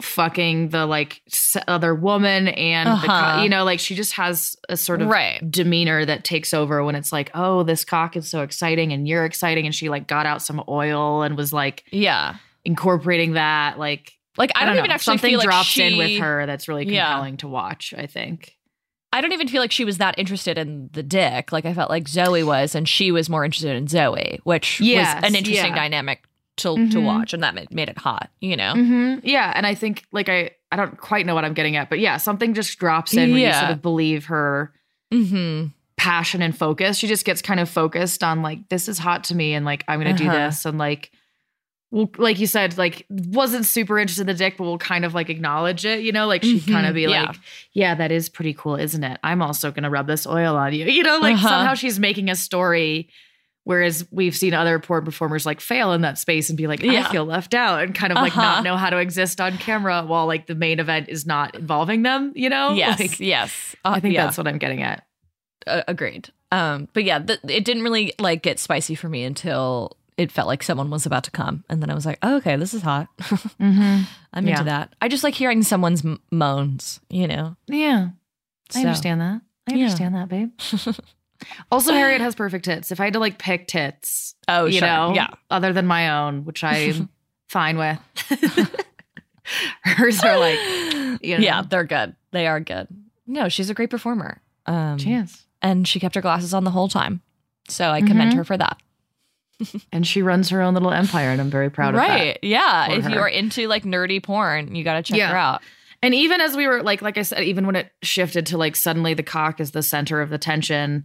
fucking 0.00 0.68
the 0.68 0.86
like 0.86 1.22
s- 1.26 1.56
other 1.66 1.92
woman 1.92 2.46
and 2.48 2.86
the 2.88 2.92
Uh-huh. 2.92 3.36
co- 3.38 3.42
you 3.42 3.48
know 3.48 3.64
like 3.64 3.80
she 3.80 3.96
just 3.96 4.12
has 4.12 4.56
a 4.68 4.76
sort 4.76 5.02
of 5.02 5.08
Right. 5.08 5.48
demeanor 5.50 6.04
that 6.04 6.22
takes 6.22 6.54
over 6.54 6.84
when 6.84 6.94
it's 6.94 7.10
like 7.12 7.32
oh 7.34 7.64
this 7.64 7.84
cock 7.84 8.16
is 8.16 8.28
so 8.30 8.42
exciting 8.42 8.92
and 8.92 9.08
you're 9.08 9.24
exciting 9.24 9.66
and 9.66 9.74
she 9.74 9.88
like 9.88 10.06
got 10.06 10.24
out 10.24 10.40
some 10.40 10.62
oil 10.68 11.22
and 11.22 11.36
was 11.36 11.52
like 11.52 11.82
yeah. 11.90 12.36
incorporating 12.64 13.32
that 13.32 13.76
like 13.80 14.12
Like 14.38 14.52
I, 14.54 14.64
don't, 14.64 14.76
even 14.76 14.88
know, 14.88 14.94
actually 14.94 15.18
something 15.18 15.30
feel 15.30 15.38
like 15.38 15.46
drops 15.46 15.66
she, 15.68 15.82
in 15.82 15.98
with 15.98 16.18
her 16.20 16.46
that's 16.46 16.68
really 16.68 16.86
Yeah. 16.86 17.06
compelling 17.10 17.36
to 17.38 17.48
watch 17.48 17.92
i 17.98 18.06
think 18.06 18.54
I 19.10 19.22
don't 19.22 19.32
even 19.32 19.48
feel 19.48 19.62
like 19.62 19.72
she 19.72 19.86
was 19.86 19.96
that 19.98 20.18
interested 20.18 20.58
in 20.58 20.90
the 20.92 21.02
dick. 21.02 21.50
Like 21.50 21.64
I 21.64 21.72
felt 21.72 21.88
like 21.88 22.06
Zoe 22.06 22.42
was, 22.44 22.74
and 22.74 22.86
she 22.86 23.10
was 23.10 23.30
more 23.30 23.42
interested 23.42 23.74
in 23.74 23.88
Zoe, 23.88 24.38
which 24.44 24.82
Yes, 24.82 25.14
was 25.22 25.24
an 25.30 25.34
interesting 25.34 25.70
yeah. 25.70 25.74
dynamic 25.74 26.24
to 26.58 26.74
to 26.74 26.98
Mhm. 26.98 27.04
watch, 27.04 27.32
and 27.32 27.42
that 27.42 27.54
made, 27.54 27.72
made 27.72 27.88
it 27.88 27.96
hot. 27.96 28.28
You 28.42 28.54
know. 28.58 28.74
hmm 28.74 29.14
Yeah, 29.22 29.50
and 29.56 29.66
I 29.66 29.74
think 29.74 30.04
like 30.12 30.28
I 30.28 30.50
I 30.70 30.76
don't 30.76 30.98
quite 30.98 31.24
know 31.24 31.34
what 31.34 31.46
I'm 31.46 31.54
getting 31.54 31.74
at, 31.76 31.88
but 31.88 32.00
yeah, 32.00 32.18
something 32.18 32.52
just 32.52 32.78
drops 32.78 33.14
in 33.14 33.30
when 33.32 33.40
you 33.40 33.46
Yeah. 33.46 33.58
sort 33.60 33.70
of 33.72 33.80
believe 33.80 34.26
her 34.26 34.74
Mm-hmm. 35.10 35.68
passion 35.96 36.42
and 36.42 36.54
focus. 36.56 36.98
She 36.98 37.06
just 37.06 37.24
gets 37.24 37.40
kind 37.40 37.60
of 37.60 37.68
focused 37.70 38.22
on 38.22 38.42
like 38.42 38.68
this 38.68 38.88
is 38.88 38.98
hot 38.98 39.24
to 39.24 39.34
me, 39.34 39.54
and 39.54 39.64
like 39.64 39.84
I'm 39.88 39.98
gonna 40.00 40.12
do 40.12 40.26
Uh-huh. 40.28 40.38
this, 40.48 40.66
and 40.66 40.76
like 40.76 41.12
will 41.90 42.10
like 42.18 42.38
you 42.38 42.46
said, 42.46 42.76
like 42.78 43.06
wasn't 43.08 43.64
super 43.66 43.98
interested 43.98 44.22
in 44.22 44.26
the 44.26 44.34
dick, 44.34 44.56
but 44.58 44.64
will 44.64 44.78
kind 44.78 45.04
of 45.04 45.14
like 45.14 45.30
acknowledge 45.30 45.84
it, 45.84 46.00
you 46.00 46.12
know, 46.12 46.26
like 46.26 46.42
she'd 46.42 46.66
kind 46.66 46.86
of 46.86 46.92
Mhm, 46.92 46.94
be 46.96 47.02
yeah. 47.02 47.22
like, 47.26 47.36
Yeah, 47.72 47.94
that 47.94 48.12
is 48.12 48.28
pretty 48.28 48.54
cool, 48.54 48.76
isn't 48.76 49.02
it? 49.04 49.18
I'm 49.24 49.40
also 49.42 49.70
gonna 49.70 49.90
rub 49.90 50.06
this 50.06 50.26
oil 50.26 50.56
on 50.56 50.74
you. 50.74 50.86
You 50.86 51.02
know, 51.02 51.18
like 51.18 51.34
Uh-huh. 51.36 51.48
somehow 51.48 51.74
she's 51.74 51.98
making 51.98 52.28
a 52.30 52.36
story. 52.36 53.08
Whereas 53.64 54.06
we've 54.10 54.34
seen 54.34 54.54
other 54.54 54.78
porn 54.78 55.04
performers 55.04 55.44
like 55.44 55.60
fail 55.60 55.92
in 55.92 56.00
that 56.00 56.16
space 56.16 56.48
and 56.48 56.56
be 56.56 56.66
like, 56.66 56.82
Yeah. 56.82 57.06
I 57.06 57.12
feel 57.12 57.26
left 57.26 57.52
out 57.52 57.82
and 57.82 57.94
kind 57.94 58.12
of 58.12 58.16
like 58.16 58.32
Uh-huh. 58.34 58.40
not 58.42 58.64
know 58.64 58.76
how 58.78 58.88
to 58.88 58.96
exist 58.96 59.42
on 59.42 59.58
camera 59.58 60.04
while 60.06 60.26
like 60.26 60.46
the 60.46 60.54
main 60.54 60.80
event 60.80 61.10
is 61.10 61.26
not 61.26 61.54
involving 61.54 62.02
them, 62.02 62.32
you 62.34 62.48
know? 62.48 62.72
yes, 62.72 62.98
Like, 62.98 63.20
yes. 63.20 63.76
Uh, 63.84 63.90
I 63.96 64.00
think 64.00 64.14
yeah. 64.14 64.24
that's 64.24 64.38
what 64.38 64.48
I'm 64.48 64.56
getting 64.56 64.82
at. 64.82 65.04
uh, 65.66 65.82
agreed. 65.86 66.30
Um, 66.50 66.88
but 66.94 67.04
yeah, 67.04 67.18
th- 67.18 67.40
it 67.46 67.66
didn't 67.66 67.82
really 67.82 68.14
like 68.18 68.42
get 68.42 68.58
spicy 68.58 68.94
for 68.94 69.10
me 69.10 69.22
until 69.24 69.97
it 70.18 70.30
felt 70.30 70.48
like 70.48 70.62
someone 70.62 70.90
was 70.90 71.06
about 71.06 71.24
to 71.24 71.30
come, 71.30 71.64
and 71.70 71.80
then 71.80 71.88
I 71.90 71.94
was 71.94 72.04
like, 72.04 72.18
oh, 72.22 72.36
okay, 72.36 72.56
this 72.56 72.74
is 72.74 72.82
hot. 72.82 73.08
Mm-hmm. 73.20 74.02
I'm 74.34 74.46
Yeah. 74.46 74.52
into 74.52 74.64
that. 74.64 74.94
I 75.00 75.08
just 75.08 75.24
like 75.24 75.34
hearing 75.34 75.62
someone's 75.62 76.04
m- 76.04 76.20
moans. 76.30 77.00
You 77.08 77.26
know, 77.28 77.56
Yeah. 77.66 78.08
I 78.74 78.80
understand 78.80 79.20
that. 79.22 79.40
I 79.70 79.74
Yeah. 79.74 79.84
understand 79.84 80.14
that, 80.14 80.28
babe. 80.28 80.50
also, 81.70 81.92
Harriet 81.92 82.20
has 82.20 82.34
perfect 82.34 82.64
tits. 82.66 82.90
If 82.92 83.00
I 83.00 83.04
had 83.04 83.12
to 83.14 83.18
like 83.20 83.38
pick 83.38 83.66
tits, 83.68 84.34
Oh, 84.48 84.66
you 84.66 84.80
sure. 84.80 84.88
know, 84.88 85.12
Yeah. 85.14 85.28
other 85.50 85.72
than 85.72 85.86
my 85.86 86.10
own, 86.10 86.44
which 86.44 86.62
I'm 86.64 87.08
fine 87.48 87.78
with, 87.78 87.98
hers 89.84 90.22
are 90.22 90.38
like, 90.38 90.58
you 91.22 91.36
know, 91.38 91.42
yeah, 91.44 91.62
they're 91.62 91.84
good. 91.84 92.14
They 92.32 92.46
are 92.46 92.60
good. 92.60 92.88
No, 93.26 93.48
she's 93.48 93.70
a 93.70 93.74
great 93.74 93.90
performer. 93.90 94.40
Um, 94.66 94.98
she 94.98 95.12
is. 95.14 95.46
and 95.62 95.88
she 95.88 95.98
kept 96.00 96.14
her 96.14 96.20
glasses 96.20 96.52
on 96.52 96.64
the 96.64 96.70
whole 96.70 96.88
time. 96.88 97.22
So 97.68 97.90
I 97.90 98.00
commend 98.02 98.32
Mhm. 98.32 98.36
her 98.36 98.44
for 98.44 98.56
that. 98.56 98.76
And 99.92 100.06
she 100.06 100.22
runs 100.22 100.48
her 100.50 100.60
own 100.62 100.74
little 100.74 100.92
empire, 100.92 101.30
and 101.30 101.40
I'm 101.40 101.50
very 101.50 101.70
proud 101.70 101.94
of 101.94 102.00
that. 102.00 102.08
right. 102.08 102.38
Yeah. 102.42 102.92
If 102.92 103.08
you 103.08 103.18
are 103.18 103.28
into 103.28 103.66
like 103.68 103.84
nerdy 103.84 104.22
porn, 104.22 104.74
you 104.74 104.84
got 104.84 104.94
to 104.94 105.02
check 105.02 105.18
Yeah. 105.18 105.30
her 105.30 105.36
out. 105.36 105.62
And 106.02 106.14
even 106.14 106.40
as 106.40 106.56
we 106.56 106.66
were 106.68 106.82
like, 106.82 107.02
like 107.02 107.18
I 107.18 107.22
said, 107.22 107.42
even 107.42 107.66
when 107.66 107.74
it 107.74 107.90
shifted 108.02 108.46
to 108.46 108.56
like 108.58 108.76
suddenly 108.76 109.14
the 109.14 109.24
cock 109.24 109.58
is 109.60 109.72
the 109.72 109.82
center 109.82 110.20
of 110.20 110.30
the 110.30 110.38
tension, 110.38 111.04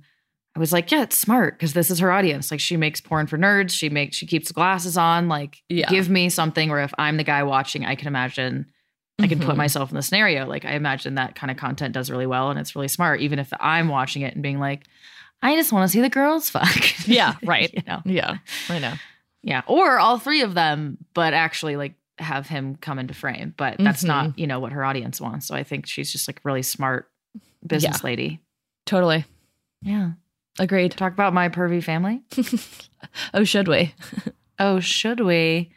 I 0.55 0.59
was 0.59 0.71
like, 0.71 0.91
yeah, 0.91 1.01
it's 1.01 1.17
smart 1.17 1.57
because 1.57 1.73
this 1.73 1.89
is 1.89 1.97
her 1.97 2.11
audience. 2.11 2.51
Like 2.51 2.59
she 2.59 2.77
makes 2.77 3.01
porn 3.01 3.25
for 3.25 3.39
nerds. 3.39 3.71
She 3.71 3.89
makes 3.89 4.15
she 4.17 4.27
keeps 4.27 4.51
glasses 4.51 4.95
on. 4.97 5.27
Like, 5.29 5.63
Yeah. 5.67 5.89
give 5.89 6.09
me 6.09 6.29
something 6.29 6.69
where 6.69 6.83
if 6.83 6.93
I'm 6.99 7.17
the 7.17 7.23
guy 7.23 7.41
watching, 7.41 7.85
I 7.87 7.95
can 7.95 8.07
imagine 8.07 8.67
I 9.19 9.27
can 9.27 9.39
put 9.39 9.55
Mhm. 9.55 9.57
myself 9.57 9.89
in 9.89 9.95
the 9.95 10.01
scenario. 10.03 10.45
Like 10.45 10.63
I 10.65 10.73
imagine 10.73 11.15
that 11.15 11.33
kind 11.33 11.49
of 11.49 11.57
content 11.57 11.93
does 11.95 12.11
really 12.11 12.27
well 12.27 12.51
and 12.51 12.59
it's 12.59 12.75
really 12.75 12.87
smart, 12.87 13.19
even 13.21 13.39
if 13.39 13.51
I'm 13.59 13.87
watching 13.87 14.21
it 14.21 14.33
and 14.35 14.43
being 14.43 14.59
like, 14.59 14.85
I 15.43 15.55
just 15.55 15.71
want 15.71 15.87
to 15.87 15.91
see 15.91 16.01
the 16.01 16.09
girls 16.09 16.49
fuck. 16.49 16.67
Yeah, 17.07 17.35
right. 17.43 17.71
you 17.73 17.83
know. 17.85 18.01
Yeah, 18.05 18.37
I 18.69 18.79
know. 18.79 18.93
Yeah. 19.43 19.61
Or 19.67 19.99
all 19.99 20.17
three 20.19 20.41
of 20.41 20.53
them, 20.53 20.97
but 21.13 21.33
actually 21.33 21.75
like 21.75 21.93
have 22.17 22.47
him 22.47 22.77
come 22.77 22.97
into 22.99 23.13
frame. 23.13 23.53
But 23.57 23.75
that's 23.79 24.03
Mhm. 24.03 24.07
not, 24.07 24.39
you 24.39 24.47
know, 24.47 24.59
what 24.59 24.71
her 24.71 24.85
audience 24.85 25.19
wants. 25.19 25.45
So 25.47 25.55
I 25.55 25.63
think 25.63 25.85
she's 25.85 26.11
just 26.11 26.27
like 26.29 26.39
really 26.43 26.61
smart 26.61 27.09
business 27.65 27.99
Yeah. 28.01 28.05
lady. 28.07 28.39
Totally. 28.85 29.25
Yeah. 29.81 30.11
Agreed. 30.59 30.91
Talk 30.93 31.13
about 31.13 31.33
my 31.33 31.49
pervy 31.49 31.83
family. 31.83 32.21
oh, 33.33 33.43
should 33.43 33.67
we? 33.67 33.93
Oh, 34.59 34.79
should 34.79 35.19
we? 35.19 35.71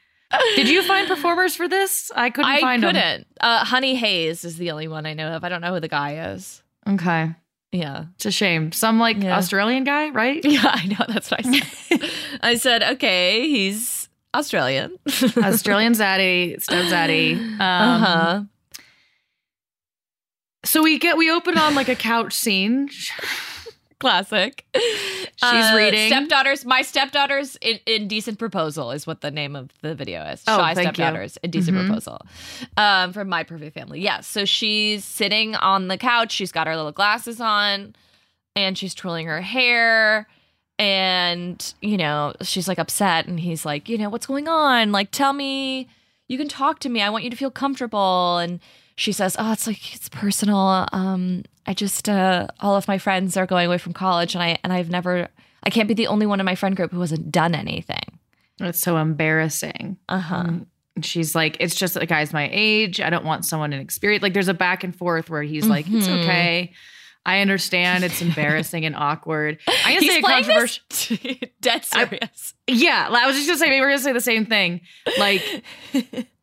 Did 0.55 0.69
you 0.69 0.83
find 0.83 1.09
performers 1.09 1.57
for 1.57 1.67
this? 1.67 2.13
I 2.15 2.29
couldn't 2.29 2.51
I 2.51 2.61
find 2.61 2.83
couldn't. 2.83 3.27
Uh, 3.41 3.65
Honey 3.65 3.95
Hayes 3.95 4.45
is 4.45 4.59
the 4.59 4.71
only 4.71 4.87
one 4.87 5.07
I 5.07 5.15
know 5.15 5.29
of. 5.29 5.45
I 5.45 5.49
don't 5.49 5.63
know 5.63 5.73
who 5.73 5.81
the 5.81 5.89
guy 5.89 6.31
is. 6.33 6.63
Okay. 6.87 7.35
Yeah. 7.79 8.05
It's 8.17 8.27
a 8.27 8.31
shame. 8.31 8.73
Some 8.73 8.99
like 8.99 9.23
Yeah. 9.23 9.37
Australian 9.37 9.85
guy, 9.85 10.09
right? 10.11 10.45
Yeah, 10.45 10.63
I 10.65 10.87
know. 10.87 11.05
That's 11.09 11.31
what 11.31 11.45
I 11.47 11.61
said. 11.61 12.11
I 12.43 12.55
said, 12.57 12.83
okay, 12.95 13.49
he's 13.49 14.09
Australian. 14.35 14.97
Australian 15.37 15.93
Zaddy, 15.93 16.61
Step 16.63 16.85
Zaddy. 16.87 17.37
Um, 17.37 17.61
uh 17.61 17.99
huh. 17.99 18.43
So 20.65 20.83
we 20.83 20.99
get 20.99 21.17
we 21.17 21.31
open 21.31 21.57
on 21.59 21.75
like 21.75 21.89
a 21.89 21.95
couch 21.95 22.33
scene. 22.33 22.89
Classic. 23.99 24.65
She's 24.75 25.73
reading. 25.75 26.09
Stepdaughters. 26.09 26.65
My 26.67 26.83
stepdaughters. 26.83 27.57
In, 27.63 27.79
indecent 27.87 28.39
proposal 28.39 28.91
is 28.91 29.07
what 29.07 29.23
the 29.23 29.31
name 29.31 29.57
of 29.57 29.71
the 29.83 29.95
video 29.95 30.23
is. 30.25 30.43
Oh, 30.47 30.59
Shy 30.59 30.75
thank 30.75 30.89
you. 30.89 30.95
stepdaughters. 30.95 31.39
Indecent 31.43 31.77
Mhm. 31.77 31.87
proposal. 31.87 32.21
Um, 32.77 33.13
from 33.13 33.29
my 33.29 33.43
pervy 33.45 33.73
family. 33.73 34.01
Yes. 34.01 34.27
so 34.27 34.45
she's 34.45 35.05
sitting 35.05 35.55
on 35.57 35.89
the 35.89 35.97
couch. 35.97 36.33
She's 36.33 36.53
got 36.53 36.67
her 36.67 36.77
little 36.77 36.93
glasses 36.93 37.41
on, 37.41 37.95
and 38.55 38.77
she's 38.77 38.95
twirling 38.95 39.27
her 39.29 39.41
hair. 39.41 40.27
And 40.79 41.75
you 41.81 41.97
know, 41.97 42.35
she's 42.43 42.69
like 42.69 42.79
upset, 42.79 43.27
and 43.27 43.41
he's 43.41 43.65
like, 43.65 43.89
you 43.89 43.97
know, 43.97 44.11
what's 44.11 44.27
going 44.27 44.47
on? 44.49 44.93
Like, 44.93 45.11
tell 45.11 45.33
me. 45.33 45.89
You 46.29 46.37
can 46.39 46.49
talk 46.49 46.81
to 46.81 46.89
me. 46.89 47.01
I 47.03 47.09
want 47.09 47.23
you 47.23 47.31
to 47.31 47.37
feel 47.37 47.53
comfortable. 47.53 48.39
And 48.39 48.59
she 48.97 49.13
says, 49.13 49.37
"Oh, 49.39 49.53
it's 49.53 49.67
like 49.67 49.95
it's 49.95 50.09
personal. 50.09 50.87
Um, 50.93 51.45
I 51.67 51.75
just 51.75 52.09
uh, 52.09 52.49
all 52.61 52.77
of 52.77 52.89
my 52.89 52.99
friends 52.99 53.37
are 53.37 53.47
going 53.47 53.67
away 53.67 53.79
from 53.79 53.93
college, 53.93 54.35
and 54.35 54.43
I 54.43 54.59
and 54.65 54.73
I've 54.73 54.91
never. 54.91 55.29
I 55.63 55.71
can't 55.71 55.89
be 55.89 55.95
the 55.95 56.07
only 56.07 56.27
one 56.27 56.39
in 56.41 56.47
my 56.47 56.55
friend 56.55 56.77
group 56.77 56.93
who 56.93 57.01
hasn't 57.01 57.31
done 57.33 57.55
anything. 57.55 58.19
It's 58.61 58.81
so 58.81 58.97
embarrassing. 58.97 59.97
Uh 60.09 60.19
huh. 60.21 60.35
Um, 60.37 60.67
she's 61.03 61.35
like, 61.35 61.57
it's 61.61 61.75
just 61.75 61.97
a 61.97 62.07
guy's 62.07 62.33
my 62.33 62.49
age. 62.53 63.01
I 63.01 63.11
don't 63.11 63.25
want 63.25 63.45
someone 63.45 63.73
inexperienced. 63.73 64.23
Like, 64.23 64.33
there's 64.33 64.49
a 64.49 64.55
back 64.55 64.85
and 64.85 64.95
forth 64.97 65.29
where 65.29 65.43
he's 65.43 65.67
like, 65.67 65.87
it's 65.89 66.07
Mhm. 66.07 66.23
okay. 66.23 66.73
I 67.27 67.41
understand 67.41 68.05
it's 68.05 68.23
embarrassing 68.23 68.85
and 68.87 68.95
awkward. 68.95 69.59
I'm 69.69 69.95
gonna 69.95 70.01
He's 70.01 70.13
say 70.13 70.19
a 70.21 70.23
controversial. 70.23 70.85
this 70.89 71.39
dead 71.61 71.85
serious. 71.85 72.55
Yeah, 72.69 73.09
I 73.11 73.27
was 73.27 73.35
just 73.35 73.49
gonna 73.49 73.59
say 73.59 73.67
maybe 73.69 73.81
we're 73.81 73.89
gonna 73.89 73.99
say 73.99 74.13
the 74.13 74.21
same 74.21 74.47
thing. 74.47 74.83
Like, 75.19 75.43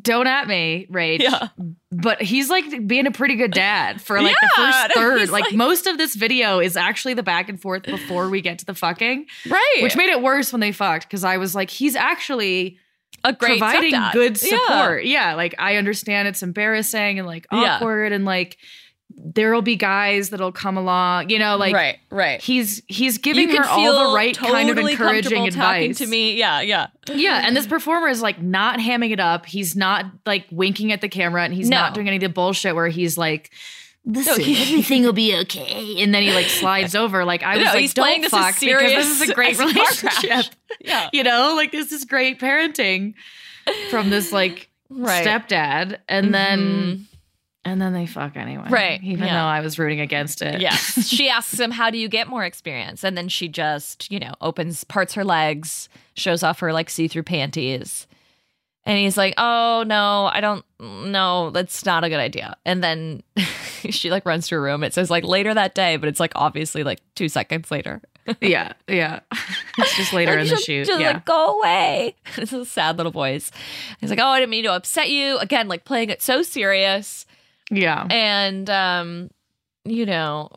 don't 0.00 0.26
at 0.26 0.46
me, 0.48 0.86
Rach. 0.90 1.20
yeah, 1.20 1.48
But 1.90 2.20
he's 2.20 2.50
like 2.50 2.86
being 2.86 3.06
a 3.06 3.10
pretty 3.10 3.36
good 3.36 3.52
dad 3.52 4.00
for 4.00 4.20
like 4.20 4.36
the 4.40 4.50
first 4.56 4.92
third. 4.94 5.28
Like, 5.30 5.44
like- 5.46 5.54
most 5.54 5.86
of 5.86 5.96
this 5.98 6.14
video 6.14 6.58
is 6.60 6.76
actually 6.76 7.14
the 7.14 7.22
back 7.22 7.48
and 7.48 7.60
forth 7.60 7.84
before 7.84 8.28
we 8.28 8.40
get 8.40 8.58
to 8.60 8.64
the 8.66 8.74
fucking, 8.74 9.26
right. 9.48 9.78
which 9.82 9.96
made 9.96 10.10
it 10.10 10.22
worse 10.22 10.52
when 10.52 10.60
they 10.60 10.72
fucked 10.72 11.06
because 11.08 11.24
I 11.24 11.36
was 11.38 11.54
like, 11.54 11.70
he's 11.70 11.96
actually 11.96 12.78
a 13.24 13.32
great 13.32 13.58
providing 13.58 13.92
stepdad. 13.92 14.12
good 14.12 14.36
support. 14.38 15.04
Yeah. 15.04 15.34
like 15.34 15.54
I 15.58 15.76
understand 15.76 16.28
it's 16.28 16.42
embarrassing 16.42 17.18
and 17.18 17.26
like 17.26 17.46
Yeah. 17.50 17.76
awkward 17.76 18.12
and 18.12 18.24
like 18.24 18.56
there'll 19.18 19.62
be 19.62 19.76
guys 19.76 20.30
that'll 20.30 20.52
come 20.52 20.76
along, 20.76 21.30
you 21.30 21.38
know, 21.38 21.56
like 21.56 21.74
right, 21.74 21.98
right. 22.10 22.40
he's 22.40 22.82
he's 22.86 23.18
giving 23.18 23.48
her 23.56 23.64
all 23.64 24.10
the 24.10 24.14
right 24.14 24.36
kind 24.36 24.68
of 24.68 24.76
totally 24.76 24.92
encouraging 24.92 25.30
talking 25.50 25.90
advice 25.90 25.98
to 25.98 26.06
me. 26.06 26.36
Yeah, 26.36 26.60
yeah. 26.60 26.88
Yeah, 27.12 27.40
and 27.44 27.56
this 27.56 27.66
performer 27.66 28.08
is 28.08 28.20
like 28.22 28.40
not 28.42 28.78
hamming 28.78 29.10
it 29.12 29.20
up. 29.20 29.46
He's 29.46 29.74
not 29.76 30.04
like 30.26 30.46
winking 30.50 30.92
at 30.92 31.00
the 31.00 31.08
camera 31.08 31.42
and 31.44 31.54
he's 31.54 31.68
No. 31.70 31.78
not 31.78 31.94
doing 31.94 32.06
any 32.08 32.16
of 32.16 32.22
the 32.22 32.28
bullshit 32.28 32.74
where 32.74 32.88
he's 32.88 33.16
like 33.16 33.50
Listen, 34.08 34.40
he- 34.40 34.62
everything 34.62 35.02
will 35.02 35.12
be 35.12 35.34
okay. 35.34 35.96
And 36.00 36.14
then 36.14 36.22
he 36.22 36.32
like 36.32 36.46
slides 36.46 36.94
over. 36.94 37.24
Like 37.24 37.42
I 37.42 37.56
was 37.56 37.64
No, 37.64 37.70
like, 37.72 37.80
he's 37.80 37.94
don't 37.94 38.04
playing 38.04 38.20
this 38.22 38.30
fuck 38.30 38.60
because 38.60 38.92
this 38.92 39.08
is 39.22 39.28
a 39.30 39.34
great 39.34 39.50
as 39.58 39.58
car 39.58 39.72
crash. 39.72 40.02
relationship. 40.04 40.54
Yeah, 40.80 41.08
You 41.12 41.22
know, 41.24 41.54
like 41.56 41.72
this 41.72 41.90
is 41.90 42.04
great 42.04 42.38
parenting 42.38 43.14
from 43.90 44.10
this 44.10 44.30
like 44.30 44.68
right. 44.90 45.26
stepdad. 45.26 45.98
And 46.08 46.32
then 46.34 46.60
Mhm. 46.60 47.15
And 47.66 47.82
then 47.82 47.92
they 47.92 48.06
fuck 48.06 48.36
anyway. 48.36 48.68
Right, 48.70 49.02
Even 49.02 49.26
yeah. 49.26 49.34
though 49.34 49.48
I 49.48 49.60
was 49.60 49.76
rooting 49.76 50.00
against 50.00 50.40
it. 50.40 50.60
Yes. 50.60 51.04
she 51.08 51.28
asks 51.28 51.58
him, 51.58 51.72
How 51.72 51.90
do 51.90 51.98
you 51.98 52.08
get 52.08 52.28
more 52.28 52.44
experience? 52.44 53.02
And 53.02 53.18
then 53.18 53.28
she 53.28 53.48
just, 53.48 54.08
you 54.08 54.20
know, 54.20 54.34
opens, 54.40 54.84
parts 54.84 55.14
her 55.14 55.24
legs, 55.24 55.88
shows 56.14 56.44
off 56.44 56.60
her 56.60 56.72
like 56.72 56.88
see 56.88 57.08
through 57.08 57.24
panties. 57.24 58.06
And 58.84 58.96
he's 58.96 59.16
like, 59.16 59.34
Oh, 59.36 59.82
no, 59.84 60.30
I 60.32 60.40
don't, 60.40 60.64
no, 60.78 61.50
that's 61.50 61.84
not 61.84 62.04
a 62.04 62.08
good 62.08 62.20
idea. 62.20 62.56
And 62.64 62.84
then 62.84 63.24
she 63.90 64.12
like 64.12 64.24
runs 64.24 64.46
to 64.46 64.54
her 64.54 64.62
room. 64.62 64.84
It 64.84 64.94
says 64.94 65.10
like 65.10 65.24
later 65.24 65.52
that 65.52 65.74
day, 65.74 65.96
but 65.96 66.08
it's 66.08 66.20
like 66.20 66.32
obviously 66.36 66.84
like 66.84 67.00
two 67.16 67.28
seconds 67.28 67.72
later. 67.72 68.00
yeah. 68.40 68.74
Yeah. 68.86 69.20
it's 69.76 69.96
just 69.96 70.12
later 70.12 70.38
in 70.38 70.46
the 70.46 70.56
shoot. 70.56 70.86
Just 70.86 71.00
yeah. 71.00 71.14
like, 71.14 71.24
Go 71.24 71.58
away. 71.58 72.14
This 72.36 72.52
is 72.52 72.60
a 72.60 72.64
sad 72.64 72.96
little 72.96 73.10
voice. 73.10 73.50
He's 74.00 74.10
like, 74.10 74.20
Oh, 74.20 74.28
I 74.28 74.38
didn't 74.38 74.50
mean 74.50 74.62
to 74.64 74.72
upset 74.72 75.10
you. 75.10 75.36
Again, 75.38 75.66
like 75.66 75.84
playing 75.84 76.10
it 76.10 76.22
so 76.22 76.42
serious. 76.42 77.26
Yeah. 77.70 78.06
and 78.10 78.68
um 78.70 79.30
you 79.84 80.06
know 80.06 80.50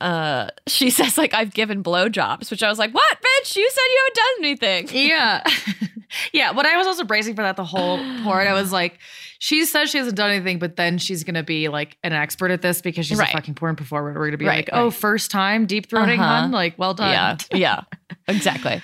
uh 0.00 0.48
she 0.66 0.90
says 0.98 1.16
like 1.16 1.32
i've 1.34 1.54
given 1.54 1.82
blowjobs 1.82 2.50
which 2.50 2.62
i 2.62 2.68
was 2.68 2.78
like 2.78 2.92
what 2.92 3.18
bitch 3.18 3.56
you 3.56 3.68
said 3.70 3.82
you 3.90 4.00
haven't 4.02 4.16
done 4.16 4.84
anything 4.84 5.08
Yeah. 5.08 5.42
yeah. 6.32 6.52
But 6.52 6.66
I 6.66 6.76
was 6.76 6.86
also 6.86 7.04
bracing 7.04 7.34
for 7.34 7.42
that 7.42 7.56
the 7.56 7.64
whole 7.64 7.98
part. 8.22 8.46
I 8.46 8.52
was 8.52 8.72
like, 8.72 8.98
she 9.38 9.64
says 9.64 9.90
she 9.90 9.98
hasn't 9.98 10.16
done 10.16 10.30
anything, 10.30 10.58
but 10.58 10.76
then 10.76 10.98
she's 10.98 11.24
going 11.24 11.34
to 11.34 11.42
be 11.42 11.68
like 11.68 11.96
an 12.02 12.12
expert 12.12 12.50
at 12.50 12.62
this 12.62 12.80
because 12.80 13.06
she's 13.06 13.18
Right. 13.18 13.28
a 13.30 13.32
fucking 13.32 13.54
porn 13.54 13.76
performer. 13.76 14.10
We're 14.12 14.18
going 14.20 14.30
to 14.32 14.36
be 14.38 14.46
Right, 14.46 14.66
like, 14.66 14.70
oh, 14.72 14.84
right. 14.84 14.94
first 14.94 15.30
time 15.30 15.66
deep 15.66 15.88
throating, 15.88 16.18
Uh-huh. 16.18 16.40
hun? 16.42 16.50
Like, 16.52 16.78
well 16.78 16.94
done. 16.94 17.10
yeah 17.10 17.36
yeah 17.52 17.80
exactly 18.28 18.80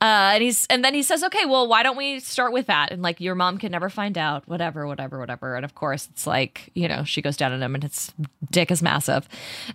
uh 0.00 0.34
and 0.34 0.42
he's 0.42 0.66
and 0.68 0.84
then 0.84 0.92
he 0.92 1.02
says 1.02 1.22
okay 1.22 1.44
well 1.46 1.66
why 1.68 1.82
don't 1.82 1.96
we 1.96 2.18
start 2.20 2.52
with 2.52 2.66
that 2.66 2.90
and 2.90 3.00
like 3.02 3.20
your 3.20 3.34
mom 3.34 3.56
can 3.58 3.70
never 3.70 3.88
find 3.88 4.18
out 4.18 4.46
whatever 4.48 4.86
whatever 4.86 5.18
whatever 5.18 5.54
and 5.56 5.64
of 5.64 5.74
course 5.74 6.08
it's 6.10 6.26
like 6.26 6.70
you 6.74 6.88
know 6.88 7.04
she 7.04 7.22
goes 7.22 7.36
down 7.36 7.52
on 7.52 7.62
him 7.62 7.74
and 7.74 7.84
his 7.84 8.12
dick 8.50 8.70
is 8.70 8.82
massive 8.82 9.28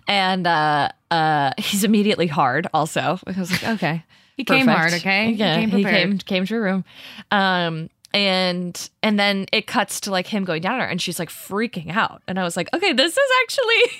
and 0.08 0.46
uh 0.46 0.88
uh 1.10 1.50
he's 1.58 1.84
immediately 1.84 2.26
hard 2.26 2.66
also 2.74 3.18
i 3.26 3.32
was 3.38 3.50
like 3.50 3.64
okay 3.64 4.04
He 4.36 4.44
came 4.44 4.66
hard, 4.66 4.94
okay? 4.94 5.26
He 5.26 5.32
Yeah, 5.34 5.56
came 5.56 5.70
he 5.70 5.84
came 5.84 6.18
came 6.18 6.46
to 6.46 6.54
her 6.54 6.62
room, 6.62 6.84
um, 7.30 7.90
and 8.14 8.90
and 9.02 9.18
then 9.18 9.46
it 9.52 9.66
cuts 9.66 10.00
to 10.02 10.10
like 10.10 10.26
him 10.26 10.44
going 10.44 10.62
down 10.62 10.74
on 10.74 10.80
her, 10.80 10.86
and 10.86 11.00
she's 11.00 11.18
like 11.18 11.28
freaking 11.30 11.90
out, 11.90 12.22
and 12.28 12.38
I 12.38 12.42
was 12.44 12.56
like, 12.56 12.68
okay, 12.74 12.92
this 12.92 13.12
is 13.16 13.28
actually 13.42 13.98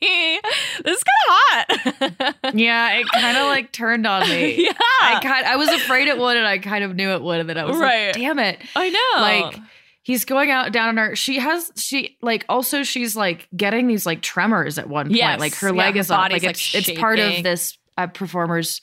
this 0.84 0.96
is 0.98 1.04
kind 1.04 1.26
of 1.28 1.34
hot. 1.34 2.36
Yeah, 2.54 2.94
it 2.98 3.06
kind 3.08 3.36
of 3.36 3.44
like 3.46 3.72
turned 3.72 4.06
on 4.06 4.28
me. 4.28 4.64
Yeah. 4.70 4.72
I 5.02 5.20
kind 5.22 5.46
I 5.46 5.56
was 5.56 5.68
afraid 5.70 6.08
it 6.08 6.18
would, 6.18 6.36
and 6.36 6.46
I 6.46 6.58
kind 6.58 6.84
of 6.84 6.94
knew 6.94 7.10
it 7.10 7.22
would, 7.22 7.40
and 7.40 7.48
then 7.48 7.56
I 7.58 7.64
was 7.64 7.76
Right. 7.76 8.06
like, 8.08 8.14
"Damn 8.16 8.38
it!" 8.38 8.60
I 8.76 8.90
know, 8.90 9.22
Like 9.22 9.56
he's 10.02 10.24
going 10.24 10.50
out 10.50 10.72
down 10.72 10.88
on 10.90 10.96
her. 10.98 11.16
She 11.16 11.38
has 11.38 11.70
she 11.76 12.16
like 12.20 12.44
also 12.48 12.82
she's 12.82 13.16
like 13.16 13.48
getting 13.56 13.86
these 13.86 14.04
like 14.06 14.20
tremors 14.22 14.78
at 14.78 14.88
one 14.88 15.06
point. 15.06 15.16
Yes. 15.16 15.40
Like 15.40 15.54
her 15.56 15.72
leg 15.72 15.94
her 15.94 16.00
is 16.00 16.08
body's, 16.08 16.34
Like 16.34 16.42
like, 16.42 16.50
it's 16.50 16.74
it's 16.74 16.98
part 16.98 17.18
of 17.18 17.42
this 17.42 17.78
uh, 17.96 18.06
performer's 18.08 18.80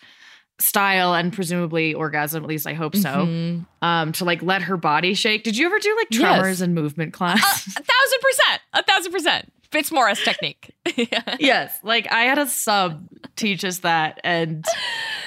style 0.60 1.14
and 1.14 1.32
presumably 1.34 1.94
orgasm. 1.94 2.44
At 2.44 2.50
least 2.50 2.66
I 2.68 2.74
hope 2.74 2.96
so. 2.96 3.10
Mhm. 3.10 3.66
Um, 3.82 4.12
to 4.14 4.26
like 4.26 4.42
let 4.42 4.64
her 4.64 4.78
body 4.78 5.14
shake. 5.14 5.44
Did 5.44 5.58
you 5.58 5.66
ever 5.68 5.80
do 5.80 5.96
like 5.98 6.08
Yes. 6.12 6.20
tremors 6.22 6.62
in 6.62 6.74
movement 6.74 7.14
class? 7.14 7.40
a 7.68 7.72
thousand 7.72 8.20
percent, 8.22 8.62
a 8.74 8.84
thousand 8.84 9.12
percent. 9.12 9.54
Fitzmaurice 9.70 10.24
technique. 10.24 10.72
yeah. 10.96 11.36
Yes, 11.40 11.78
like 11.84 12.10
I 12.10 12.22
had 12.22 12.38
a 12.38 12.48
sub 12.48 13.06
teach 13.36 13.66
us 13.66 13.80
that, 13.80 14.20
and 14.24 14.66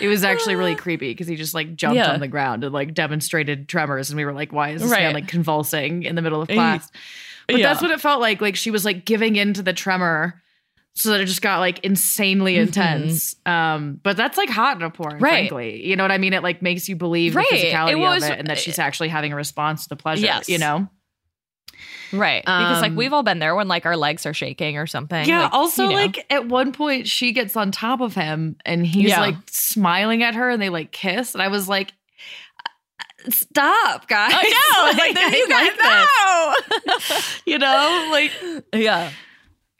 it 0.01 0.09
was 0.09 0.24
actually 0.24 0.57
really 0.57 0.74
creepy 0.76 1.11
because 1.12 1.26
he 1.28 1.37
just 1.37 1.53
like 1.53 1.76
jumped 1.76 1.97
Yeah. 1.97 2.11
on 2.11 2.20
the 2.20 2.26
ground 2.28 2.64
and 2.64 2.72
like 2.72 2.95
demonstrated 2.95 3.68
tremors, 3.68 4.09
and 4.11 4.16
we 4.16 4.24
were 4.24 4.33
like, 4.33 4.51
"Why 4.51 4.70
is 4.70 4.81
this 4.83 4.91
man 4.91 5.12
like 5.12 5.28
convulsing 5.28 6.05
in 6.05 6.14
the 6.14 6.22
middle 6.22 6.41
of 6.41 6.49
class?" 6.49 6.91
But 7.49 7.59
yeah. 7.59 7.68
that's 7.68 7.83
what 7.83 7.91
it 7.91 8.01
felt 8.01 8.20
like. 8.22 8.41
Like 8.41 8.57
she 8.57 8.70
was 8.70 8.85
like 8.85 9.05
giving 9.05 9.37
in 9.37 9.53
to 9.55 9.62
the 9.62 9.74
tremor, 9.74 10.41
so 11.03 11.11
that 11.11 11.21
it 11.21 11.27
just 11.27 11.43
got 11.43 11.59
like 11.59 11.79
insanely 11.85 12.57
Mhm. 12.57 12.63
intense. 12.69 13.37
Um, 13.47 14.01
but 14.03 14.17
that's 14.17 14.37
like 14.39 14.49
hot 14.51 14.77
in 14.77 14.83
a 14.83 14.91
porn, 14.91 15.15
Right. 15.19 15.49
frankly. 15.49 15.87
You 15.87 15.97
know 15.97 16.05
what 16.05 16.13
I 16.13 16.19
mean? 16.19 16.33
It 16.33 16.43
like 16.43 16.63
makes 16.63 16.89
you 16.89 16.97
believe 16.97 17.35
Right. 17.37 17.47
the 17.51 17.57
physicality 17.57 17.91
It 17.93 17.95
was- 17.99 18.23
of 18.25 18.31
it, 18.31 18.39
and 18.39 18.49
that 18.49 18.59
she's 18.59 18.79
actually 18.79 19.09
having 19.09 19.33
a 19.33 19.37
response 19.37 19.85
to 19.85 19.89
the 19.91 19.97
pleasure. 19.97 20.27
Yes. 20.27 20.49
You 20.49 20.59
know? 20.59 20.89
Right. 22.13 22.43
because 22.45 22.83
like 22.83 22.91
Um, 22.91 22.97
we've 22.97 23.13
all 23.13 23.23
been 23.23 23.39
there 23.39 23.55
when 23.55 23.69
like 23.69 23.87
our 23.87 23.97
legs 23.97 24.27
are 24.27 24.35
shaking 24.35 24.77
or 24.77 24.87
something. 24.89 25.29
Yeah. 25.29 25.43
Like, 25.45 25.53
also, 25.53 25.85
you 25.85 25.91
know. 25.91 25.95
like 25.97 26.27
at 26.29 26.47
one 26.47 26.73
point, 26.73 27.07
she 27.07 27.31
gets 27.33 27.57
on 27.57 27.71
top 27.71 28.01
of 28.01 28.15
him 28.15 28.57
and 28.65 28.85
he's 28.85 29.11
Yeah. 29.11 29.21
like 29.21 29.37
smiling 29.49 30.23
at 30.25 30.35
her, 30.35 30.51
and 30.51 30.61
they 30.61 30.71
like 30.71 30.91
kiss, 30.91 31.35
and 31.35 31.43
I 31.43 31.47
was 31.49 31.69
like, 31.69 31.93
"Stop, 33.29 34.09
guys! 34.09 34.33
I 34.35 34.49
know. 34.73 34.99
Like, 34.99 35.15
like, 35.15 35.37
you 35.37 35.49
guys 35.49 35.77
this. 35.77 37.07
know. 37.07 37.19
You 37.47 37.59
know, 37.59 38.09
like 38.11 38.33
yeah. 38.75 39.11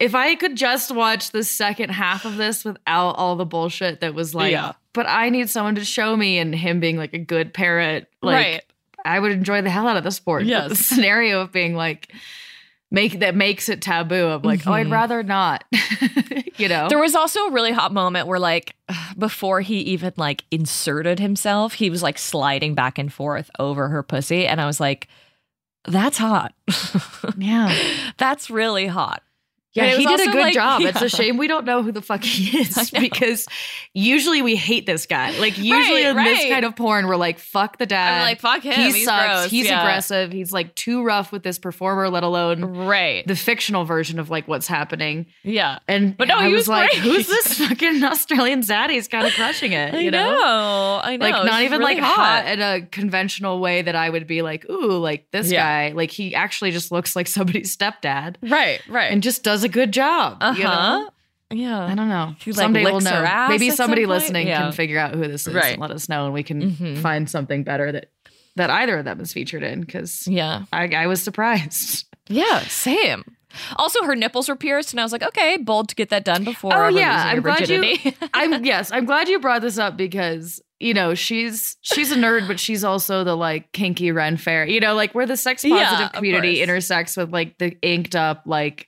If 0.01 0.15
I 0.15 0.35
could 0.35 0.57
just 0.57 0.91
watch 0.91 1.31
the 1.31 1.45
second 1.45 1.91
half 1.91 2.25
of 2.25 2.37
this 2.37 2.65
without 2.65 3.11
all 3.13 3.37
the 3.37 3.45
bullshit 3.47 4.01
that 4.01 4.15
was 4.15 4.35
like, 4.35 4.51
Yeah. 4.53 4.73
but 4.95 5.07
I 5.07 5.29
need 5.29 5.49
someone 5.49 5.77
to 5.77 5.85
show 5.85 6.17
me, 6.17 6.39
and 6.39 6.55
him 6.55 6.81
being 6.81 6.97
like 6.97 7.15
a 7.15 7.19
good 7.19 7.55
parent, 7.55 8.07
like 8.23 8.35
right. 8.35 8.63
I 9.05 9.21
would 9.21 9.33
enjoy 9.33 9.63
the 9.63 9.71
hell 9.71 9.87
out 9.87 9.97
of 9.97 10.05
the 10.05 10.11
sport. 10.11 10.45
Yes. 10.47 10.69
the 10.71 10.75
scenario 10.77 11.41
of 11.43 11.53
being 11.53 11.75
like. 11.75 12.13
Make 12.93 13.21
that 13.21 13.37
makes 13.37 13.69
it 13.69 13.81
taboo 13.83 14.17
of 14.27 14.45
like, 14.45 14.67
oh, 14.67 14.73
I'd 14.73 14.89
Mhm. 14.89 14.93
rather 14.93 15.23
not. 15.23 15.63
you 16.57 16.67
know? 16.69 16.89
There 16.89 16.99
was 16.99 17.15
also 17.15 17.47
a 17.47 17.53
really 17.53 17.71
hot 17.71 17.93
moment 17.93 18.27
where 18.27 18.41
like 18.41 18.75
before 19.17 19.61
he 19.61 19.77
even 19.83 20.13
like 20.17 20.43
inserted 20.51 21.21
himself, 21.21 21.75
he 21.75 21.89
was 21.89 22.03
like 22.03 22.19
sliding 22.19 22.75
back 22.75 22.99
and 22.99 23.13
forth 23.13 23.49
over 23.61 23.87
her 23.91 24.03
pussy 24.03 24.45
and 24.45 24.61
I 24.61 24.67
was 24.67 24.81
like 24.81 25.07
that's 25.85 26.19
hot. 26.19 26.53
yeah. 27.39 27.73
that's 28.19 28.51
really 28.51 28.89
hot. 28.89 29.23
Yeah, 29.73 29.97
he 29.97 30.05
did 30.05 30.21
a 30.21 30.33
good 30.33 30.35
like- 30.43 30.55
job. 30.55 30.83
It's 30.83 31.01
a 31.03 31.09
shame 31.09 31.37
we 31.37 31.47
don't 31.47 31.65
know 31.65 31.83
who 31.83 31.93
the 31.93 32.03
fuck 32.03 32.25
he 32.25 32.59
is 32.63 32.91
because 32.91 33.47
usually 33.95 34.43
we 34.43 34.57
hate 34.57 34.87
this 34.87 35.07
guy. 35.07 35.31
Like 35.39 35.59
usually 35.59 36.05
Right, 36.05 36.17
in 36.17 36.17
this 36.25 36.49
kind 36.53 36.65
of 36.65 36.75
porn, 36.77 37.07
we're 37.07 37.17
like, 37.17 37.39
fuck 37.39 37.79
the 37.79 37.87
dad. 37.87 38.19
I'm 38.19 38.23
like 38.23 38.41
fuck 38.41 38.63
him. 38.63 38.73
he 38.75 38.93
He's 38.93 39.05
sucks. 39.05 39.27
gross. 39.43 39.51
He's 39.51 39.67
Yeah. 39.67 39.81
aggressive. 39.83 40.33
He's 40.33 40.53
like 40.53 40.75
too 40.75 41.05
rough 41.05 41.31
with 41.33 41.43
this 41.43 41.59
performer, 41.59 42.09
let 42.09 42.23
alone 42.23 42.65
Right. 42.65 43.27
the 43.27 43.37
fictional 43.37 43.85
version 43.85 44.19
of 44.19 44.29
like 44.31 44.49
what's 44.49 44.67
happening. 44.67 45.27
yeah. 45.45 45.79
And 45.89 46.17
But 46.17 46.29
no, 46.29 46.37
I 46.39 46.47
he 46.49 46.53
was, 46.53 46.63
was 46.63 46.69
like, 46.69 46.93
who's 46.95 47.27
this 47.29 47.59
fucking 47.69 48.03
Australian 48.03 48.63
zaddy? 48.63 48.91
He's 48.93 49.09
kind 49.09 49.27
of 49.27 49.33
crushing 49.35 49.73
it. 49.73 49.95
I 49.95 49.99
you 50.01 50.11
know? 50.11 50.31
know. 50.33 51.01
I 51.03 51.17
know. 51.17 51.25
Like 51.27 51.45
not 51.45 51.47
It's 51.47 51.65
even 51.67 51.79
really 51.81 51.95
like 51.97 52.03
hot. 52.05 52.47
in 52.47 52.61
a 52.61 52.81
conventional 52.87 53.61
way 53.61 53.83
that 53.83 53.95
I 53.95 54.11
would 54.11 54.27
be 54.27 54.43
like, 54.43 54.69
ooh, 54.69 54.99
like 54.99 55.31
this 55.31 55.51
Yeah. 55.53 55.63
guy. 55.91 55.95
Like 55.95 56.11
he 56.11 56.35
actually 56.35 56.71
just 56.73 56.91
looks 56.91 57.15
like 57.15 57.27
somebody's 57.29 57.77
stepdad 57.77 58.37
Right, 58.43 58.81
right. 58.89 59.13
and 59.13 59.23
just 59.23 59.43
does 59.45 59.60
a 59.65 59.69
good 59.69 59.93
job. 59.93 60.39
uh-huh. 60.41 60.59
You 60.59 60.65
know? 60.65 61.11
Yeah. 61.53 61.85
I 61.85 61.95
don't 61.95 62.09
know. 62.09 62.35
He, 62.41 62.53
like, 62.53 62.73
we'll 62.73 63.01
know. 63.01 63.47
Maybe 63.49 63.71
somebody 63.71 64.03
some 64.05 64.11
listening 64.11 64.47
Yeah. 64.47 64.63
can 64.63 64.73
figure 64.73 64.99
out 64.99 65.15
who 65.15 65.27
this 65.27 65.47
is 65.49 65.55
Right. 65.55 65.73
and 65.73 65.81
let 65.83 65.91
us 65.91 66.09
know, 66.09 66.25
and 66.27 66.35
we 66.35 66.43
can 66.45 66.71
Mhm. 66.73 66.99
find 66.99 67.29
something 67.29 67.65
better 67.65 67.91
that 67.93 68.11
that 68.57 68.69
either 68.69 68.99
of 68.99 69.05
them 69.05 69.21
is 69.21 69.33
featured 69.33 69.63
in. 69.63 69.81
Because 69.81 70.27
Yeah. 70.27 70.65
I, 70.73 70.89
I 70.95 71.07
was 71.07 71.23
surprised. 71.23 72.07
Yeah, 72.33 72.61
same. 72.61 73.25
Also, 73.75 74.05
her 74.05 74.15
nipples 74.15 74.49
were 74.49 74.55
pierced, 74.55 74.93
and 74.93 75.01
I 75.01 75.03
was 75.03 75.11
like, 75.11 75.25
okay, 75.25 75.57
bold 75.57 75.89
to 75.89 75.97
get 75.97 76.11
that 76.11 76.25
done 76.25 76.45
before. 76.45 76.73
Oh, 76.73 76.89
yeah, 76.89 77.25
I'm 77.27 77.43
glad 77.43 77.69
you- 77.69 77.97
I'm 78.35 78.65
yes, 78.65 78.93
I'm 78.93 79.05
glad 79.05 79.29
you 79.29 79.41
brought 79.41 79.63
this 79.63 79.79
up 79.79 79.97
because 79.97 80.63
you 80.79 80.95
know 80.95 81.15
she's 81.17 81.77
she's 81.81 82.13
a 82.13 82.15
nerd, 82.15 82.47
but 82.47 82.61
she's 82.61 82.85
also 82.85 83.25
the 83.25 83.37
like 83.37 83.73
kinky 83.73 84.13
Ren 84.13 84.37
Fair. 84.37 84.65
You 84.65 84.79
know, 84.79 84.95
like 84.95 85.13
where 85.13 85.27
the 85.27 85.37
sex 85.37 85.65
positive 85.65 86.07
of 86.07 86.13
community 86.13 86.63
intersects 86.63 87.17
with 87.17 87.33
like 87.33 87.59
the 87.59 87.77
inked 87.83 88.15
up 88.15 88.43
like 88.47 88.87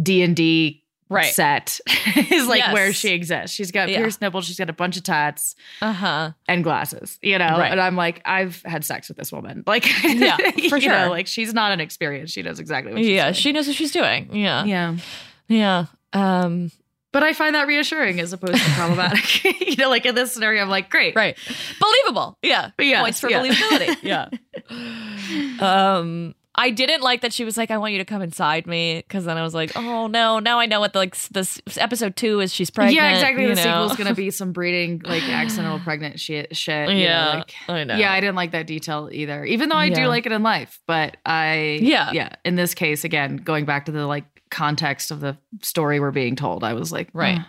D 0.00 0.22
and 0.22 0.34
D 0.36 0.82
right. 1.08 1.32
set 1.32 1.80
is 2.30 2.46
like 2.46 2.58
Yes. 2.60 2.72
where 2.74 2.92
she 2.92 3.12
exists. 3.12 3.54
She's 3.56 3.70
got 3.70 3.88
Yeah. 3.88 3.98
pierced 3.98 4.20
nipples. 4.20 4.44
She's 4.46 4.58
got 4.58 4.68
a 4.70 4.72
bunch 4.74 4.96
of 4.96 5.02
tats. 5.04 5.54
Uh 5.80 5.92
huh. 5.92 6.30
and 6.48 6.62
glasses, 6.64 7.18
you 7.22 7.38
know. 7.38 7.58
Right. 7.58 7.70
And 7.72 7.80
I'm 7.80 7.96
like, 7.96 8.20
I've 8.24 8.60
had 8.62 8.84
sex 8.84 9.08
with 9.08 9.16
this 9.16 9.32
woman. 9.32 9.62
Like, 9.66 9.86
Yeah, 10.04 10.36
for 10.68 10.80
sure. 10.80 10.92
know, 10.92 11.08
like 11.10 11.26
she's 11.26 11.54
not 11.54 11.72
an 11.72 11.80
experience. 11.80 12.30
She 12.32 12.42
knows 12.42 12.58
exactly 12.60 12.92
what 12.92 12.98
she's 13.02 13.08
Yeah, 13.10 13.24
doing. 13.26 13.34
she 13.34 13.52
knows 13.52 13.66
what 13.66 13.76
she's 13.76 13.92
doing. 13.92 14.34
Yeah. 14.34 14.64
yeah. 14.64 14.96
Yeah. 15.48 15.86
Um. 16.12 16.70
But 17.12 17.22
I 17.22 17.32
find 17.32 17.54
that 17.54 17.66
reassuring 17.66 18.20
as 18.20 18.34
opposed 18.34 18.62
to 18.62 18.70
problematic. 18.72 19.42
you 19.60 19.76
know, 19.76 19.88
like 19.88 20.04
in 20.04 20.14
this 20.14 20.32
scenario, 20.34 20.60
I'm 20.60 20.68
like, 20.68 20.90
great. 20.90 21.16
Right. 21.16 21.38
Believable. 21.80 22.36
Yeah. 22.42 22.72
Points 22.78 23.20
for 23.20 23.30
yeah. 23.30 23.42
believability. 23.42 23.96
yeah. 24.02 24.28
Um. 25.60 26.34
I 26.58 26.70
didn't 26.70 27.02
like 27.02 27.20
that 27.20 27.32
she 27.32 27.44
was 27.44 27.56
like, 27.56 27.70
"I 27.70 27.76
want 27.78 27.92
you 27.92 27.98
to 27.98 28.04
come 28.04 28.22
inside 28.22 28.66
me," 28.66 28.96
because 29.06 29.24
then 29.26 29.36
I 29.36 29.42
was 29.42 29.52
like, 29.54 29.72
"Oh 29.76 30.06
no!" 30.06 30.38
Now 30.38 30.58
I 30.58 30.66
know 30.66 30.80
what 30.80 30.92
the 30.94 30.98
like 31.00 31.14
this 31.28 31.60
episode 31.76 32.16
two 32.16 32.40
is. 32.40 32.52
She's 32.52 32.70
pregnant. 32.70 32.96
yeah, 32.96 33.12
exactly. 33.12 33.46
The 33.46 33.54
know? 33.56 33.62
sequel's 33.62 33.96
gonna 33.96 34.14
be 34.14 34.30
some 34.40 34.52
breeding, 34.52 35.02
like 35.04 35.22
accidental 35.24 35.78
pregnant 35.80 36.18
shit. 36.18 36.56
shit 36.56 36.88
you 36.88 36.94
know, 36.94 37.00
Yeah, 37.00 37.34
like- 37.36 37.54
I 37.68 37.84
know. 37.84 37.96
Yeah, 37.96 38.12
I 38.12 38.20
didn't 38.20 38.36
like 38.36 38.52
that 38.52 38.66
detail 38.66 39.08
either. 39.12 39.44
Even 39.44 39.68
though 39.68 39.76
I 39.76 39.90
do 39.90 40.06
like 40.06 40.24
it 40.26 40.32
in 40.32 40.42
life, 40.42 40.80
but 40.86 41.16
I 41.26 41.78
Yeah. 41.82 42.12
yeah. 42.12 42.30
In 42.44 42.56
this 42.56 42.72
case, 42.74 43.04
again, 43.04 43.36
going 43.36 43.64
back 43.66 43.84
to 43.86 43.92
the 43.92 44.06
like 44.06 44.24
context 44.50 45.10
of 45.10 45.20
the 45.20 45.36
story 45.60 46.00
we're 46.00 46.10
being 46.10 46.36
told, 46.36 46.64
I 46.64 46.72
was 46.72 46.90
like, 46.90 47.08
Right. 47.12 47.38
"Ugh." 47.38 47.44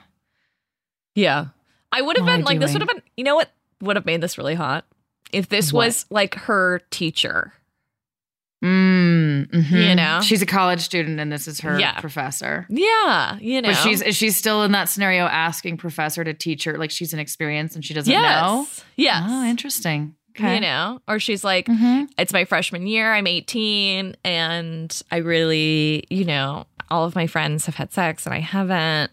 Yeah. 1.16 1.46
I 1.92 2.02
would 2.02 2.18
have 2.18 2.26
been 2.26 2.44
like, 2.44 2.60
this 2.60 2.74
would 2.74 2.82
have 2.82 2.90
been, 2.90 3.02
you 3.16 3.24
know 3.24 3.36
what 3.36 3.50
would 3.82 3.96
have 3.96 4.06
made 4.06 4.22
this 4.22 4.38
really 4.38 4.56
hot? 4.56 4.86
If 5.32 5.50
this 5.50 5.72
What? 5.74 5.86
was 5.86 6.06
like 6.10 6.36
her 6.36 6.82
teacher. 6.92 7.54
Mm, 8.64 9.48
mhm. 9.52 9.90
You 9.90 9.96
know? 9.96 10.20
she's 10.22 10.42
a 10.42 10.46
college 10.46 10.82
student 10.82 11.20
and 11.20 11.32
this 11.32 11.48
is 11.48 11.62
her 11.62 11.80
Yeah. 11.80 12.00
professor. 12.00 12.66
Yeah. 12.70 13.38
You 13.40 13.62
know. 13.62 13.70
But 13.70 13.76
she's 13.78 14.02
is 14.02 14.16
she 14.16 14.32
still 14.32 14.64
in 14.64 14.72
that 14.72 14.90
scenario 14.90 15.26
asking 15.26 15.78
professor 15.78 16.24
to 16.24 16.34
teach 16.34 16.64
her 16.64 16.78
like 16.78 16.90
she's 16.92 17.14
inexperienced 17.14 17.76
and 17.76 17.86
she 17.86 17.94
doesn't 17.94 18.12
yes. 18.12 18.42
know? 18.42 18.68
Yes. 18.96 19.24
Oh, 19.28 19.44
interesting. 19.46 20.16
Okay. 20.36 20.56
You 20.56 20.62
know, 20.62 21.02
or 21.08 21.20
she's 21.20 21.44
like, 21.44 21.66
Mhm. 21.66 22.08
it's 22.18 22.32
my 22.34 22.46
freshman 22.46 22.86
year, 22.86 23.12
I'm 23.14 23.26
18, 23.26 24.16
and 24.24 25.02
I 25.12 25.18
really, 25.18 26.04
you 26.12 26.26
know, 26.26 26.66
all 26.92 27.06
of 27.06 27.16
my 27.16 27.26
friends 27.26 27.66
have 27.66 27.76
had 27.76 27.92
sex 27.92 28.26
and 28.28 28.36
I 28.36 28.40
haven't, 28.40 29.12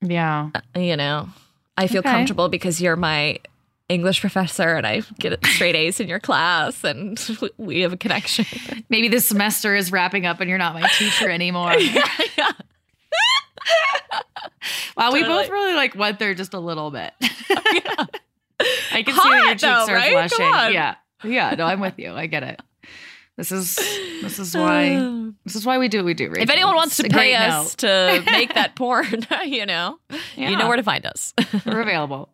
Yeah. 0.00 0.50
you 0.76 0.96
know, 0.96 1.28
I 1.76 1.88
feel 1.88 1.98
Okay. 1.98 2.10
comfortable 2.10 2.48
because 2.48 2.80
you're 2.80 2.94
my 2.96 3.38
English 3.92 4.20
professor 4.20 4.74
and 4.74 4.86
I 4.86 5.02
get 5.18 5.44
straight 5.46 5.74
A's 5.74 6.00
in 6.00 6.08
your 6.08 6.20
class 6.20 6.82
and 6.82 7.20
we 7.58 7.80
have 7.80 7.92
a 7.92 7.96
connection. 7.96 8.46
Maybe 8.88 9.08
this 9.08 9.26
semester 9.28 9.74
is 9.74 9.92
wrapping 9.92 10.26
up 10.26 10.40
and 10.40 10.48
you're 10.48 10.58
not 10.58 10.74
my 10.74 10.88
teacher 10.98 11.30
anymore. 11.30 11.74
yeah. 11.78 12.50
Wow, 14.96 15.12
we 15.12 15.22
both 15.22 15.48
really 15.48 15.74
like 15.74 15.94
went 15.94 16.18
there 16.18 16.34
just 16.34 16.52
a 16.54 16.60
little 16.60 16.90
bit. 16.90 17.12
Yeah. 17.20 18.06
I 18.92 19.02
can 19.02 19.06
see 19.06 19.20
Hot, 19.20 19.30
that 19.30 19.44
your 19.44 19.54
cheeks 19.54 19.62
though, 19.62 19.92
are 19.92 19.96
right? 19.96 20.30
Flushing. 20.30 20.74
Yeah. 20.74 20.96
Yeah, 21.24 21.54
no, 21.56 21.64
I'm 21.64 21.80
with 21.80 21.98
you. 21.98 22.12
I 22.12 22.26
get 22.26 22.42
it. 22.42 22.60
This 23.36 23.50
is 23.50 23.76
this 24.20 24.38
is 24.38 24.54
why 24.54 24.90
this 25.44 25.56
is 25.56 25.64
why 25.64 25.78
we 25.78 25.88
do 25.88 25.98
what 25.98 26.06
we 26.06 26.14
do. 26.14 26.32
If 26.36 26.50
anyone 26.50 26.74
wants 26.74 27.00
It's 27.00 27.08
to 27.08 27.14
pay 27.14 27.34
us 27.34 27.74
to 27.76 28.22
make 28.26 28.54
that 28.54 28.76
porn, 28.76 29.26
you 29.46 29.66
know, 29.66 29.98
you 30.36 30.56
know 30.56 30.68
where 30.68 30.76
to 30.76 30.82
find 30.82 31.06
us. 31.06 31.32
We're 31.64 31.80
available. 31.80 32.28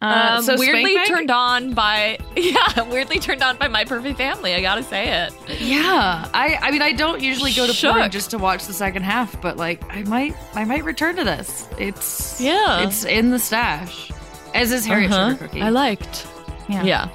Um, 0.00 0.42
so 0.42 0.56
weirdly 0.58 0.82
Spank 0.92 0.96
Bank? 0.96 1.08
turned 1.08 1.30
on 1.30 1.74
by 1.74 2.18
yeah, 2.36 2.82
weirdly 2.90 3.18
turned 3.18 3.42
on 3.42 3.56
by 3.56 3.68
My 3.68 3.84
Pervy 3.84 4.16
Family. 4.16 4.54
I 4.54 4.60
gotta 4.60 4.82
say 4.82 5.24
it. 5.24 5.32
Yeah, 5.60 6.28
I 6.34 6.58
I 6.60 6.70
mean 6.70 6.82
I 6.82 6.92
don't 6.92 7.20
usually 7.22 7.52
go 7.52 7.66
to 7.66 7.72
porn 7.88 8.10
just 8.10 8.30
to 8.32 8.38
watch 8.38 8.66
the 8.66 8.72
second 8.74 9.02
half, 9.02 9.40
but 9.40 9.56
like 9.56 9.82
I 9.94 10.02
might 10.02 10.34
I 10.54 10.64
might 10.64 10.84
return 10.84 11.16
to 11.16 11.24
this. 11.24 11.68
It's 11.78 12.40
Yeah. 12.40 12.80
it's 12.86 13.04
in 13.04 13.30
the 13.30 13.38
stash. 13.38 14.10
As 14.54 14.70
is 14.72 14.84
Harriet 14.86 15.10
Uh-huh. 15.12 15.34
Sugarcookie. 15.36 15.62
I 15.62 15.68
liked. 15.70 16.26
Yeah. 16.68 16.82
Yeah. 16.84 17.08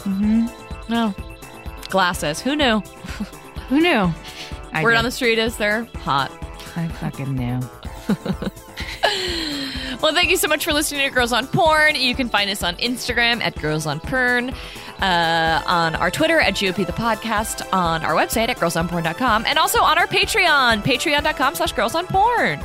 Mm-hmm. 0.00 0.92
No. 0.92 1.14
Glasses. 1.90 2.40
Who 2.40 2.54
knew? 2.56 2.80
Who 3.68 3.80
knew? 3.80 4.12
I 4.72 4.82
Word 4.82 4.90
did. 4.92 4.98
on 4.98 5.04
the 5.04 5.10
street 5.10 5.38
is 5.38 5.56
they're 5.56 5.84
hot. 5.96 6.30
I 6.76 6.86
fucking 6.88 7.34
knew. 7.34 7.60
Well, 10.02 10.12
thank 10.12 10.30
you 10.30 10.36
so 10.36 10.46
much 10.46 10.64
for 10.64 10.72
listening 10.72 11.08
to 11.08 11.14
Girls 11.14 11.32
on 11.32 11.46
Porn. 11.46 11.94
You 11.96 12.14
can 12.14 12.28
find 12.28 12.50
us 12.50 12.62
on 12.62 12.76
Instagram 12.76 13.40
at 13.40 13.60
Girls 13.60 13.86
on 13.86 13.98
Porn, 13.98 14.50
uh, 15.00 15.62
on 15.66 15.94
our 15.94 16.10
Twitter 16.10 16.38
at 16.38 16.54
GOP 16.54 16.86
the 16.86 16.92
Podcast, 16.92 17.66
on 17.72 18.04
our 18.04 18.14
website 18.14 18.48
at 18.48 18.58
girlsonporn.com, 18.58 19.46
and 19.46 19.58
also 19.58 19.80
on 19.80 19.98
our 19.98 20.06
Patreon, 20.06 20.82
patreon.com 20.82 21.54
slash 21.54 21.72
girls 21.72 21.94
on 21.94 22.06
porn. 22.06 22.60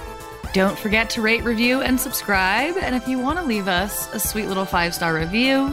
Don't 0.54 0.78
forget 0.78 1.10
to 1.12 1.22
rate, 1.22 1.44
review, 1.44 1.82
and 1.82 2.00
subscribe. 2.00 2.76
And 2.78 2.96
if 2.96 3.08
you 3.08 3.18
want 3.18 3.40
to 3.40 3.46
leave 3.46 3.70
us 3.70 4.14
a 4.14 4.20
sweet 4.20 4.48
little 4.48 4.66
five 4.66 4.94
star 4.94 5.16
review, 5.16 5.70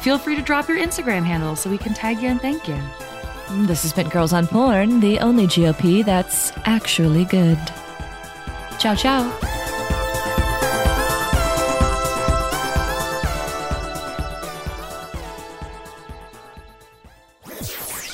feel 0.00 0.18
free 0.18 0.34
to 0.34 0.42
drop 0.42 0.68
your 0.68 0.78
Instagram 0.78 1.24
handle 1.24 1.54
so 1.54 1.70
we 1.70 1.78
can 1.78 1.94
tag 1.94 2.20
you 2.20 2.28
and 2.28 2.40
thank 2.40 2.66
you. 2.66 2.76
This 3.66 3.82
has 3.82 3.92
been 3.92 4.08
Girls 4.08 4.32
on 4.32 4.48
Porn, 4.48 4.98
the 4.98 5.20
only 5.20 5.46
GOP 5.46 6.04
that's 6.04 6.52
actually 6.64 7.24
good. 7.26 7.58
Ciao, 8.78 8.96
ciao. 8.96 9.65